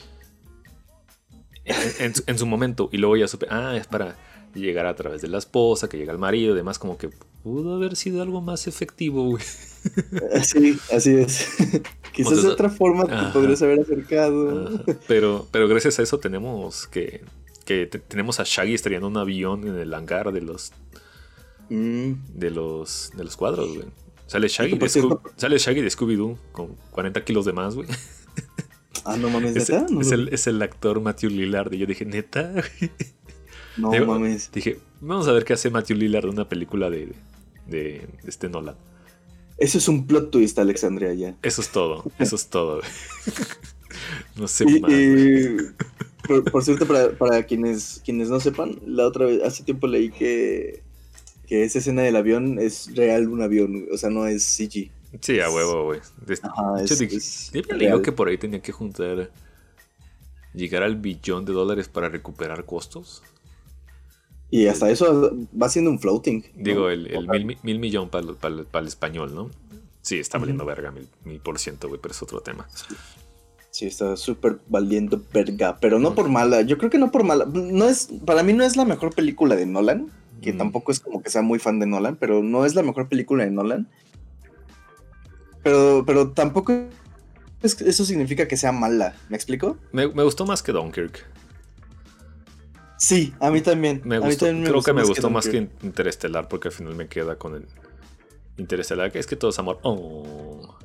[1.99, 4.15] En, su momento y luego ya supe, ah, es para
[4.53, 7.09] llegar a través de la esposa, que llega el marido y demás, como que
[7.43, 9.43] pudo haber sido algo más efectivo, güey.
[10.43, 11.47] Sí, así es.
[12.13, 14.83] Quizás de otra forma te podrías haber acercado.
[15.07, 17.23] Pero, pero gracias a eso tenemos que,
[17.65, 20.71] que tenemos a Shaggy estrellando un avión en el hangar de los
[21.69, 22.11] mm.
[22.35, 23.87] de los de los cuadros, güey.
[24.27, 27.87] Sale Shaggy, de Scooby, sale Shaggy de Scooby-Doo con 40 kilos de más, güey.
[29.05, 29.85] Ah, no mames, es, ¿neta?
[29.99, 31.73] es, el, es, el, actor Matthew Lillard.
[31.73, 32.53] Y yo dije, ¿neta?
[33.77, 34.51] No mames.
[34.51, 37.13] Dije, vamos a ver qué hace Matthew Lillard de una película de,
[37.67, 38.75] de, este Nolan.
[39.57, 41.37] Eso es un plot twist, Alexandria, ya.
[41.41, 42.81] Eso es todo, eso es todo.
[44.35, 44.91] no sé más.
[46.51, 46.87] por, cierto,
[47.17, 50.81] para, quienes, quienes no sepan, la otra vez, hace tiempo leí que,
[51.47, 54.91] que esa escena del avión es real un avión, o sea, no es CG.
[55.19, 55.99] Sí, a huevo, güey.
[56.41, 59.29] Ajá, es, digo que por ahí tenía que juntar,
[60.53, 63.21] llegar al billón de dólares para recuperar costos.
[64.49, 66.43] Y hasta eso va siendo un floating.
[66.55, 69.49] Digo, el, mil, mil, millón para el español, ¿no?
[70.01, 70.91] Sí, está valiendo verga,
[71.23, 72.67] mil, por ciento, güey, pero es otro tema.
[73.69, 76.61] Sí, está súper valiendo verga, pero no por mala.
[76.61, 77.45] Yo creo que no por mala.
[77.45, 80.11] No es, para mí no es la mejor película de Nolan,
[80.41, 83.07] que tampoco es como que sea muy fan de Nolan, pero no es la mejor
[83.07, 83.87] película de Nolan.
[85.63, 86.87] Pero, pero tampoco
[87.61, 89.15] eso significa que sea mala.
[89.29, 89.77] ¿Me explico?
[89.91, 91.25] Me, me gustó más que Dunkirk.
[93.01, 94.01] Sí, a mí también.
[94.03, 97.55] Me gustó, creo que me gustó más que, Interestelar porque al final me queda con
[97.55, 97.65] el
[98.57, 99.79] Interestelar, que es que todo es amor.
[99.81, 100.77] Oh.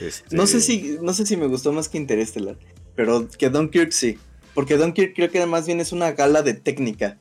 [0.00, 2.56] Este no sé si no sé si me gustó más que Interestelar,
[2.94, 4.18] pero que Dunkirk sí,
[4.54, 7.18] porque Dunkirk creo que más bien es una gala de técnica.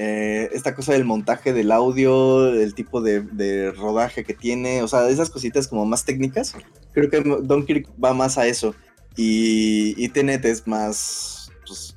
[0.00, 5.08] Eh, esta cosa del montaje del audio, el tipo de, rodaje que tiene, o sea,
[5.08, 6.54] esas cositas como más técnicas,
[6.92, 8.76] creo que Dunkirk va más a eso.
[9.16, 11.96] Y, y Tenet es más, pues,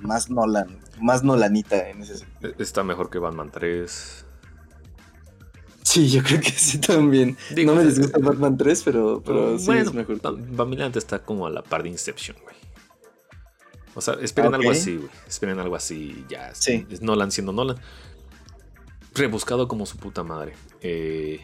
[0.00, 2.54] más Nolan, más Nolanita en ese sentido.
[2.58, 4.24] Está mejor que Batman 3.
[5.84, 7.36] Sí, yo creo que sí también.
[7.64, 10.20] no me disgusta Batman 3, pero, pero sí es mejor.
[10.20, 12.57] Batman está como a la par de Inception, güey.
[13.98, 15.08] O sea, esperen algo así, güey.
[15.26, 16.54] Esperen algo así, ya.
[16.54, 16.86] Sí.
[16.88, 17.78] Es Nolan siendo Nolan.
[19.12, 20.54] Rebuscado como su puta madre.
[20.82, 21.40] Eh,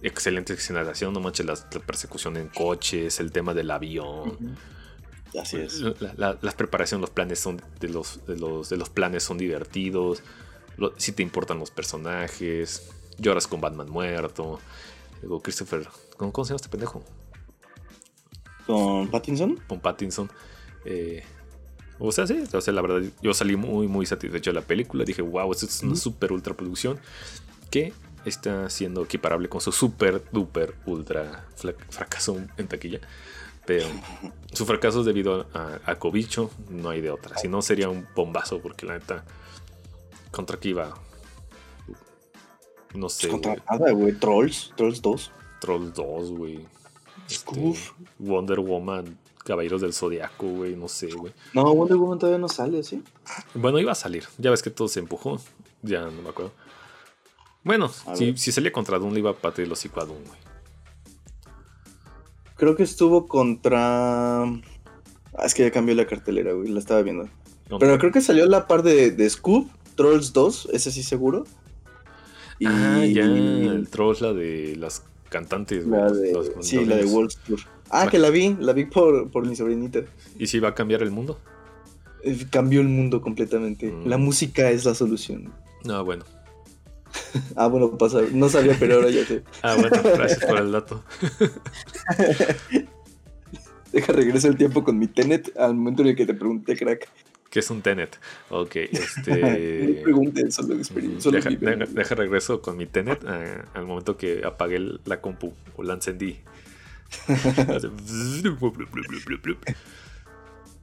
[0.00, 4.56] excelente escenación, no manches la, persecución en coches, el tema del avión.
[5.36, 5.80] Así es.
[6.16, 10.22] La, las preparaciones, los planes son de los, de los, de los planes son divertidos.
[10.98, 12.92] si te importan los personajes.
[13.18, 14.60] Lloras con Batman muerto.
[15.20, 15.88] Digo, Christopher.
[16.16, 17.02] ¿Cómo, se llama este pendejo?
[18.68, 19.58] ¿Con Pattinson?
[19.66, 20.30] Con Pattinson.
[20.84, 21.22] Eh,
[21.98, 25.04] o sea, sí, o sea, la verdad, yo salí muy, muy satisfecho de la película.
[25.04, 26.98] Dije, wow, esto es una super ultra producción
[27.70, 27.92] que
[28.24, 31.46] está siendo equiparable con su super duper ultra
[31.90, 33.00] fracaso en taquilla.
[33.66, 33.86] Pero
[34.52, 37.38] su fracaso es debido a, a Cobicho, no hay de otra.
[37.38, 39.24] Si no, sería un bombazo, porque la neta,
[40.30, 40.94] contra qué iba.
[42.94, 43.28] No sé.
[43.28, 44.12] Contra nada, güey.
[44.12, 45.32] Trolls, Trolls 2.
[45.60, 46.66] Trolls 2, güey.
[47.28, 47.74] Este,
[48.18, 51.32] Wonder Woman, Caballeros del Zodiaco, güey, no sé, güey.
[51.52, 53.02] No, Wonder Woman todavía no sale, ¿sí?
[53.54, 54.24] Bueno, iba a salir.
[54.38, 55.38] Ya ves que todo se empujó.
[55.82, 56.52] Ya no me acuerdo.
[57.62, 60.38] Bueno, si, si, salía contra Doom, le iba a patear el hocico a Doom, güey.
[62.56, 64.44] Creo que estuvo contra.
[64.44, 66.68] Ah, es que ya cambió la cartelera, güey.
[66.68, 67.28] La estaba viendo.
[67.78, 71.44] Pero creo que salió la par de, de Scoop, Trolls 2, ese sí seguro.
[72.64, 73.24] Ah, ya.
[73.24, 75.02] El Trolls, la de las
[75.34, 75.82] cantante.
[75.84, 77.58] La de, sí, la de Wall Tour.
[77.90, 80.02] Ah, que la vi, la vi por, por mi sobrinita.
[80.38, 81.40] ¿Y si va a cambiar el mundo?
[82.22, 83.90] Eh, cambió el mundo completamente.
[83.90, 84.06] Mm.
[84.06, 85.52] La música es la solución.
[85.82, 86.24] No, bueno.
[87.56, 88.20] ah, bueno, pasa.
[88.32, 89.42] No sabía, pero ahora ya sé.
[89.62, 91.02] ah, bueno, gracias por el dato.
[93.92, 97.08] Deja regreso el tiempo con mi Tenet al momento en el que te pregunté, crack.
[97.54, 98.18] ¿Qué es un Tenet?
[98.50, 100.00] Ok, este.
[100.02, 105.20] pregunten, solo, solo deja, deja, regreso con mi Tenet eh, al momento que apagué la
[105.20, 106.40] compu o la encendí.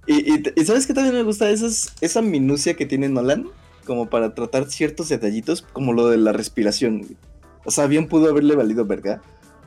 [0.08, 3.50] y, sabes que también me gusta esa minucia que tiene Nolan,
[3.86, 7.18] como para tratar ciertos detallitos, como lo de la respiración.
[7.66, 9.22] O sea, bien pudo haberle valido verga.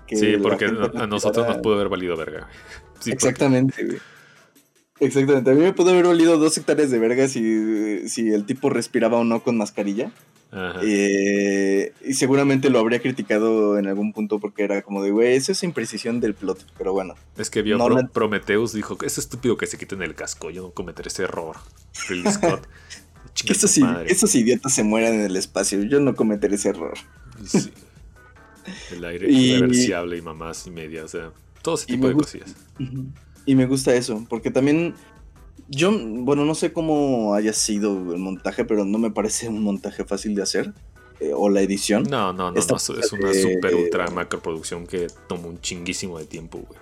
[0.08, 2.48] sí, porque a nosotros nos pudo haber valido verga.
[3.04, 3.98] Exactamente, güey.
[5.00, 5.50] Exactamente.
[5.50, 9.18] A mí me pudo haber valido dos hectáreas de verga si, si el tipo respiraba
[9.18, 10.12] o no con mascarilla.
[10.82, 15.50] Eh, y seguramente lo habría criticado en algún punto porque era como de, güey, eso
[15.50, 17.16] es imprecisión del plot, pero bueno.
[17.36, 17.76] Es que vio
[18.12, 21.56] Prometheus, dijo, es estúpido que se quiten el casco, yo no cometeré ese error.
[22.08, 22.68] Ridley Scott.
[23.34, 26.94] que esos, idiotas se mueran en el espacio, yo no cometeré ese error.
[28.92, 32.54] El aire irreversible y mamás y media, o sea, todo ese tipo de cosillas.
[33.46, 34.94] Y me gusta eso, porque también
[35.68, 40.04] yo, bueno, no sé cómo haya sido el montaje, pero no me parece un montaje
[40.04, 40.72] fácil de hacer.
[41.20, 42.02] Eh, o la edición.
[42.10, 46.58] No, no, no, es una super ultra macro producción que toma un chinguísimo de tiempo,
[46.58, 46.80] güey.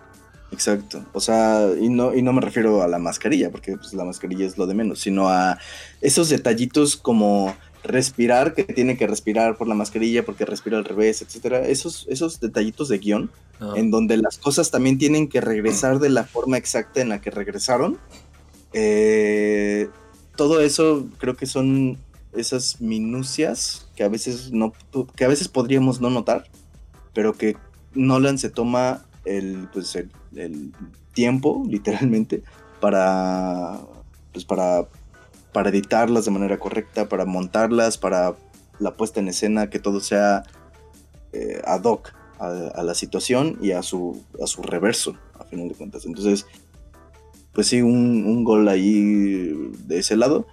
[0.52, 1.04] Exacto.
[1.12, 4.46] O sea, y no, y no me refiero a la mascarilla, porque pues, la mascarilla
[4.46, 5.58] es lo de menos, sino a
[6.00, 11.22] esos detallitos como respirar, que tiene que respirar por la mascarilla porque respira al revés,
[11.22, 11.66] etcétera.
[11.66, 13.30] Esos, esos detallitos de guion,
[13.76, 17.30] en donde las cosas también tienen que regresar de la forma exacta en la que
[17.30, 17.98] regresaron.
[18.72, 19.88] Eh,
[20.36, 21.98] todo eso creo que son
[22.32, 24.72] esas minucias que a veces no
[25.14, 26.46] que a veces podríamos no notar,
[27.12, 27.56] pero que
[27.94, 30.72] Nolan se toma el, pues el
[31.12, 32.42] tiempo, literalmente,
[32.80, 33.80] para
[34.32, 34.88] pues para
[35.52, 38.34] para editarlas de manera correcta, para montarlas, para
[38.78, 40.44] la puesta en escena, que todo sea
[41.32, 45.74] eh, ad hoc a, la situación y a su, a su reverso, a final de
[45.74, 46.04] cuentas.
[46.04, 46.46] Entonces,
[47.52, 49.52] pues sí, un, gol ahí
[49.86, 50.46] de ese lado.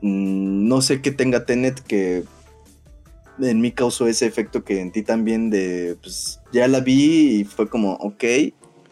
[0.00, 2.24] Mm, no sé qué tenga Tenet que
[3.40, 7.44] en mí causó ese efecto que en ti también de, pues ya la vi y
[7.44, 8.24] fue como, ok,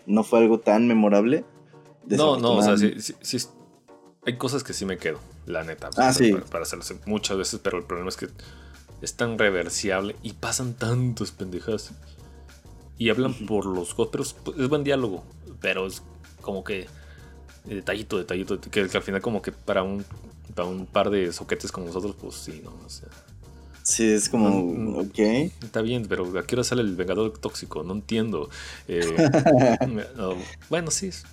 [0.07, 1.45] no fue algo tan memorable.
[2.07, 3.39] No, no, o sea, sí, sí,
[4.27, 5.91] hay cosas que sí me quedo la neta.
[5.97, 6.13] Ah,
[6.51, 8.29] para, hacerlo muchas veces, pero el problema es que
[9.01, 11.93] es tan reversible y pasan tantos pendejas.
[13.03, 15.25] Y hablan por los pero pues, es buen diálogo,
[15.61, 16.05] pero es
[16.41, 16.87] como que
[17.65, 20.05] detallito, detallito, que, al final como que para un,
[20.55, 22.71] para un par de soquetes como nosotros, pues sí, ¿no?
[22.87, 23.09] O sea,
[23.83, 25.19] Sí, es como, ok.
[25.19, 27.83] Está bien, pero ¿a qué hora sale el Vengador Tóxico?
[27.83, 28.49] No entiendo.
[28.87, 29.01] Eh,
[30.71, 31.25] bueno, sí, es,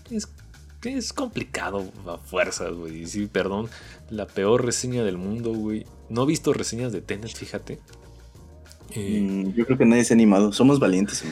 [0.82, 3.06] es complicado a fuerzas, güey.
[3.06, 3.70] Sí, perdón,
[4.10, 5.86] la peor reseña del mundo, güey.
[6.10, 7.78] No he visto reseñas de Tenet, fíjate.
[8.92, 10.52] Eh, mm, yo creo que nadie se ha animado.
[10.52, 11.24] Somos valientes.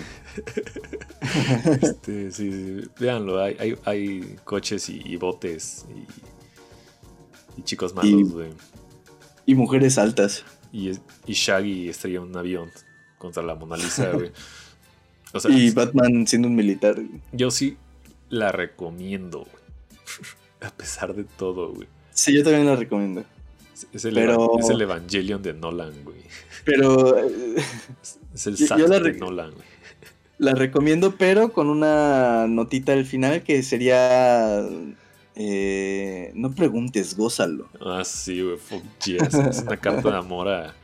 [1.81, 3.41] este, sí, véanlo.
[3.41, 5.85] Hay, hay, coches y, botes
[7.57, 8.49] y, chicos malos, güey.
[9.45, 10.45] Y, mujeres altas.
[10.72, 10.91] Y,
[11.26, 12.69] y Shaggy estrella un avión
[13.18, 14.31] contra la Mona Lisa, güey.
[15.49, 16.97] y Batman siendo un militar.
[17.31, 17.77] Yo sí
[18.30, 19.64] la recomiendo, güey.
[20.61, 21.88] A pesar de todo, güey.
[22.11, 23.23] Sí, yo también la recomiendo.
[23.93, 26.18] Es el, es el Evangelion de Nolan, güey.
[26.65, 27.15] Pero.
[28.34, 29.76] Es el SAT de Nolan, güey.
[30.38, 34.64] La recomiendo, pero con una notita al final que sería.
[35.35, 37.69] Eh, no preguntes, gózalo.
[37.81, 38.57] Ah, sí, güey.
[38.57, 39.34] Fuck yes.
[39.34, 40.76] es una carta de amor a.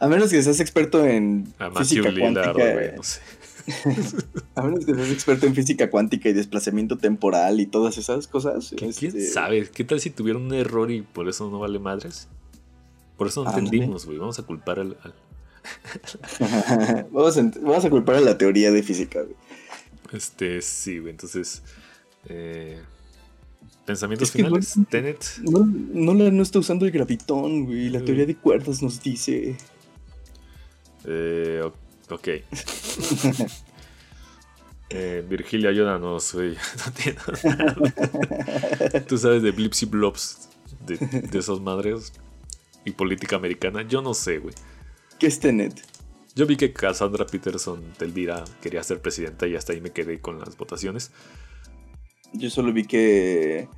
[0.00, 1.52] A menos que seas experto en.
[1.58, 3.20] A física Lillard, güey, no sé.
[4.56, 8.74] a menos que seas experto en física cuántica y desplazamiento temporal y todas esas cosas.
[8.76, 9.68] ¿Quién este, sabe?
[9.70, 12.28] ¿Qué tal si tuvieron un error y por eso no vale madres?
[13.18, 14.18] Por eso no entendimos, güey.
[14.18, 14.96] Vamos a culpar al.
[17.10, 19.36] vamos, a, culpar a la teoría de física, güey.
[20.12, 21.12] Este, sí, güey.
[21.12, 21.62] Entonces.
[22.28, 22.80] Eh,
[23.84, 24.74] ¿Pensamientos finales?
[24.88, 25.24] ¿Tenet?
[25.42, 27.88] No, no, no, está usando el gravitón, güey.
[27.90, 29.56] La teoría de cuerdas nos dice.
[31.04, 31.62] Eh,
[32.12, 32.28] Ok.
[34.90, 36.56] eh, Virgilia, ayúdanos, güey.
[39.08, 40.50] Tú sabes de blips y blobs
[40.86, 40.98] de,
[41.38, 42.12] esas madres
[42.84, 43.80] y política americana.
[43.82, 44.54] Yo no sé, güey.
[45.22, 45.80] ¿Qué es Tenet?
[46.34, 50.20] Yo vi que Cassandra Peterson de Elvira quería ser presidenta y hasta ahí me quedé
[50.20, 51.12] con las votaciones.
[52.32, 53.68] Yo solo vi que.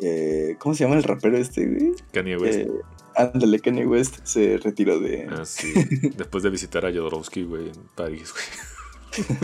[0.00, 1.94] Eh, ¿Cómo se llama el rapero este, güey?
[2.12, 2.58] Kanye West.
[2.60, 2.70] Eh,
[3.16, 5.26] Ándale, Kanye West se retiró de.
[5.32, 5.72] Ah, sí.
[6.16, 9.40] Después de visitar a Jodorowsky, güey, en París, güey.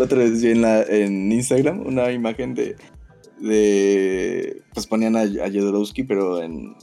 [0.00, 2.74] Otra vez vi en, la, en Instagram una imagen de.
[3.38, 6.74] de pues ponían a, a Jodorowsky, pero en.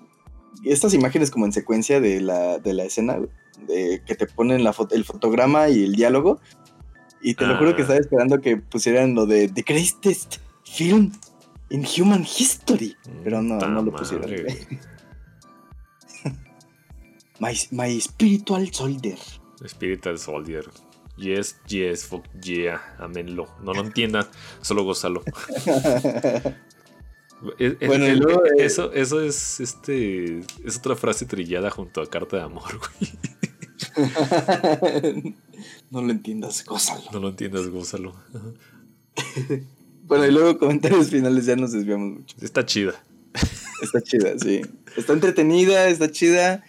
[0.71, 3.17] Estas imágenes como en secuencia de la, de la escena,
[3.67, 6.39] de que te ponen la foto, el fotograma y el diálogo.
[7.21, 7.85] Y te lo juro que Ah.
[7.85, 11.11] estaba esperando que pusieran lo de The Greatest Film
[11.69, 12.95] in Human History.
[13.23, 14.29] Pero no, no lo pusieron.
[17.39, 19.17] My, my Spiritual Soldier.
[19.67, 20.65] Spiritual Soldier.
[21.17, 23.47] Yes, yes, fuck yeah, amenlo.
[23.61, 24.25] No lo entiendan,
[24.61, 25.21] solo gózalo.
[27.60, 30.40] Es- Bueno, y luego, eh, eso, eso es este.
[30.64, 33.12] Es otra frase trillada junto a carta de amor, güey.
[35.91, 37.03] no lo entiendas, gózalo.
[37.12, 38.14] No lo entiendas, gózalo.
[40.07, 42.36] Bueno, y luego comentarios finales, ya nos desviamos mucho.
[42.41, 42.94] Está chida.
[43.82, 44.62] Está chida, sí.
[44.95, 46.64] Está entretenida, está chida.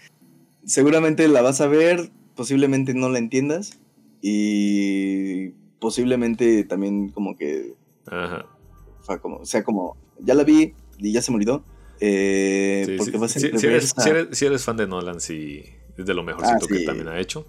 [0.64, 3.78] Seguramente la vas a ver, posiblemente no la entiendas.
[4.22, 7.74] Y posiblemente también como que
[8.06, 8.46] Ajá.
[9.20, 11.64] como, sea como, ya la vi y ya se me olvidó.
[12.00, 14.02] Eh, Sí, porque sí, va a ser sí, si, eres, reversa.
[14.02, 15.64] si eres- si eres fan de Nolan, sí,
[15.96, 17.46] es de lo mejorcito Ah, que también ha hecho.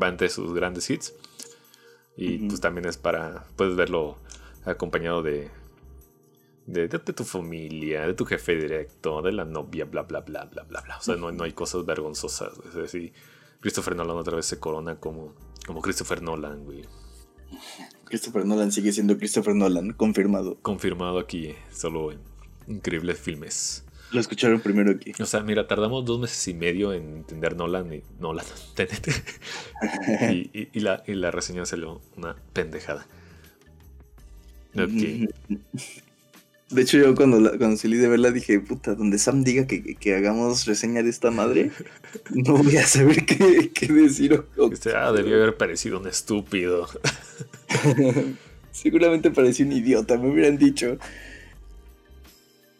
[0.00, 1.14] Va entre sus grandes hits.
[2.16, 3.44] Y pues también es para.
[3.56, 4.18] Puedes verlo
[4.64, 5.48] acompañado de,
[6.66, 10.44] de, de- de tu familia, de tu jefe directo, de la novia, bla, bla, bla,
[10.44, 10.98] bla, bla, bla.
[10.98, 12.52] O sea, no, no hay cosas vergonzosas.
[12.68, 13.12] Es decir,
[13.60, 15.34] Christopher Nolan otra vez se corona como,
[15.66, 16.84] como Christopher Nolan, güey.
[18.10, 20.58] Christopher Nolan sigue siendo Christopher Nolan, confirmado.
[20.60, 22.18] Confirmado aquí, solo en
[22.68, 23.84] increíbles filmes.
[24.12, 25.12] Lo escucharon primero aquí.
[25.22, 28.44] O sea, mira, tardamos dos meses y medio en entender Nolan y Nolan,
[30.32, 33.06] y, y- y la, y la reseña salió una pendejada.
[34.74, 35.30] Ok.
[36.70, 39.96] De hecho, yo cuando, la- cuando salí de verla dije, puta, donde Sam diga que,
[39.96, 41.72] que hagamos reseña de esta madre,
[42.30, 44.34] no voy a saber qué, qué decir.
[44.34, 46.88] o- o- Este, ah, debió haber parecido un estúpido.
[48.72, 50.96] Seguramente parecía un idiota, me hubieran dicho.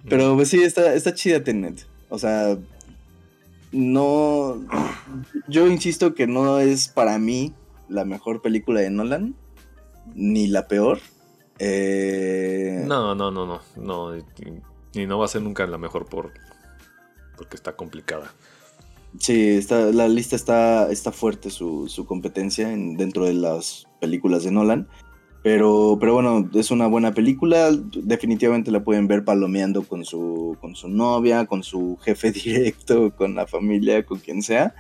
[0.08, 1.84] Pero pues sí, está, está chida Tenet.
[2.08, 2.56] O sea,
[3.72, 4.64] no...
[5.48, 7.52] Yo insisto que no es para mí
[7.88, 9.34] la mejor película de Nolan,
[10.14, 11.00] ni la peor.
[11.60, 13.60] Eh, No, no, no, no.
[13.76, 14.22] no y,
[14.94, 16.32] y no va a ser nunca la mejor por
[17.36, 18.32] porque está complicada.
[19.18, 24.44] Sí, está, la lista está, está fuerte su, su competencia en- dentro de las películas
[24.44, 24.88] de Nolan.
[25.42, 27.70] Pero, pero bueno, es una buena película.
[27.72, 33.34] Definitivamente la pueden ver palomeando con su, con su novia, con su jefe directo, con
[33.34, 34.74] la familia, con quien sea.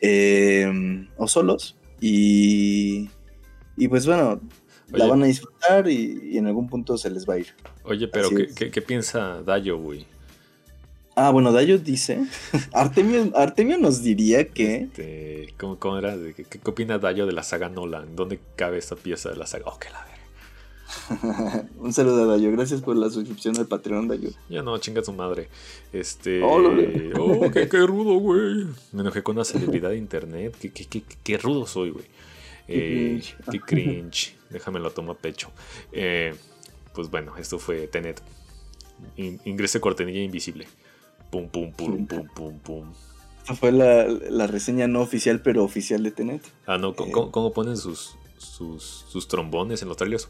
[0.00, 1.76] Eh, o solos.
[2.00, 3.10] Y,
[3.76, 4.40] y pues bueno,
[4.92, 7.48] la van a disfrutar y, y en algún punto se les va a ir.
[7.84, 10.06] Oye, pero ¿qué, qué, qué piensa Dayo, güey?
[11.14, 12.24] Ah, bueno, Dayo dice,
[12.72, 14.82] Artemio, Artemio nos diría que...
[14.82, 16.16] Este, ¿cómo, cómo era?
[16.16, 18.14] ¿De ¿Qué, qué opina Dayo de la saga Nolan?
[18.14, 19.64] ¿Dónde cabe esta pieza de la saga?
[19.66, 20.08] Oh, que la verga.
[21.78, 24.30] Un saludo a Dayo, gracias por la suscripción al Patreon, Dayo.
[24.48, 25.48] Ya no, chinga su madre.
[25.92, 26.40] Este.
[26.42, 26.58] Oh,
[27.18, 28.66] Oh, qué, qué rudo, güey.
[28.92, 30.56] Me enojé con una celebridad de internet.
[30.60, 32.04] Qué, qué, qué, qué rudo soy, güey.
[32.66, 33.36] Qué Eh, cringe.
[33.50, 34.37] qué cringe.
[34.50, 35.50] Déjame lo tomo a pecho.
[35.92, 36.34] Eh,
[36.94, 38.20] pues bueno, esto fue Tenet.
[39.16, 40.66] In- ingrese cortinilla invisible.
[41.30, 42.92] Pum, pum, pum, pum, pum, pum.
[43.40, 46.42] Esta fue la, la reseña no oficial, pero oficial de Tenet.
[46.66, 47.12] Ah, no, ¿cómo, Eh.
[47.12, 50.28] cómo- cómo ponen sus, sus, sus trombones en los trailers?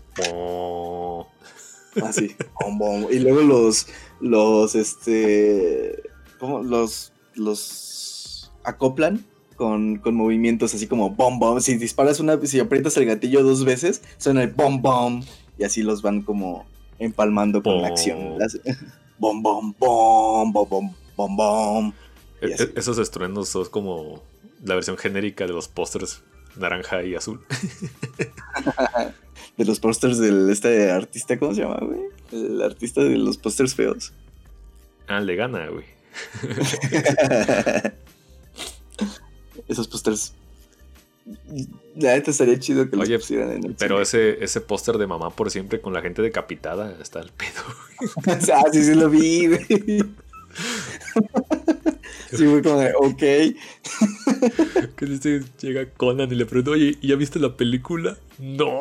[2.03, 2.37] Así.
[2.61, 3.07] bom, bom.
[3.11, 3.87] Y luego los,
[4.21, 6.03] los, este,
[6.39, 6.63] ¿cómo?
[6.63, 9.25] Los, los acoplan
[9.59, 11.61] con, con movimientos así como bom, bom.
[11.61, 15.23] Si disparas una, si aprietas el gatillo dos veces, suena el bom, bom.
[15.59, 16.65] Y así los van como
[16.99, 18.39] empalmando con la acción.
[18.39, 18.59] Las-
[19.21, 21.93] Bom, bom, bom, bom, bom, bom, bom.
[22.41, 24.23] E- e- esos estruendos son como
[24.65, 26.23] la versión genérica de los pósters
[26.57, 27.41] naranja y azul.
[29.57, 31.99] De los pósters del este artista, ¿cómo se llama, güey?
[32.31, 34.13] El artista de los pósters feos.
[35.09, 35.85] Ah, le gana, güey.
[39.69, 40.33] Esos pósters.
[41.97, 44.03] La neta estaría chido que los pusieran en el Pero cine.
[44.03, 47.63] ese, ese póster de mamá por siempre con la gente decapitada está el pedo.
[48.55, 49.49] ah, sí, sí lo vi.
[52.31, 53.19] Sí, fue como de, ok.
[54.97, 58.19] Que dice, llega Conan y le pregunta, oye, ¿y ¿ya viste la película?
[58.39, 58.81] No.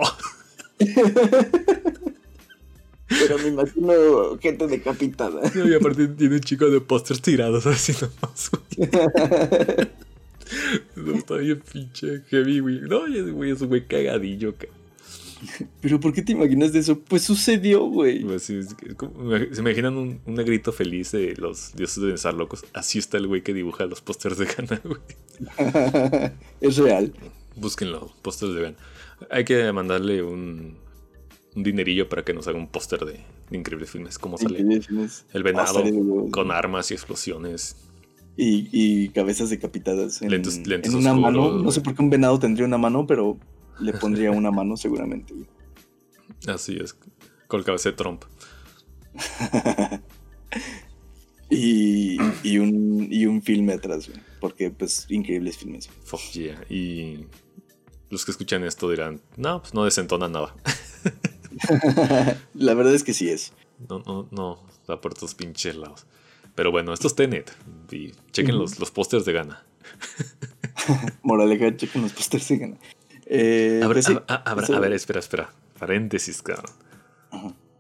[3.08, 5.50] Pero me imagino gente decapitada.
[5.56, 8.52] Y aparte tiene un chico de pósters tirados así nomás,
[11.15, 12.82] está bien pinche heavy, güey.
[12.82, 14.68] No, ese güey es un güey cagadillo, ca-
[15.82, 16.99] ¿Pero por qué te imaginas de eso?
[16.99, 18.24] Pues sucedió, güey.
[18.24, 22.65] Pues sí, ¿Se imaginan un, un negrito feliz de los dioses de estar locos?
[22.74, 24.99] Así está el güey que dibuja los pósters de Gana, güey.
[26.61, 27.14] es real.
[27.56, 28.78] Búsquenlo, pósters de Gana.
[29.30, 30.76] Hay que mandarle un,
[31.56, 33.19] un dinerillo para que nos haga un póster de,
[33.52, 34.18] de increíbles filmes.
[34.18, 35.26] Como sale Increíbles.
[35.34, 36.32] el Ah, venado huevos.
[36.32, 37.76] con armas y explosiones.
[38.40, 41.58] Y, y cabezas decapitadas en, una oscuros, mano.
[41.58, 43.38] No sé por qué un venado tendría una mano, pero
[43.80, 45.34] le pondría una mano seguramente.
[46.48, 46.96] Así es,
[47.48, 48.24] con el cabeza de Trump.
[51.50, 54.20] Y, y, un, y un filme atrás, güey.
[54.40, 55.90] Porque, pues, increíbles filmes.
[56.04, 56.62] Fuck yeah.
[56.70, 57.26] Y
[58.10, 60.54] los que escuchan esto dirán, no, pues no desentona nada.
[62.54, 63.54] La verdad es que sí es.
[63.90, 66.06] No, no, no, da por estos pinches lados.
[66.58, 67.56] Pero bueno, esto es Tenet.
[67.92, 69.64] Y chequen los, los pósters de Gana.
[71.22, 72.78] Moraleja, chequen los pósters de gana.
[73.28, 75.50] Eh, A ver, pues sí, a, a- a ver, espera, espera.
[75.78, 76.72] Paréntesis, cabrón.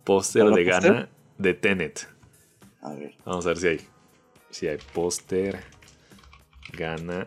[0.03, 0.63] Póster ¿Habrá de?
[0.63, 1.09] Gana
[1.39, 2.07] de Tenet.
[2.81, 3.15] A ver.
[3.25, 3.81] Vamos a ver si hay.
[4.51, 5.59] Si hay póster.
[6.73, 7.25] Gana.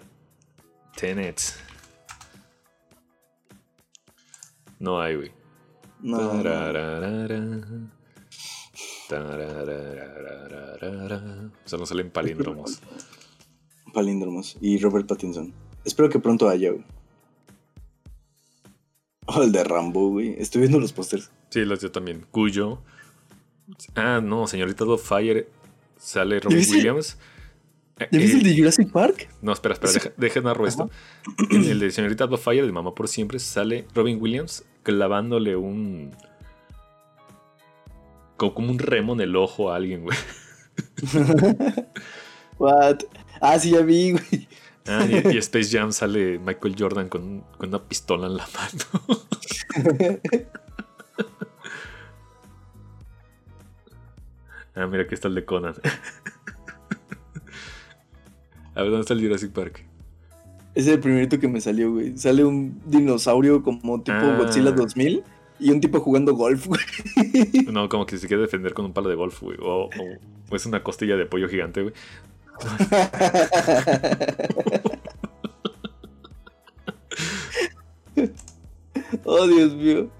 [0.97, 1.41] Tenet.
[4.79, 5.33] No hay, güey.
[6.01, 6.43] No.
[9.19, 9.29] O
[11.69, 12.81] sea, no salen palíndromos.
[13.93, 14.57] Palíndromos.
[14.61, 15.53] Y Robert Pattinson.
[15.85, 16.85] Espero que pronto haya, güey.
[19.27, 20.35] Oh, el de Rambo, güey.
[20.39, 21.31] Estoy viendo los pósters.
[21.51, 22.27] Sí, los yo también.
[22.31, 22.81] Cuyo.
[23.95, 25.49] Ah, no, señorita Fire
[25.97, 27.19] Sale Robin Williams.
[28.11, 29.29] ¿Ya viste el de Jurassic Park?
[29.43, 30.91] No, espera, espera, deja, deja narro esto.
[31.51, 36.17] En el de Señorita Fire, de Mamá por Siempre, sale Robin Williams clavándole un.
[38.49, 40.17] Como, un remo en el ojo a alguien, güey.
[42.59, 43.01] What?
[43.41, 44.49] Ah, sí, ya vi, güey.
[44.87, 48.85] Ah, y, y Space Jam sale Michael Jordan con, con una pistola en la mano.
[54.75, 55.75] ah, mira, aquí está el de Conan.
[58.75, 59.85] A ver, ¿dónde está el Jurassic Park?
[60.75, 62.17] Es el primerito que me salió, güey.
[62.17, 64.37] Sale un dinosaurio como tipo Ah.
[64.39, 65.25] Godzilla 2000
[65.61, 66.81] y un tipo jugando golf, güey.
[67.73, 69.57] No, como que se quiere defender con un palo de golf, güey.
[69.61, 69.91] O, o-
[70.51, 71.95] o es una costilla de pollo gigante, güey.
[79.25, 80.11] oh, Dios mío.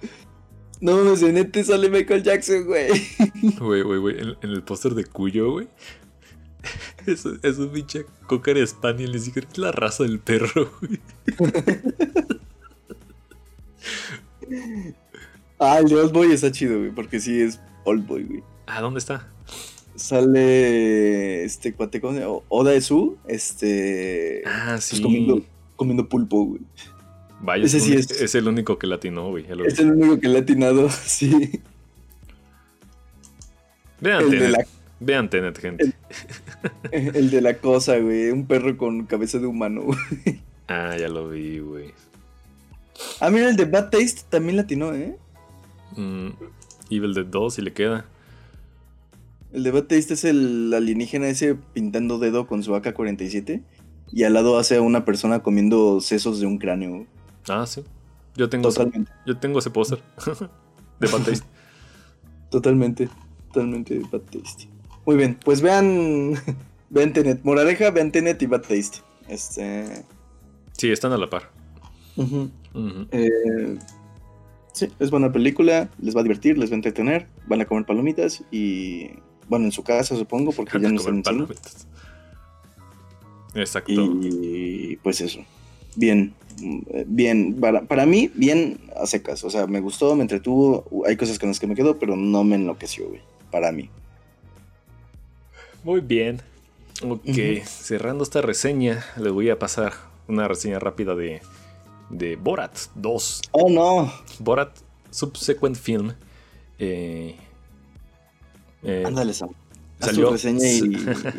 [0.81, 2.89] No mames, en este sale Michael Jackson, güey.
[3.59, 4.19] Güey, güey, güey.
[4.21, 5.69] En, en el póster de Cuyo, güey.
[7.07, 9.13] Es, es un pinche cocker spaniel.
[9.13, 11.01] Ni siquiera es la raza del perro, güey.
[15.61, 18.43] Ah, el de Old Boy está chido, güey, porque sí es Old Boy, güey.
[18.67, 19.29] Ah, ¿dónde está?
[19.95, 22.39] Sale este cuate, ¿cómo se llama?
[22.49, 24.43] Oda Esu, este.
[24.47, 25.03] Ah, pues, sí.
[25.03, 25.43] comiendo,
[25.77, 26.63] comiendo pulpo, güey.
[27.43, 29.45] Vaya, ese es, sí es- es el único que latinó, güey.
[29.45, 29.67] vi.
[29.67, 31.61] Es el único que le ha atinado, sí.
[34.01, 34.51] Vean el Tenet.
[34.51, 34.67] la-
[35.01, 35.93] Vean Tenet, gente.
[36.93, 38.31] El de la cosa, güey.
[38.31, 40.41] Un perro con cabeza de humano, güey.
[40.69, 41.93] Ah, ya lo vi, güey.
[43.19, 45.17] Ah, mira, el de Bad Taste también latinó, ¿eh?
[45.97, 46.29] Mm,
[46.91, 48.07] Evil Dead 2, si le queda.
[49.53, 53.63] El de Bad Taste es el alienígena ese pintando dedo con su AK-47.
[54.13, 57.07] Y al lado hace a una persona comiendo sesos de un cráneo.
[57.49, 57.85] Ah, sí.
[58.37, 58.89] Yo tengo, ese,
[59.27, 60.01] yo tengo ese póster.
[61.01, 61.47] de Bad Taste.
[62.51, 63.09] Totalmente.
[63.53, 64.69] Totalmente Bad Taste.
[65.07, 66.35] Muy bien, pues vean.
[66.91, 67.45] vean Tenet.
[67.45, 68.99] Moraleja, vean Tenet y Bad Taste.
[69.29, 70.05] Este.
[70.73, 71.51] Sí, están a la par.
[72.17, 72.51] ujú.
[72.75, 73.07] Ujú.
[73.11, 73.79] Eh,
[74.81, 75.89] sí, es buena película.
[76.01, 77.27] Les va a divertir, les va a entretener.
[77.47, 79.11] Van a comer palomitas y.
[79.49, 81.87] Bueno, en su casa supongo, porque ya Van a no están en palomitas.
[83.55, 83.93] Exacto.
[83.93, 85.41] Y pues eso.
[85.97, 86.35] Bien.
[87.07, 87.55] Bien.
[87.55, 89.45] Para, para mí, bien a secas.
[89.45, 90.85] O sea, me gustó, me entretuvo.
[91.07, 93.21] Hay cosas con las que me quedo, pero no me enloqueció, güey.
[93.51, 93.91] Para mí.
[95.83, 96.43] Muy bien.
[97.03, 99.95] Ok, cerrando esta reseña, les voy a pasar
[100.29, 101.41] una reseña rápida de,
[102.11, 103.43] de Borat 2.
[103.53, 104.13] Oh, no.
[104.39, 104.77] Borat
[105.11, 106.13] Subsequent Film.
[106.79, 107.37] Eh,
[108.83, 109.51] eh, Ándale, Sam.
[110.01, 110.81] Haz salió- tu reseña y,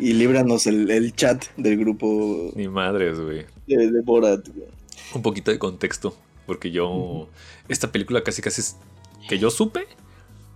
[0.00, 3.44] y líbranos el, el chat del grupo Ni madres, güey.
[3.66, 4.46] de, de Borat.
[4.48, 4.68] güey.
[5.14, 6.16] Un poquito de contexto.
[6.46, 7.28] Porque yo.
[7.68, 8.76] Esta película casi casi es-
[9.28, 9.86] que yo supe.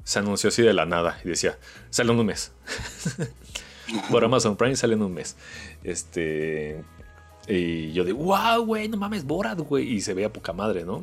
[0.04, 1.20] Se anunció así de la nada.
[1.24, 1.58] Y decía,
[1.90, 2.52] sale en un mes.
[4.10, 5.36] Por Amazon Prime sale en un mes.
[5.84, 6.82] Este.
[7.48, 9.94] Y yo de, wow, güey, no mames, Borat, güey.
[9.94, 11.02] Y se veía poca madre, ¿no?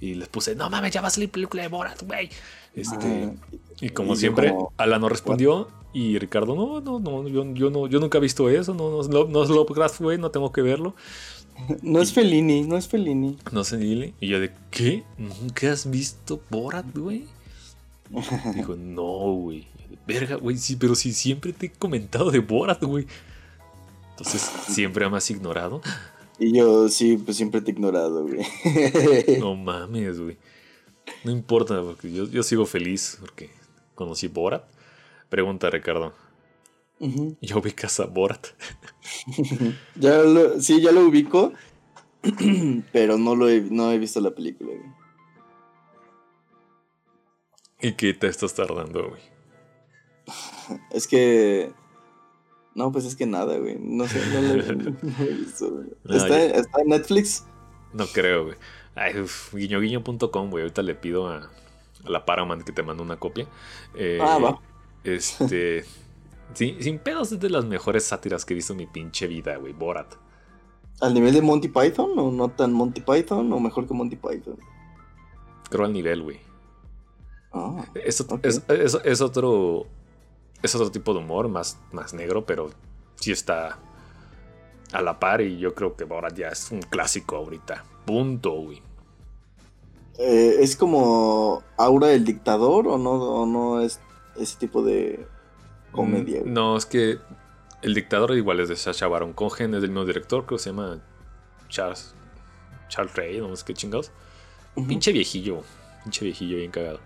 [0.00, 2.30] Y les puse, no mames, ya va a salir película de Borat, güey.
[2.74, 3.24] Este.
[3.24, 5.68] Ah, Y como Y siempre, como, Ala no respondió.
[5.92, 8.74] Y Ricardo, no, no, no, yo, yo no, yo nunca he visto eso.
[8.74, 10.94] No, no, no, no es Lovecraft, güey, no tengo que verlo.
[11.82, 13.36] No es Fellini, no es Fellini.
[13.52, 14.14] No es Fellini.
[14.20, 15.02] Y yo de, ¿qué?
[15.18, 17.26] ¿Nunca has visto Borat, güey?
[18.54, 19.66] Dijo, no, güey.
[20.06, 23.06] Verga, güey, sí, pero sí, siempre te he comentado de Borat, güey.
[24.20, 25.80] Entonces, ¿siempre me has ignorado?
[26.38, 28.44] Y yo, sí, pues siempre te he ignorado, güey.
[29.40, 30.36] No mames, güey.
[31.24, 33.48] No importa, porque yo, yo sigo feliz porque
[33.94, 34.64] conocí Borat.
[35.30, 36.12] Pregunta, Ricardo.
[37.40, 38.48] ¿Ya ubicas a Borat?
[39.96, 41.54] ya lo, sí, ya lo ubico,
[42.92, 45.00] pero no, lo he, no he visto la película, güey.
[47.80, 49.22] ¿Y qué te estás tardando, güey?
[50.90, 51.72] Es que.
[52.80, 53.76] No, pues es que nada, güey.
[53.78, 56.16] No sé, no lo, he visto, güey.
[56.16, 57.44] ¿Está, ¿Está, en Netflix?
[57.92, 58.56] No creo, güey.
[59.52, 60.62] Guiñoguiño.com, güey.
[60.62, 61.50] Ahorita le pido a,
[62.04, 63.46] a, la Paramount que te mande una copia.
[63.94, 64.60] Eh, ah, va.
[65.04, 65.84] Este.
[66.54, 69.74] sin pedos es de las mejores sátiras que he visto en mi pinche vida, güey.
[69.74, 70.14] Borat.
[71.02, 72.18] ¿Al nivel de Monty Python?
[72.18, 73.52] ¿O no tan Monty Python?
[73.52, 74.56] ¿O mejor que Monty Python?
[75.68, 76.40] Creo al nivel, güey.
[77.52, 78.24] Ah, es,
[79.04, 79.86] es, otro.
[80.62, 82.70] Es otro tipo de humor, más, más negro, pero
[83.16, 83.78] sí está
[84.92, 85.40] a la par.
[85.40, 87.84] Y yo creo que Borat ya es un clásico ahorita.
[88.04, 88.82] Punto, güey.
[90.18, 94.00] Eh, ¿Es como Aura del Dictador o no, o no es
[94.36, 95.26] ese tipo de
[95.92, 96.42] comedia?
[96.44, 97.18] Mm, no, es que
[97.80, 100.70] El Dictador igual es de Sacha Baron Cohen, es del mismo director, creo que se
[100.70, 101.00] llama
[101.70, 102.14] Charles,
[102.88, 104.12] Charles Ray, no sé qué chingados.
[104.74, 105.62] Un Pinche viejillo,
[106.02, 107.00] pinche viejillo bien cagado.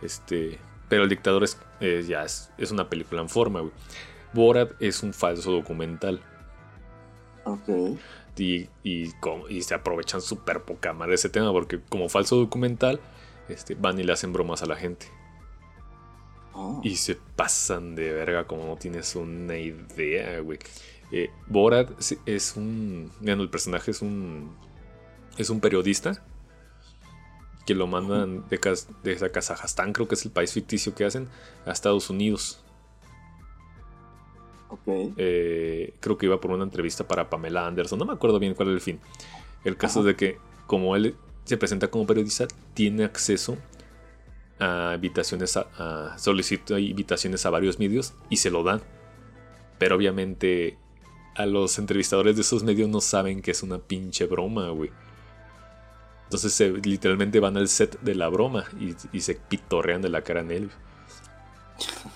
[0.00, 0.58] Este,
[0.88, 1.58] pero El Dictador es,
[2.06, 3.72] ya es, una película en forma, güey.
[4.32, 6.20] Borat es un falso documental.
[7.44, 7.68] Ok.
[8.36, 13.00] Y, y, se aprovechan súper poca madre ese tema porque como falso documental
[13.48, 15.06] este, van y le hacen bromas a la gente.
[16.52, 16.80] Oh.
[16.82, 20.58] Y se pasan de verga como no tienes una idea, güey.
[21.12, 21.90] Eh, Borat
[22.26, 23.12] es un...
[23.22, 24.56] el personaje es un...
[25.36, 26.24] Es un periodista
[27.66, 28.58] que lo mandan de,
[29.02, 31.28] de Kazajstán, creo que es el país ficticio que hacen,
[31.66, 32.60] a Estados Unidos.
[35.16, 38.68] Eh, creo que iba por una entrevista para Pamela Anderson, no me acuerdo bien cuál
[38.68, 39.00] es el fin.
[39.64, 43.56] El caso es de que como él se presenta como periodista, tiene acceso
[44.58, 48.82] a invitaciones, a, a solicita invitaciones a varios medios y se lo dan.
[49.78, 50.78] Pero obviamente
[51.34, 54.90] a los entrevistadores de esos medios no saben que es una pinche broma, güey.
[56.34, 58.64] Entonces literalmente van al set de la broma
[59.12, 60.70] y, se pitorrean de la cara en él.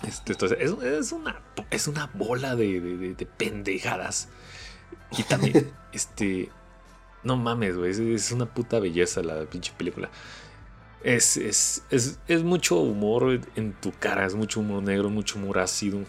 [0.06, 1.40] Este, entonces es, una,
[1.70, 4.28] es una bola de, pendejadas.
[5.16, 6.50] Y también, este.
[7.22, 8.14] No mames, güey.
[8.14, 10.10] Es, una puta belleza la pinche película.
[11.04, 14.26] Es, es, es, mucho humor en tu cara.
[14.26, 16.00] Es mucho humor negro, mucho humor ácido.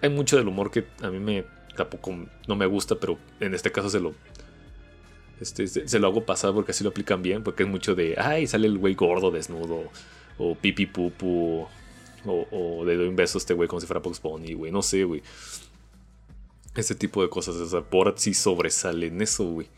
[0.00, 1.44] Hay mucho del humor que a mí me
[1.76, 2.16] tampoco
[2.48, 4.14] no me gusta, pero en este caso se lo
[5.40, 8.46] este, se, lo hago pasar porque así lo aplican bien, porque es mucho de, ay,
[8.46, 9.90] sale el güey gordo desnudo,
[10.38, 11.66] o pipi pupu,
[12.24, 14.72] o, o le doy un beso a este güey como si fuera Box Bunny, güey,
[14.72, 15.22] no sé, güey.
[16.74, 19.68] Ese tipo de cosas, o sea, Borat sí sobresale en eso, güey.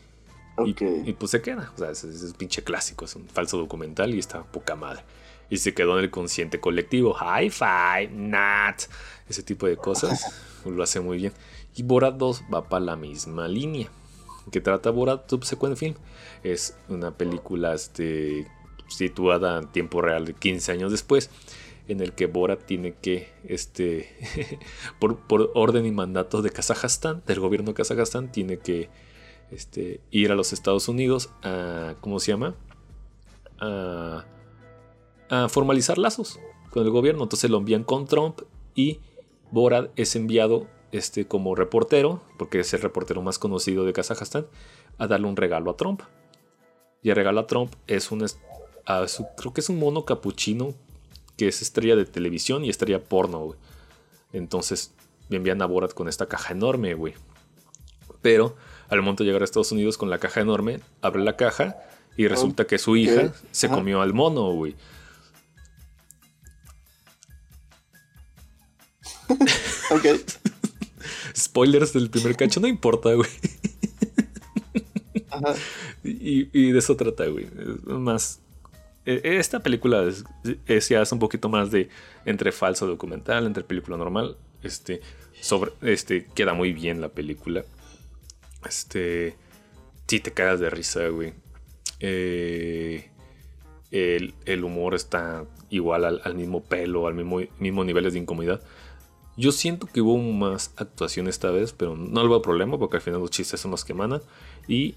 [0.65, 4.19] Y, pues se queda, o sea, es, es, pinche clásico, es un falso documental y
[4.19, 5.03] está poca madre.
[5.49, 8.81] Y se quedó en el consciente colectivo, high five, nat,
[9.29, 10.21] ese tipo de cosas,
[10.65, 11.33] lo hace muy bien.
[11.75, 13.89] Y Borat 2 va para la misma línea
[14.49, 15.95] que trata Borat Subsequent Film.
[16.43, 18.47] Es una película este,
[18.87, 21.29] situada en tiempo real de 15 años después,
[21.87, 24.09] en el que Borat tiene que, este,
[24.99, 28.89] por, orden y mandatos de Kazajstán, del gobierno de Kazajstán, tiene que
[29.51, 32.55] este, ir a los Estados Unidos a, ¿cómo se llama?
[33.59, 34.25] A,
[35.29, 36.39] a formalizar lazos
[36.69, 37.23] con el gobierno.
[37.23, 38.41] Entonces lo envían con Trump
[38.75, 38.99] y
[39.51, 44.47] Borat es enviado este, como reportero, porque es el reportero más conocido de Kazajstán,
[44.97, 46.01] a darle un regalo a Trump.
[47.01, 48.25] Y el regalo a Trump es un,
[49.37, 50.73] creo que es un mono capuchino
[51.37, 53.59] que es estrella de televisión y estrella porno, güey.
[54.33, 54.93] Entonces
[55.29, 57.13] me envían a Borat con esta caja enorme, güey.
[58.21, 58.57] Pero
[58.89, 61.77] al momento de llegar a Estados Unidos con la caja enorme, abre la caja
[62.17, 64.75] y resulta que su hija se comió al mono, güey.
[69.91, 70.05] ok.
[71.35, 73.29] Spoilers del primer cacho, no importa, güey.
[76.03, 77.47] Y, de eso trata, güey.
[77.85, 78.41] Más.
[79.05, 81.89] E, esta película es, ya es un poquito más de
[82.25, 84.37] entre falso documental, entre película normal.
[84.63, 85.01] Este,
[85.39, 87.63] sobre, este, queda muy bien la película.
[88.67, 89.35] Este,
[90.07, 91.33] sí te cagas de risa, güey.
[91.99, 93.09] Eh,
[93.91, 98.61] el, humor está igual al, mismo pelo, al mismo, mismo niveles de incomodidad.
[99.39, 103.21] Yo siento que hubo más actuación esta vez, pero no veo problema porque al final
[103.21, 104.21] los chistes son los que emanan.
[104.67, 104.95] Y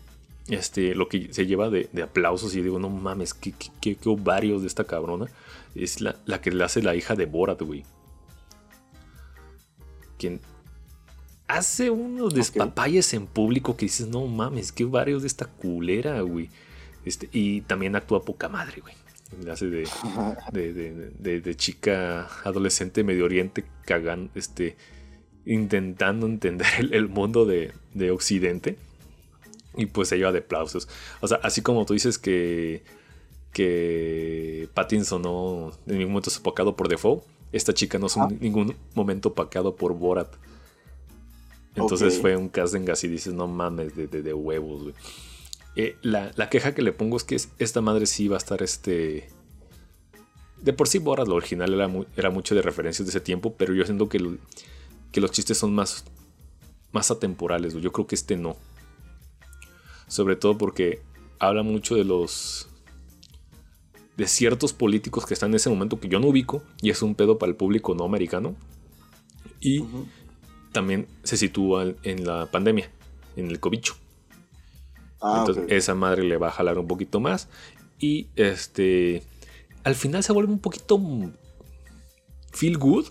[0.49, 4.67] este, lo que se lleva de, aplausos y digo, no mames, qué, qué, ovarios de
[4.67, 5.27] esta cabrona.
[5.77, 7.85] Es la, que le hace la hija de Borat, güey.
[10.19, 10.41] Quien
[11.47, 16.51] hace unos despapalles en público que dices, no mames, qué ovarios de esta culera, güey.
[17.05, 18.95] Este, y también actúa poca madre, güey.
[19.51, 19.89] Hace de,
[20.53, 24.77] de, de, chica adolescente Medio Oriente cagan, este,
[25.47, 27.73] intentando entender el, mundo de,
[28.11, 28.77] Occidente.
[29.75, 30.89] Y pues se lleva de aplausos.
[31.21, 32.83] O sea, así como tú dices que,
[33.53, 37.23] que Pattinson no en ningún momento es opacado por Defoe,
[37.53, 40.35] esta chica no es en ningún momento opacado por Borat.
[41.75, 44.95] Entonces fue un casting así, dices, no mames, de, de, huevos, güey.
[45.75, 49.29] Eh, la, queja que le pongo es que esta madre sí va a estar este...
[50.61, 53.75] De por sí Borat, lo original, era, era mucho de referencias de ese tiempo, pero
[53.75, 54.39] yo siento que
[55.13, 56.05] que los chistes son más,
[56.91, 57.75] más atemporales.
[57.75, 58.57] Yo creo que este no.
[60.09, 61.03] Sobre todo porque
[61.39, 62.69] habla mucho de los.
[64.17, 66.63] de ciertos políticos que están en ese momento que yo no ubico.
[66.81, 68.57] Y es un pedo para el público no americano.
[69.61, 69.85] Y
[70.73, 72.91] también se sitúa en la pandemia,
[73.37, 73.95] en el cobicho.
[75.23, 77.49] Ah, Entonces, esa madre le va a jalar un poquito más.
[77.99, 79.23] Y este.
[79.85, 81.01] Al final se vuelve un poquito.
[82.53, 83.07] Feel good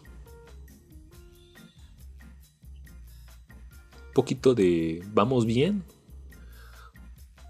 [4.14, 5.84] poquito de vamos bien,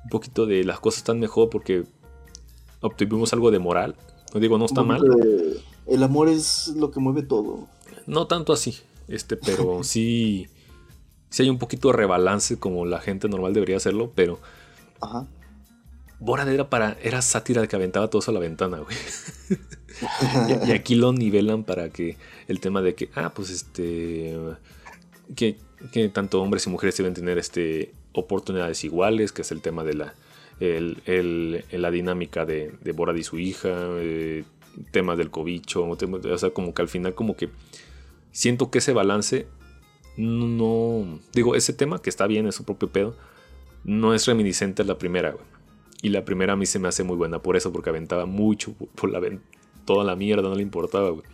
[0.04, 1.84] un poquito de las cosas están mejor porque
[2.82, 3.96] obtuvimos algo de moral.
[4.34, 5.02] No digo, no está mal.
[5.88, 7.68] El amor es lo que mueve todo.
[8.08, 8.78] No tanto así,
[9.08, 10.48] este, pero sí,
[11.32, 14.40] sí hay un poquito de rebalance como la gente normal debería hacerlo, pero...
[15.02, 15.26] Ajá.
[16.20, 16.96] Borat era para.
[17.02, 18.96] Era sátira que aventaba todos a la ventana, güey.
[20.66, 22.16] y, y, aquí lo nivelan para que.
[22.48, 23.10] El tema de que.
[23.16, 24.38] Ah, pues este.
[25.36, 25.58] Que
[25.92, 29.94] que tanto hombres y mujeres deben tener este, oportunidades iguales, que es el tema de
[29.94, 30.14] la,
[30.60, 34.44] la dinámica de, de Borad y su hija, eh,
[34.92, 37.50] temas del cobicho, o sea, como que al final como que
[38.32, 39.48] siento que ese balance
[40.18, 43.16] no, digo, ese tema que está bien, es su propio pedo,
[43.84, 45.36] no es reminiscente a la primera,
[46.02, 48.74] Y la primera a mí se me hace muy buena por eso, porque aventaba mucho
[48.96, 49.22] por la
[49.86, 51.26] toda la mierda, no le importaba, güey.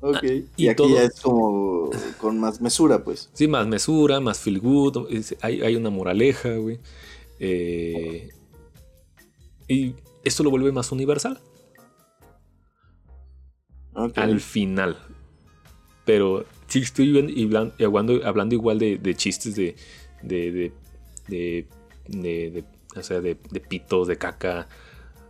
[0.00, 0.16] Ok.
[0.16, 0.20] Ah,
[0.56, 3.30] y, aquí ya es como con más mesura, pues.
[3.32, 5.08] Sí, más mesura, más feel good.
[5.40, 6.78] Hay, una moraleja, güey.
[7.40, 8.28] Eh,
[9.66, 11.40] y esto lo vuelve más universal.
[13.94, 14.96] Al final.
[16.08, 17.10] Pero sí estoy
[17.84, 19.76] hablando, igual de, chistes de
[20.22, 20.72] de,
[21.28, 21.66] de,
[22.06, 22.64] de,
[22.96, 24.68] o sea, de, pitos, de caca.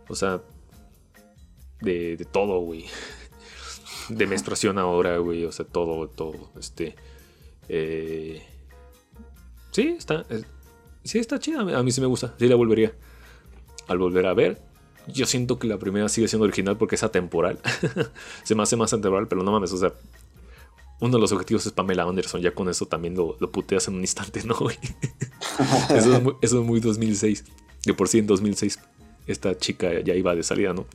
[0.07, 0.41] O sea,
[1.81, 2.85] de, de todo, güey
[4.07, 5.43] de menstruación ahora, güey.
[5.43, 6.49] O sea, todo, todo.
[6.57, 6.95] Este.
[7.67, 8.41] Eh,
[9.71, 10.25] sí, está.
[11.03, 11.59] sí, está chida.
[11.77, 12.35] A mí sí me gusta.
[12.39, 12.93] Sí la volvería.
[13.89, 14.61] Al volver a ver.
[15.07, 17.59] Yo siento que la primera sigue siendo original porque es atemporal.
[18.43, 19.91] Se me hace más atemporal, pero no mames, o sea.
[20.99, 22.41] Uno de los objetivos es Pamela Anderson.
[22.41, 24.55] Ya con eso también lo, lo puteas en un instante, ¿no,
[25.95, 27.45] eso, es muy, eso es muy 2006.
[27.85, 28.79] De por sí en 2006
[29.27, 30.85] esta chica ya iba de salida, ¿no?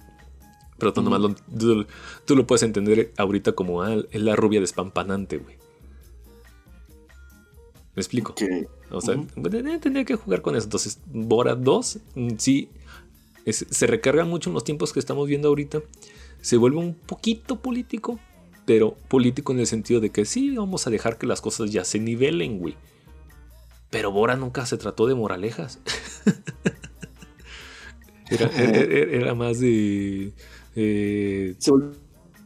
[0.78, 1.34] Pero tú, nomás lo,
[2.26, 5.56] tú, lo puedes entender ahorita como ah, es la rubia despampanante, güey.
[7.94, 8.34] ¿Me explico?
[8.90, 9.14] O sea,
[9.80, 10.64] tendría que jugar con eso.
[10.64, 12.68] Entonces, Bora 2, mm, sí,
[13.46, 15.80] se recarga mucho en los tiempos que estamos viendo ahorita.
[16.40, 18.18] Se vuelve un poquito político,
[18.66, 21.84] pero político en el sentido de que sí, vamos a dejar que las cosas ya
[21.84, 22.76] se nivelen, güey.
[23.90, 25.80] Pero Bora nunca se trató de moralejas.
[28.30, 30.32] era, más de
[30.74, 31.54] eh,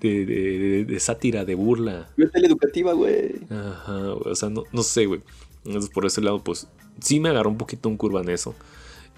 [0.01, 2.09] de, sátira, de burla.
[2.35, 3.35] educativa, güey.
[3.51, 5.23] Ajá, o sea, no, no sé, güey.
[5.65, 6.69] Entonces, por ese lado, pues
[7.01, 8.55] sí me agarró un poquito un curva en eso.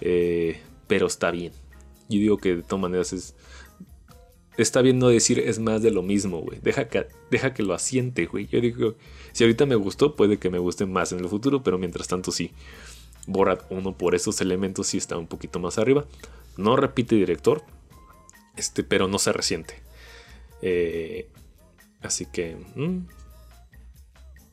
[0.01, 1.53] Eh, pero está bien.
[2.09, 3.35] Yo digo que de todas maneras es.
[4.61, 6.59] Está bien no decir es más de lo mismo, güey.
[6.61, 8.47] Deja que, deja que lo asiente, güey.
[8.47, 8.95] Yo digo,
[9.31, 12.31] si ahorita me gustó, puede que me guste más en el futuro, pero mientras tanto
[12.31, 12.51] sí.
[13.27, 16.05] Borat 1 por esos elementos sí está un poquito más arriba.
[16.57, 17.63] No repite director,
[18.55, 19.75] este, pero no se resiente.
[20.61, 21.29] Eh,
[22.01, 22.57] así que.
[22.75, 23.07] Mm.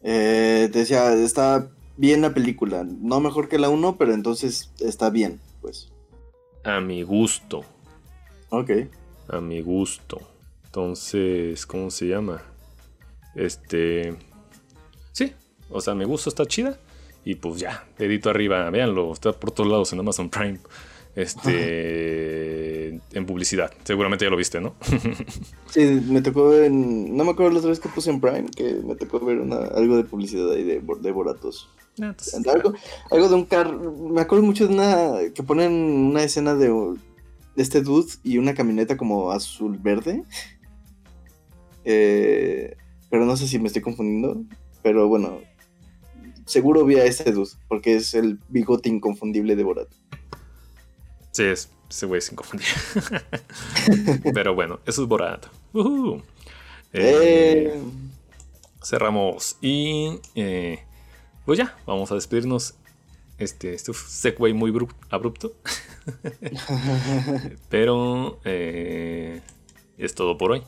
[0.02, 2.84] Eh, te decía, está bien la película.
[2.84, 5.90] No mejor que la 1, pero entonces está bien, pues.
[6.64, 7.64] A mi gusto.
[8.50, 8.70] Ok.
[9.28, 10.20] A mi gusto.
[10.66, 12.42] Entonces, ¿cómo se llama?
[13.34, 14.14] Este.
[15.12, 15.32] Sí,
[15.70, 16.78] o sea, me gusta, está chida.
[17.24, 20.58] Y pues ya, dedito arriba, véanlo, está por todos lados en Amazon Prime.
[21.14, 22.68] este
[23.12, 23.72] en publicidad.
[23.84, 24.74] Seguramente ya lo viste, ¿no?
[25.70, 27.16] sí, me tocó en.
[27.16, 29.56] No me acuerdo la otra vez que puse en Prime, que me tocó ver una,
[29.56, 31.68] algo de publicidad ahí de, de Boratos.
[32.00, 32.14] Ah,
[32.52, 32.74] algo,
[33.10, 33.92] algo de un carro.
[34.10, 35.32] Me acuerdo mucho de una.
[35.34, 36.70] que ponen una escena de
[37.62, 40.24] este dude y una camioneta como azul verde.
[41.84, 42.76] Eh,
[43.10, 44.42] pero no sé si me estoy confundiendo.
[44.82, 45.40] Pero bueno,
[46.44, 49.88] seguro vi a ese dude, porque es el bigote inconfundible de Borat.
[51.32, 52.72] Sí, es, ese güey es inconfundible.
[54.34, 55.46] pero bueno, eso es Borat.
[55.72, 56.20] Uh
[58.82, 60.78] Cerramos y eh,
[61.44, 62.77] pues ya, vamos a despedirnos.
[63.38, 64.74] Este, este segway muy
[65.10, 65.54] abrupto.
[67.68, 69.40] Pero eh,
[69.96, 70.62] es todo por hoy.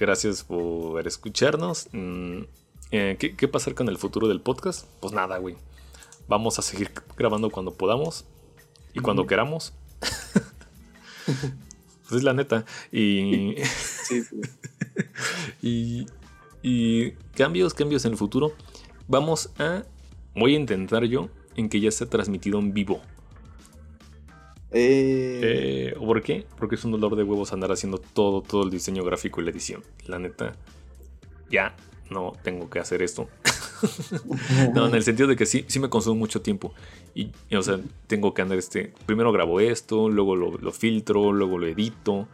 [0.00, 1.88] Gracias por escucharnos.
[1.92, 2.42] Mm,
[2.90, 4.86] eh, ¿qué, ¿Qué pasar con el futuro del podcast?
[5.00, 5.56] Pues nada, güey.
[6.26, 8.24] Vamos a seguir grabando cuando podamos
[8.94, 9.74] y cuando queramos.
[11.26, 12.64] pues es la neta.
[12.90, 13.56] Y,
[15.62, 16.06] y,
[16.62, 18.54] y cambios, cambios en el futuro.
[19.06, 19.82] Vamos a.
[20.34, 23.00] Voy a intentar yo en que ya esté transmitido en vivo.
[24.72, 25.40] Eh...
[25.42, 26.46] eh ¿Por qué?
[26.58, 29.50] Porque es un dolor de huevos andar haciendo todo, todo el diseño gráfico y la
[29.50, 29.82] edición.
[30.06, 30.56] La neta,
[31.50, 31.74] ya
[32.10, 33.28] no tengo que hacer esto.
[34.74, 36.74] no, en el sentido de que sí, sí me consume mucho tiempo.
[37.14, 38.92] Y, o sea, tengo que andar este.
[39.06, 42.28] Primero grabo esto, luego lo, lo, filtro, luego lo edito,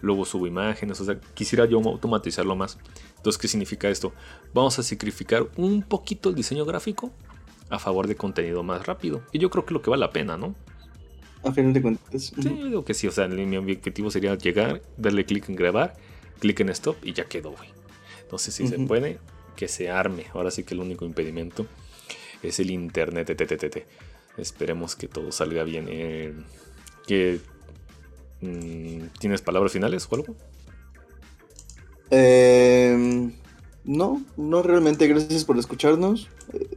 [0.00, 1.00] luego subo imágenes.
[1.00, 2.78] O sea, quisiera yo automatizarlo más.
[3.16, 4.12] Entonces, ¿qué significa esto?
[4.52, 7.12] Vamos a sacrificar un poquito el diseño gráfico
[7.70, 9.22] a favor de contenido más rápido.
[9.32, 10.54] Y yo creo que lo que vale la pena, ¿no?
[11.44, 12.32] A final de cuentas.
[12.34, 13.06] Sí, yo digo que sí.
[13.06, 15.94] O sea, mi objetivo sería llegar, darle clic en grabar,
[16.40, 17.70] clic en stop y ya quedó, güey.
[18.22, 19.18] Entonces, si se puede,
[19.54, 20.26] que se arme.
[20.34, 21.66] Ahora sí que el único impedimento
[22.42, 23.30] es el internet.
[24.36, 25.86] Esperemos que todo salga bien.
[25.88, 26.34] Eh,
[27.06, 27.40] que,
[28.40, 30.34] mm, ¿Tienes palabras finales o algo?
[32.10, 33.30] Eh,
[33.84, 35.06] no, no realmente.
[35.06, 36.28] Gracias por escucharnos.
[36.52, 36.68] Eh,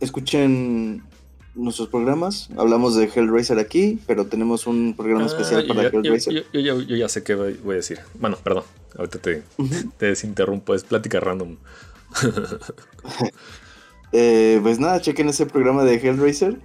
[0.00, 1.02] escuchen
[1.54, 2.48] nuestros programas.
[2.56, 6.44] Hablamos de Hellraiser aquí, pero tenemos un programa ah, especial para Hellraiser.
[6.52, 8.00] Yo, ya sé qué voy a decir.
[8.18, 8.64] Bueno, perdón,
[8.96, 9.42] ahorita te,
[9.98, 11.56] desinterrumpo, es plática random.
[14.12, 16.58] Eh, pues nada, chequen ese programa de Hellraiser.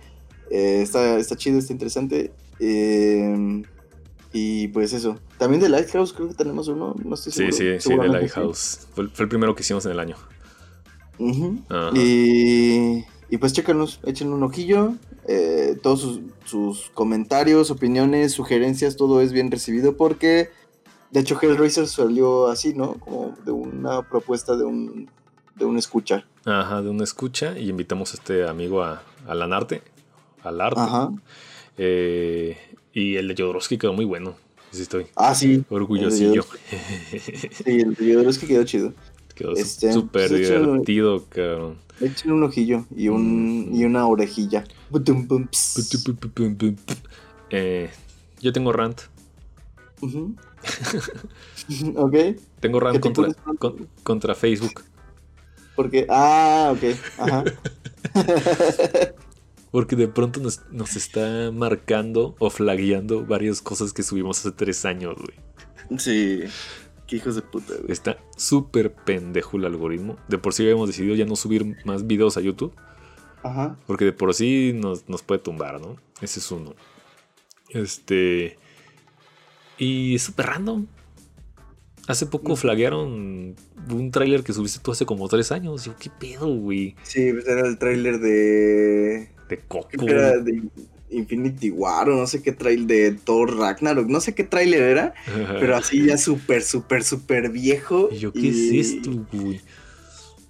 [0.50, 2.32] Eh, está, está chido, está interesante.
[2.60, 3.62] Eh,
[4.34, 5.20] y pues eso.
[5.38, 6.96] También de Lighthouse, creo que tenemos uno.
[7.04, 7.56] No estoy seguro.
[7.56, 8.88] Sí, sí, sí, de Lighthouse.
[8.96, 10.16] Fue, el primero que hicimos en el año.
[11.94, 14.96] Y y pues chécanos, echen un ojillo.
[15.28, 20.50] Eh, todos sus, comentarios, opiniones, sugerencias, todo es bien recibido porque,
[21.12, 22.94] de hecho, Hellraiser salió así, ¿no?
[22.96, 25.10] Como de una propuesta de un,
[25.56, 26.26] de un escucha.
[26.46, 29.82] Ajá, de una escucha y invitamos a este amigo a, a Lanarte,
[30.44, 30.82] al arte.
[30.82, 31.12] Ajá.
[31.78, 32.58] Eh,
[32.94, 34.36] y el de Jodorowsky quedó muy bueno.
[34.72, 35.08] Sí estoy.
[35.16, 35.64] Ah, sí.
[35.70, 36.44] Orgullosillo.
[36.72, 38.94] Sí, el de Jodorowsky quedó chido.
[39.36, 41.78] Quedó este, súper pues, divertido, cabrón.
[42.02, 44.66] Echen un ojillo y, un, y una orejilla.
[47.50, 47.90] Eh,
[48.42, 49.02] yo tengo rant.
[51.96, 52.16] ok.
[52.60, 53.30] Tengo rant contra,
[54.04, 54.84] contra Facebook.
[55.76, 56.84] Porque, ah, ok.
[57.18, 57.44] Ajá.
[59.72, 64.86] Porque de pronto nos, nos, está marcando o flagueando varias cosas que subimos hace tres
[64.86, 66.00] años, güey.
[66.00, 66.44] Sí.
[67.16, 67.92] Qué hijos de puta, güey.
[67.92, 70.18] Está súper pendejo el algoritmo.
[70.28, 72.74] De por sí habíamos decidido ya no subir más videos a YouTube.
[73.42, 73.78] Ajá.
[73.88, 75.96] Porque de por sí nos, puede tumbar, ¿no?
[76.22, 76.76] Ese es uno.
[77.70, 78.58] Este.
[79.78, 80.88] Y es súper random.
[82.08, 82.58] Hace poco mm.
[82.58, 83.56] flaguearon
[83.90, 85.86] un tráiler que subiste tú hace como tres años.
[85.86, 86.96] Yo, ¿qué pedo, güey?
[87.04, 89.30] Sí, pues era el tráiler de.
[89.48, 90.06] De Coco.
[90.06, 90.64] Era de
[91.16, 95.14] Infinity War o no sé qué trailer de Thor Ragnarok, no sé qué trailer era,
[95.60, 98.10] pero así ya súper, súper, súper viejo.
[98.12, 99.62] Y yo, ¿qué es esto, güey?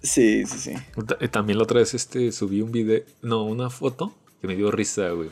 [0.06, 0.72] Sí, sí, sí.
[1.20, 4.70] Eh, también la otra vez este, subí un video, no, una foto que me dio
[4.72, 5.30] risa, güey.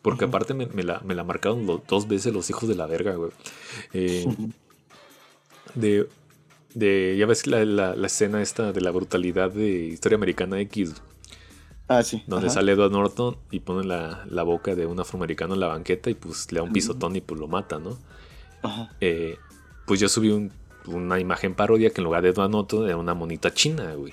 [0.00, 3.30] Porque aparte me, la, me, la, marcaron dos veces los hijos de la verga, güey.
[3.92, 4.26] Eh,
[5.74, 6.08] de,
[6.74, 10.94] de, ya ves la, la, la, escena esta de la brutalidad de Historia Americana X.
[11.88, 12.22] Ah, sí.
[12.26, 16.14] Donde sale Edward Norton y pone la, boca de un afroamericano en la banqueta y
[16.14, 17.98] pues le da un pisotón y pues lo mata, ¿no?
[18.62, 18.90] Ajá.
[19.00, 19.38] Eh,
[19.86, 20.50] pues yo subí
[20.86, 24.12] una imagen parodia que en lugar de Edward Norton era una monita china, güey.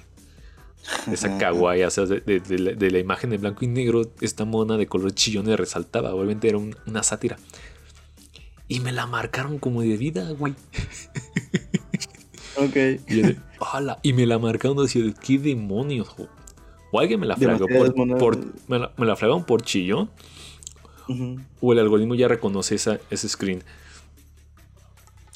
[1.11, 5.13] Esa kawaii, o sea, de, la, imagen de blanco y negro, esta mona de color
[5.13, 6.13] chillón resaltaba.
[6.13, 7.37] Obviamente era una sátira.
[8.67, 10.53] Y me la marcaron como de vida, güey.
[12.57, 12.75] Ok.
[13.09, 13.35] Y,
[14.01, 16.29] y me la marcaron así de qué demonios, güey?
[16.95, 17.67] O alguien me la flagó
[18.17, 18.37] por,
[18.69, 20.09] me, la, me por chillón.
[21.59, 23.63] O el algoritmo ya reconoce esa, ese screen.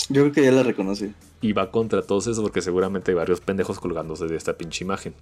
[0.07, 1.13] Yo creo que ya la reconoce.
[1.41, 5.13] Y va contra todos eso porque seguramente hay varios pendejos colgándose de esta pinche imagen.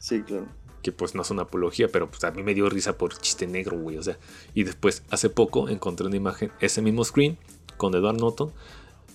[0.00, 0.48] Sí, claro.
[0.82, 3.46] Que pues no es una apología, pero pues a mí me dio risa por chiste
[3.46, 3.98] negro, güey.
[3.98, 4.18] O sea,
[4.54, 7.38] y después, hace poco, encontré una imagen, ese mismo screen,
[7.76, 8.52] con Edward Norton,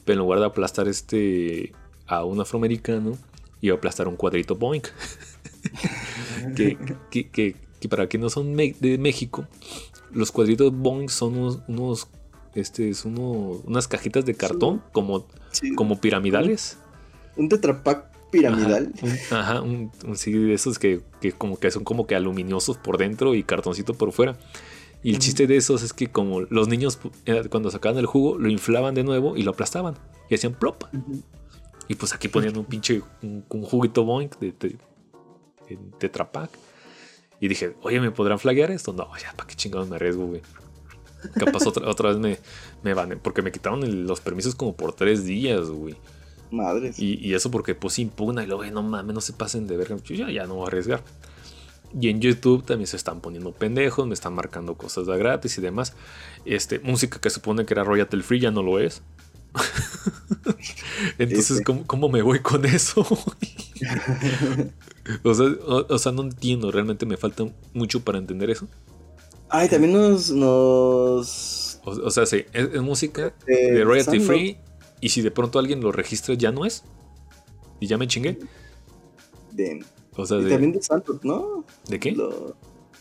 [0.06, 1.74] pero en lugar de aplastar este
[2.08, 3.18] a un afroamericano,
[3.60, 4.84] iba a aplastar un cuadrito Boeing.
[6.56, 6.78] que,
[7.10, 9.48] que, que, que, para quienes no son de México,
[10.12, 12.08] los cuadritos Boeing son unos, unos
[12.54, 15.26] este es uno, unas cajitas de cartón como,
[15.76, 16.78] como piramidales.
[17.38, 18.94] Un tetrapack piramidal.
[19.32, 21.02] Ajá, un, sí, de esos que,
[21.38, 24.38] como que son como que aluminiosos por dentro y cartoncito por fuera.
[25.04, 28.38] Y el chiste de esos es que como los niños eh, cuando sacaban el jugo
[28.38, 29.96] lo inflaban de nuevo y lo aplastaban
[30.30, 30.84] y hacían plop.
[31.88, 34.78] Y pues aquí ponían un pinche un, juguito boink de, de,
[36.00, 36.52] tetrapack.
[37.40, 38.94] Y dije, oye, ¿me podrán flaguear esto?
[38.94, 40.42] No, ya, ¿para qué chingados me arriesgo, güey?
[41.40, 42.38] Capaz otra, otra vez me,
[42.84, 45.96] me van, porque me quitaron los permisos como por tres días, güey.
[46.52, 47.00] Madres.
[47.00, 49.98] Y, eso porque pues impugna y luego, no mames, no se pasen de verga.
[50.04, 51.04] Yo ya, ya no voy a arriesgar.
[52.00, 55.62] Y en YouTube también se están poniendo pendejos, me están marcando cosas de gratis y
[55.62, 55.94] demás.
[56.46, 59.02] Este, música que supone que era royalty free ya no lo es.
[61.18, 63.06] Entonces, ¿cómo, me voy con eso?
[65.24, 68.68] o, sea, o, sea, no entiendo, realmente me falta mucho para entender eso.
[69.50, 70.32] Ay, también nos.
[70.32, 71.80] nos...
[71.84, 74.58] O, sea, sí, es, música de royalty free.
[75.02, 76.84] Y si de pronto alguien lo registra, ya no es.
[77.80, 78.38] Y ya me chingué.
[79.52, 79.84] De,
[80.16, 81.66] o sea, y también de Sandlot, ¿no?
[81.90, 82.16] ¿De qué?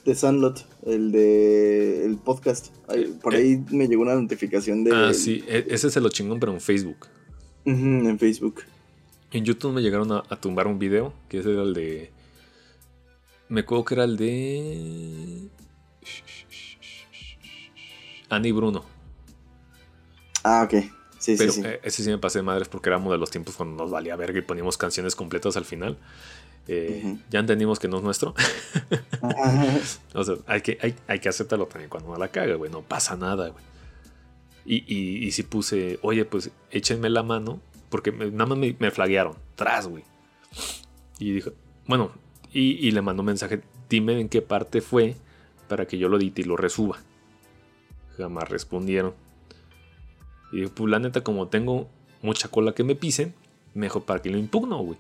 [0.05, 2.69] de Sandlot, el de el podcast.
[3.23, 3.65] por ahí eh.
[3.71, 4.93] me llegó una notificación de.
[4.93, 7.07] Ah, sí, e, ese se lo chingón, pero en Facebook.
[7.65, 8.63] en Facebook.
[9.33, 12.11] En YouTube me llegaron a, tumbar un video, que ese era el de.
[13.49, 15.49] Me acuerdo que era el de.
[18.29, 18.85] Annie Bruno.
[20.43, 20.85] Ah, ok.
[21.19, 23.55] Sí, Pero sí, eh, ese sí me pasé de madres porque éramos de los tiempos
[23.55, 25.99] cuando nos valía verga y poníamos canciones completas al final.
[26.67, 28.35] Eh, ya entendimos que no es nuestro.
[30.15, 32.71] o sea, hay que, hay, hay, que aceptarlo también cuando uno la caga, güey.
[32.71, 33.65] No pasa nada, güey.
[34.65, 37.61] Y, y, y si puse, oye, pues échenme la mano,
[37.91, 40.05] porque nada más me, me flaguearon, tras, güey.
[41.19, 41.51] Y dijo,
[41.87, 42.13] bueno,
[42.53, 45.17] y, y, le mandó un mensaje, dime en qué parte fue
[45.69, 46.99] para que yo lo edite y lo resuba.
[48.17, 49.15] Jamás respondieron.
[50.53, 51.89] Y pues la neta, como tengo
[52.23, 53.35] mucha cola que me pisen,
[53.75, 54.99] mejor para que lo impugno, güey.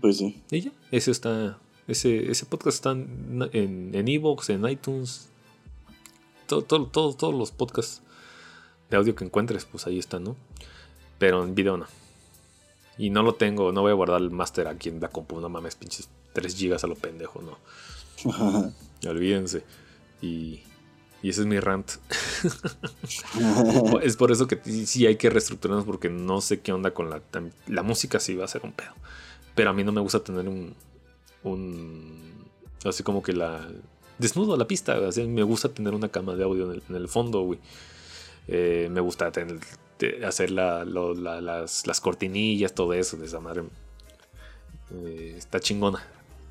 [0.00, 0.42] Pues sí.
[0.50, 1.58] Y ya, ese está.
[1.86, 5.28] Ese, ese podcast está en Evox, en, iTunes.
[6.46, 8.02] Todo, todo, todos los podcasts
[8.90, 10.36] de audio que encuentres, pues ahí están, ¿no?
[11.18, 11.86] Pero en video no.
[12.98, 15.48] Y no lo tengo, no voy a guardar el master aquí en la compu, no
[15.48, 17.58] mames, pinches 3 gigas a lo pendejo, no.
[19.08, 19.64] Olvídense.
[20.22, 20.62] Y
[21.24, 21.90] y ese es mi rant.
[24.02, 27.22] es por eso que sí hay que reestructurarnos porque no sé qué onda con la...
[27.66, 28.92] La música sí va a ser un pedo.
[29.54, 30.74] Pero a mí no me gusta tener un...
[31.42, 32.44] un
[32.84, 33.66] así como que la...
[34.18, 34.98] Desnudo a la pista.
[35.08, 37.58] Así, me gusta tener una cama de audio en el, fondo, güey.
[38.46, 39.60] Eh, me gusta tener,
[40.26, 43.64] hacer la, las, las, cortinillas, todo eso de esa madre.
[44.92, 46.02] Eh, está chingona.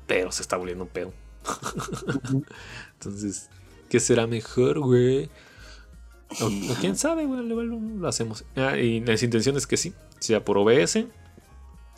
[0.06, 1.12] Pero se está volviendo un pedo.
[2.94, 3.48] Entonces,
[3.94, 5.28] ¿Qué será mejor, güey?
[6.40, 6.50] O,
[6.80, 8.44] quién sabe, güey, lo, hacemos.
[8.56, 11.04] Ah, y las intenciones que sí, sea por OBS,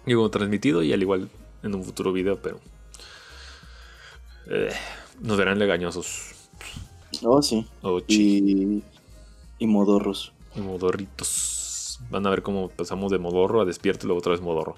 [0.04, 1.30] digo, transmitido y al igual
[1.62, 2.60] en un futuro video, pero
[4.50, 4.72] eh,
[5.22, 6.34] nos verán legañosos.
[7.22, 7.66] Oh, sí.
[7.80, 8.82] Oh, y,
[9.58, 10.34] y modorros.
[10.56, 12.00] Modorritos.
[12.10, 14.76] Van a ver cómo pasamos de modorro a despierto y luego otra vez modorro.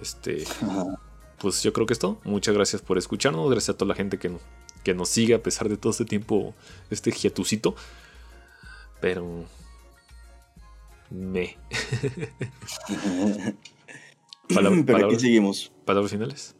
[0.00, 0.44] Este.
[1.36, 2.20] Pues yo creo que es todo.
[2.24, 3.50] Muchas gracias por escucharnos.
[3.50, 4.30] Gracias a toda la gente que,
[4.82, 6.54] que nos sigue a pesar de todo este tiempo,
[6.90, 7.74] este hiatucito.
[9.00, 9.44] Pero...
[11.10, 11.58] Me.
[14.48, 15.70] Pero aquí seguimos.
[15.84, 16.56] ¿Palabras finales?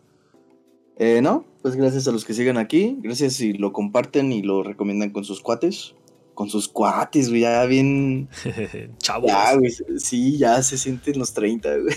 [0.96, 2.98] Eh, no, pues gracias a los que sigan aquí.
[3.00, 5.94] Gracias si lo comparten y lo recomiendan con sus cuates.
[6.34, 8.28] Con sus cuates, güey, ya bien.
[8.98, 9.30] Chavos.
[9.30, 11.94] Ya, güey, sí, ya se sienten los 30, güey.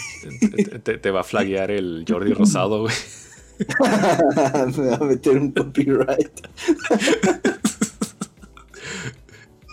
[0.83, 2.95] Te, te va a flaguear el Jordi Rosado, güey.
[4.77, 6.47] Me va a meter un copyright.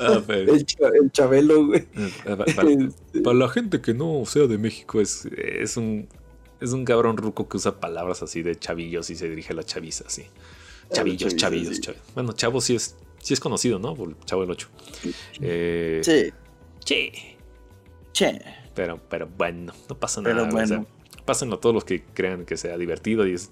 [0.01, 1.87] Ah, el, Chabelo, güey.
[1.95, 2.91] Eh,
[3.23, 6.09] para, la gente que no sea de México, es, es un
[6.61, 9.65] es un cabrón ruco que usa palabras así de chavillos y se dirige a la
[9.65, 10.25] chaviza, así.
[10.93, 12.05] Chavillos, chavillos, chavillos.
[12.15, 13.95] Bueno, chavo sí es, sí es conocido, ¿no?
[13.95, 14.69] Por chavo el 8.
[15.41, 16.33] Eh, sí.
[16.85, 17.11] Sí.
[18.13, 18.41] Che.
[18.75, 20.35] Pero, pero bueno, no pasa nada.
[20.43, 20.87] Pero bueno
[21.25, 23.51] pásenlo a todos los que crean que sea divertido y es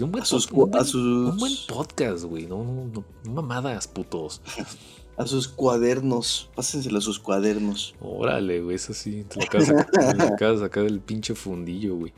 [0.00, 2.46] un, buen A sus pod- un cu- buen- a sus- un buen podcast, güey.
[2.46, 4.40] No, no, no, no mamadas, putos.
[5.18, 6.48] A sus cuadernos.
[6.56, 7.94] Pásenselo a sus cuadernos.
[8.00, 9.24] Órale, güey, eso sí.
[9.28, 12.14] Te lo acabas de sacar, te lo acabas de sacar del pinche fundillo, güey.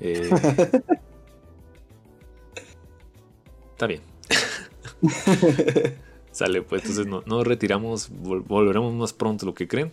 [0.00, 0.28] Eh,
[3.72, 4.02] está bien.
[6.32, 9.92] Sale, pues entonces no, retiramos, vol- volveremos más pronto lo que creen.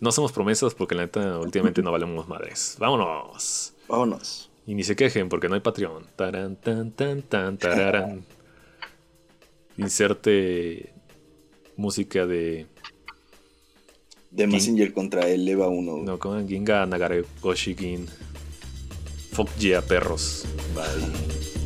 [0.00, 2.76] No hacemos promesas porque la neta últimamente no valemos madres.
[2.78, 3.74] Vámonos.
[3.86, 4.50] Vámonos.
[4.66, 6.06] Y ni se quejen porque no hay Patreon.
[6.16, 8.24] Taran, tan, tan, tan, tararán.
[9.76, 10.92] Inserte
[11.76, 12.66] música de.
[14.30, 15.98] De Messenger contra el EVA 1.
[16.04, 18.06] No, con Ginga Nagare Goshigin.
[19.32, 20.44] Fuck yeah, perros.
[20.74, 21.59] Bye.